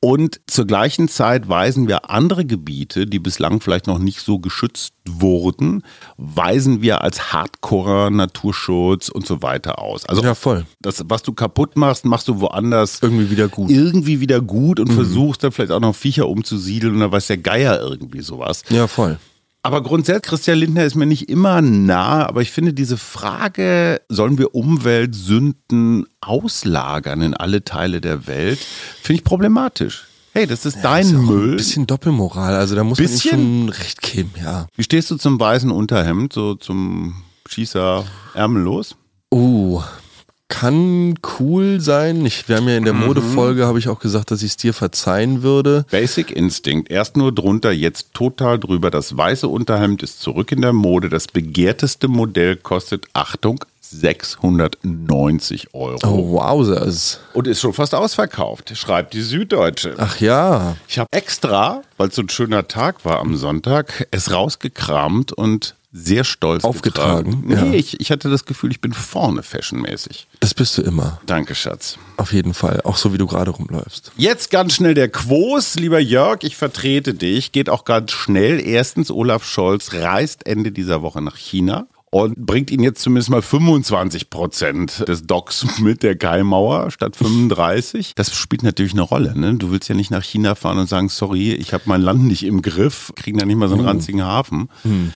Und 0.00 0.40
zur 0.46 0.64
gleichen 0.66 1.08
Zeit 1.08 1.48
weisen 1.48 1.88
wir 1.88 2.08
andere 2.08 2.44
Gebiete, 2.44 3.06
die 3.06 3.18
bislang 3.18 3.60
vielleicht 3.60 3.88
noch 3.88 3.98
nicht 3.98 4.20
so 4.20 4.38
geschützt 4.38 4.92
wurden, 5.08 5.82
weisen 6.16 6.82
wir 6.82 7.02
als 7.02 7.32
Hardcore 7.32 8.10
Naturschutz 8.12 9.08
und 9.08 9.26
so 9.26 9.42
weiter 9.42 9.80
aus. 9.80 10.04
Also 10.06 10.22
Ja, 10.22 10.36
voll. 10.36 10.66
das, 10.80 11.02
was 11.08 11.24
du 11.24 11.32
kaputt 11.32 11.76
machst, 11.76 12.04
machst 12.04 12.28
du 12.28 12.40
woanders 12.40 13.00
Irgendwie 13.02 13.30
wieder 13.30 13.48
gut. 13.48 13.70
irgendwie 13.70 14.20
wieder 14.20 14.40
gut 14.40 14.78
und 14.78 14.92
versuchst 14.92 15.42
dann 15.42 15.50
vielleicht 15.50 15.72
auch 15.72 15.80
noch 15.80 15.96
Viecher 15.96 16.28
umzusiedeln 16.28 16.94
oder 16.96 17.10
weiß 17.10 17.26
der 17.26 17.38
Geier 17.38 17.80
irgendwie 17.80 18.20
sowas. 18.20 18.62
Ja, 18.68 18.86
voll. 18.86 19.18
Aber 19.62 19.82
grundsätzlich, 19.82 20.22
Christian 20.30 20.58
Lindner 20.58 20.84
ist 20.84 20.94
mir 20.94 21.04
nicht 21.06 21.28
immer 21.28 21.60
nah, 21.60 22.26
aber 22.26 22.42
ich 22.42 22.50
finde 22.52 22.72
diese 22.72 22.96
Frage, 22.96 24.00
sollen 24.08 24.38
wir 24.38 24.54
Umweltsünden 24.54 26.06
auslagern 26.20 27.22
in 27.22 27.34
alle 27.34 27.64
Teile 27.64 28.00
der 28.00 28.26
Welt, 28.26 28.58
finde 29.02 29.18
ich 29.20 29.24
problematisch. 29.24 30.04
Hey, 30.32 30.46
das 30.46 30.64
ist 30.64 30.78
dein 30.82 31.06
Ist 31.06 31.14
auch 31.14 31.18
Ein 31.18 31.24
Müll. 31.24 31.56
bisschen 31.56 31.86
Doppelmoral, 31.86 32.54
also 32.54 32.76
da 32.76 32.84
muss 32.84 32.98
Bisschen? 32.98 33.30
man 33.30 33.40
ihm 33.40 33.72
schon 33.72 33.80
recht 33.80 34.02
geben, 34.02 34.30
ja. 34.40 34.66
Wie 34.76 34.84
stehst 34.84 35.10
du 35.10 35.16
zum 35.16 35.40
weißen 35.40 35.70
Unterhemd, 35.70 36.32
so 36.32 36.54
zum 36.54 37.22
Schießer 37.48 38.04
ärmellos? 38.34 38.94
Oh, 39.30 39.82
kann 40.48 41.14
cool 41.38 41.80
sein. 41.80 42.24
Ich, 42.24 42.48
wir 42.48 42.56
haben 42.56 42.68
ja 42.68 42.76
in 42.76 42.84
der 42.84 42.94
Mhm. 42.94 43.06
Modefolge, 43.06 43.66
habe 43.66 43.78
ich 43.78 43.88
auch 43.88 44.00
gesagt, 44.00 44.30
dass 44.30 44.42
ich 44.42 44.52
es 44.52 44.56
dir 44.56 44.72
verzeihen 44.74 45.42
würde. 45.42 45.84
Basic 45.90 46.30
Instinct, 46.30 46.90
erst 46.90 47.16
nur 47.16 47.32
drunter, 47.32 47.70
jetzt 47.70 48.14
total 48.14 48.58
drüber. 48.58 48.90
Das 48.90 49.16
weiße 49.16 49.46
Unterhemd 49.46 50.02
ist 50.02 50.20
zurück 50.20 50.50
in 50.52 50.62
der 50.62 50.72
Mode. 50.72 51.08
Das 51.10 51.26
begehrteste 51.28 52.08
Modell 52.08 52.56
kostet, 52.56 53.06
Achtung, 53.12 53.64
690 53.80 55.74
Euro. 55.74 55.98
Oh, 56.04 56.32
wowzers. 56.32 57.20
Und 57.32 57.46
ist 57.46 57.60
schon 57.60 57.72
fast 57.72 57.94
ausverkauft, 57.94 58.76
schreibt 58.76 59.14
die 59.14 59.22
Süddeutsche. 59.22 59.94
Ach 59.98 60.20
ja. 60.20 60.76
Ich 60.88 60.98
habe 60.98 61.08
extra, 61.12 61.82
weil 61.96 62.08
es 62.08 62.14
so 62.14 62.22
ein 62.22 62.28
schöner 62.28 62.68
Tag 62.68 63.04
war 63.04 63.20
am 63.20 63.36
Sonntag, 63.36 64.06
es 64.10 64.30
rausgekramt 64.32 65.32
und 65.32 65.74
sehr 65.98 66.24
stolz 66.24 66.64
Aufgetragen, 66.64 67.42
getragen. 67.42 67.70
Nee, 67.70 67.72
ja. 67.72 67.78
ich, 67.78 68.00
ich 68.00 68.10
hatte 68.10 68.30
das 68.30 68.44
Gefühl, 68.44 68.70
ich 68.70 68.80
bin 68.80 68.92
vorne 68.92 69.42
fashionmäßig. 69.42 70.26
Das 70.40 70.54
bist 70.54 70.78
du 70.78 70.82
immer. 70.82 71.20
Danke, 71.26 71.54
Schatz. 71.54 71.98
Auf 72.16 72.32
jeden 72.32 72.54
Fall. 72.54 72.80
Auch 72.84 72.96
so, 72.96 73.12
wie 73.12 73.18
du 73.18 73.26
gerade 73.26 73.50
rumläufst. 73.50 74.12
Jetzt 74.16 74.50
ganz 74.50 74.74
schnell 74.74 74.94
der 74.94 75.08
Quos, 75.08 75.74
lieber 75.74 76.00
Jörg, 76.00 76.42
ich 76.42 76.56
vertrete 76.56 77.14
dich. 77.14 77.52
Geht 77.52 77.68
auch 77.68 77.84
ganz 77.84 78.12
schnell. 78.12 78.60
Erstens, 78.60 79.10
Olaf 79.10 79.44
Scholz 79.44 79.92
reist 79.92 80.46
Ende 80.46 80.72
dieser 80.72 81.02
Woche 81.02 81.20
nach 81.20 81.36
China 81.36 81.86
und 82.10 82.36
bringt 82.36 82.70
ihn 82.70 82.82
jetzt 82.82 83.02
zumindest 83.02 83.30
mal 83.30 83.42
25 83.42 84.30
Prozent 84.30 85.06
des 85.08 85.26
Docks 85.26 85.66
mit 85.80 86.02
der 86.02 86.16
Kaimauer 86.16 86.90
statt 86.90 87.16
35. 87.16 88.14
Das 88.14 88.34
spielt 88.34 88.62
natürlich 88.62 88.92
eine 88.92 89.02
Rolle. 89.02 89.38
Ne? 89.38 89.54
Du 89.54 89.70
willst 89.70 89.88
ja 89.88 89.94
nicht 89.94 90.10
nach 90.10 90.22
China 90.22 90.54
fahren 90.54 90.78
und 90.78 90.88
sagen, 90.88 91.08
sorry, 91.08 91.52
ich 91.52 91.72
habe 91.72 91.84
mein 91.86 92.02
Land 92.02 92.24
nicht 92.24 92.44
im 92.44 92.62
Griff, 92.62 93.12
kriegen 93.16 93.38
da 93.38 93.46
nicht 93.46 93.56
mal 93.56 93.68
so 93.68 93.74
einen 93.74 93.84
ranzigen 93.84 94.24
Hafen. 94.24 94.68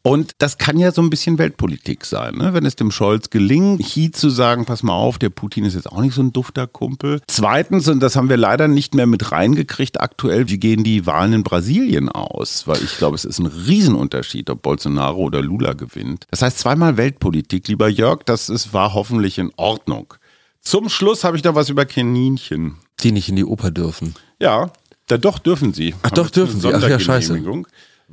Und 0.03 0.33
das 0.39 0.59
kann 0.59 0.79
ja 0.79 0.93
so 0.93 1.03
ein 1.03 1.11
bisschen 1.11 1.39
Weltpolitik 1.39 2.05
sein. 2.05 2.37
Ne? 2.37 2.55
Wenn 2.55 2.67
es 2.67 2.77
dem 2.77 2.91
Scholz 2.91 3.31
gelingt, 3.31 3.83
Xi 3.83 4.11
zu 4.11 4.31
sagen, 4.31 4.65
pass 4.65 4.83
mal 4.83 4.95
auf, 4.95 5.19
der 5.19 5.31
Putin 5.31 5.65
ist 5.65 5.75
jetzt 5.75 5.91
auch 5.91 6.01
nicht 6.01 6.15
so 6.15 6.23
ein 6.23 6.33
dufter 6.33 6.67
Kumpel. 6.67 7.21
Zweitens, 7.27 7.89
und 7.89 8.01
das 8.01 8.17
haben 8.17 8.29
wir 8.29 8.37
leider 8.37 8.69
nicht 8.69 8.95
mehr 8.95 9.07
mit 9.07 9.33
reingekriegt 9.33 10.01
aktuell, 10.01 10.49
wie 10.49 10.59
gehen 10.59 10.85
die 10.85 11.07
Wahlen 11.07 11.33
in 11.33 11.43
Brasilien 11.43 12.09
aus? 12.09 12.67
Weil 12.67 12.83
ich 12.83 12.97
glaube, 12.99 13.17
es 13.17 13.25
ist 13.25 13.39
ein 13.39 13.47
Riesenunterschied, 13.47 14.51
ob 14.51 14.63
Bolsonaro 14.63 15.21
oder 15.23 15.43
Lula 15.43 15.73
gewinnt. 15.73 16.27
Das 16.31 16.43
heißt, 16.43 16.59
zweimal 16.59 16.82
Weltpolitik, 16.97 17.69
lieber 17.69 17.89
Jörg, 17.89 18.23
das 18.25 18.49
ist, 18.49 18.73
war 18.73 18.95
hoffentlich 18.95 19.39
in 19.39 19.51
Ordnung. 19.57 20.15
Zum 20.61 20.89
Schluss 20.89 21.25
habe 21.25 21.37
ich 21.37 21.45
noch 21.45 21.55
was 21.55 21.69
über 21.69 21.85
Kaninchen. 21.87 22.77
Die 23.01 23.13
nicht 23.13 23.29
in 23.29 23.37
die 23.37 23.45
Oper 23.45 23.71
dürfen. 23.71 24.15
Ja, 24.39 24.73
da 25.07 25.19
doch 25.19 25.39
dürfen 25.39 25.73
sie. 25.73 25.95
Ach, 26.03 26.11
doch 26.11 26.31
dürfen 26.31 26.61
sie. 26.61 26.73
Ach 26.73 26.89
ja, 26.89 26.99
scheiße. 26.99 27.65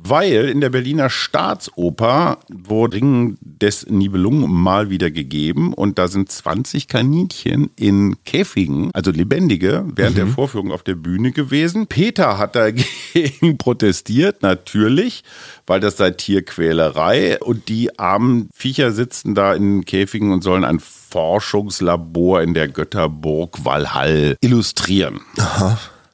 Weil 0.02 0.48
in 0.48 0.60
der 0.60 0.70
Berliner 0.70 1.10
Staatsoper 1.10 2.38
wurde 2.48 3.00
Ring 3.00 3.38
des 3.40 3.86
Nibelungen 3.86 4.50
mal 4.50 4.90
wieder 4.90 5.10
gegeben 5.10 5.72
und 5.72 5.98
da 5.98 6.08
sind 6.08 6.30
20 6.30 6.88
Kaninchen 6.88 7.70
in 7.76 8.16
Käfigen, 8.24 8.90
also 8.94 9.10
lebendige, 9.10 9.84
während 9.94 10.16
der 10.16 10.26
Vorführung 10.26 10.72
auf 10.72 10.82
der 10.82 10.94
Bühne 10.94 11.32
gewesen. 11.32 11.86
Peter 11.86 12.38
hat 12.38 12.56
dagegen 12.56 13.58
protestiert, 13.58 14.42
natürlich, 14.42 15.24
weil 15.66 15.80
das 15.80 15.96
sei 15.96 16.10
Tierquälerei 16.10 17.38
und 17.40 17.68
die 17.68 17.98
armen 17.98 18.48
Viecher 18.52 18.92
sitzen 18.92 19.34
da 19.34 19.54
in 19.54 19.84
Käfigen 19.84 20.32
und 20.32 20.42
sollen 20.42 20.64
ein 20.64 20.80
Forschungslabor 20.80 22.42
in 22.42 22.54
der 22.54 22.68
Götterburg 22.68 23.64
Walhall 23.64 24.36
illustrieren. 24.40 25.20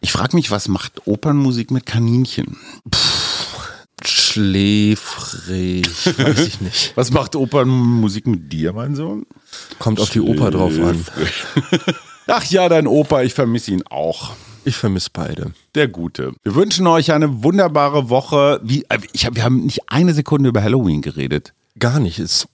Ich 0.00 0.12
frage 0.12 0.36
mich, 0.36 0.50
was 0.50 0.68
macht 0.68 1.06
Opernmusik 1.06 1.70
mit 1.70 1.86
Kaninchen? 1.86 2.58
Schläfrig. 4.04 5.86
Weiß 6.18 6.46
ich 6.46 6.60
nicht. 6.60 6.92
Was 6.96 7.10
macht 7.10 7.34
Opernmusik 7.34 8.26
mit 8.26 8.52
dir, 8.52 8.72
mein 8.72 8.94
Sohn? 8.94 9.26
Kommt 9.78 10.00
auf 10.00 10.10
die 10.10 10.20
Oper 10.20 10.50
drauf 10.50 10.78
an. 10.78 11.04
Ach 12.26 12.44
ja, 12.44 12.68
dein 12.68 12.86
Opa, 12.86 13.22
ich 13.22 13.34
vermisse 13.34 13.70
ihn 13.70 13.82
auch. 13.88 14.32
Ich 14.64 14.76
vermisse 14.76 15.10
beide. 15.12 15.52
Der 15.74 15.86
Gute. 15.86 16.32
Wir 16.42 16.54
wünschen 16.56 16.86
euch 16.88 17.12
eine 17.12 17.44
wunderbare 17.44 18.10
Woche. 18.10 18.60
Wie, 18.64 18.84
äh, 18.88 18.98
ich 19.12 19.24
hab, 19.24 19.36
wir 19.36 19.44
haben 19.44 19.60
nicht 19.64 19.82
eine 19.86 20.12
Sekunde 20.12 20.48
über 20.48 20.62
Halloween 20.62 21.02
geredet. 21.02 21.54
Gar 21.78 22.00
nicht. 22.00 22.18
Ist 22.18 22.48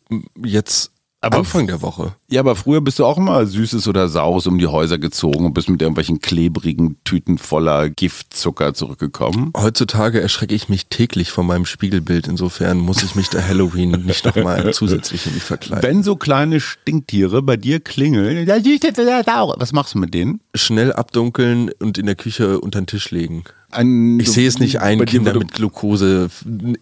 jetzt 0.45 0.93
Aber 1.25 1.39
Anfang 1.39 1.69
der 1.69 1.83
Woche. 1.83 2.17
Ja, 2.29 2.41
aber 2.41 2.57
früher 2.57 2.81
bist 2.81 2.99
du 2.99 3.05
auch 3.05 3.17
immer 3.17 3.47
Süßes 3.47 3.87
oder 3.87 4.09
Saures 4.09 4.49
um 4.49 4.59
die 4.59 4.67
Häuser 4.67 4.99
gezogen 4.99 5.47
und 5.47 5.55
bist 5.55 5.69
mit 5.69 5.81
irgendwelchen 5.81 6.21
klebrigen 6.21 6.97
Tüten 7.05 7.39
voller 7.39 7.91
Giftzucker 7.91 8.75
zurückgekommen. 8.75 9.53
Heutzutage 9.57 10.21
erschrecke 10.21 10.57
ich 10.57 10.69
mich 10.69 10.89
täglich 10.89 11.31
von 11.31 11.47
meinem 11.47 11.65
Spiegelbild. 11.65 12.27
Insofern 12.27 12.79
muss 12.79 13.05
ich 13.05 13.15
mich 13.15 13.31
der 13.31 13.47
Halloween 13.47 13.91
nicht 14.05 14.25
nochmal 14.25 14.75
zusätzlich 14.75 15.27
irgendwie 15.27 15.41
verkleiden. 15.41 15.85
Wenn 15.85 16.03
so 16.03 16.17
kleine 16.17 16.59
Stinktiere 16.59 17.41
bei 17.41 17.57
dir 17.57 17.79
klingeln, 17.79 18.45
ja, 18.45 18.61
Süßes 18.61 18.99
oder 18.99 19.23
Saures, 19.23 19.57
was 19.61 19.73
machst 19.73 19.95
du 19.95 19.99
mit 19.99 20.13
denen? 20.15 20.41
Schnell 20.57 20.93
abdunkeln 20.93 21.71
und 21.79 21.99
in 21.99 22.07
der 22.07 22.17
Küche 22.17 22.61
unter 22.61 22.81
den 22.81 22.89
Tisch 22.89 23.13
legen. 23.13 23.45
Ein, 23.73 24.21
Ich 24.21 24.31
sehe 24.31 24.47
es 24.47 24.59
nicht 24.59 24.81
ein, 24.81 25.05
Kinder 25.05 25.35
mit 25.35 25.53
Glukose, 25.53 26.29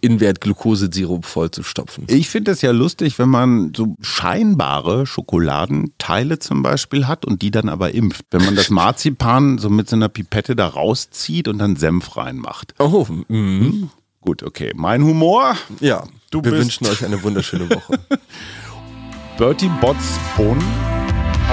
Inwert 0.00 0.40
Glukosesirup 0.40 1.24
voll 1.24 1.50
zu 1.50 1.62
stopfen. 1.62 2.04
Ich 2.08 2.28
finde 2.28 2.50
es 2.50 2.62
ja 2.62 2.72
lustig, 2.72 3.18
wenn 3.18 3.28
man 3.28 3.72
so 3.76 3.96
scheinbare 4.00 5.06
Schokoladenteile 5.06 6.38
zum 6.38 6.62
Beispiel 6.62 7.06
hat 7.06 7.24
und 7.24 7.42
die 7.42 7.50
dann 7.50 7.68
aber 7.68 7.94
impft. 7.94 8.26
Wenn 8.30 8.44
man 8.44 8.56
das 8.56 8.70
Marzipan 8.70 9.58
so 9.58 9.70
mit 9.70 9.88
so 9.88 9.96
einer 9.96 10.08
Pipette 10.08 10.56
da 10.56 10.66
rauszieht 10.66 11.48
und 11.48 11.58
dann 11.58 11.76
Senf 11.76 12.16
reinmacht. 12.16 12.74
Oh, 12.78 13.06
mhm. 13.28 13.90
Gut, 14.20 14.42
okay. 14.42 14.72
Mein 14.74 15.02
Humor. 15.04 15.56
ja. 15.80 16.04
Du 16.30 16.44
Wir 16.44 16.52
wünschen 16.52 16.86
euch 16.86 17.04
eine 17.04 17.20
wunderschöne 17.24 17.68
Woche. 17.68 17.98
Bertie 19.38 19.70
Botts 19.80 20.18
Bohnen 20.36 20.62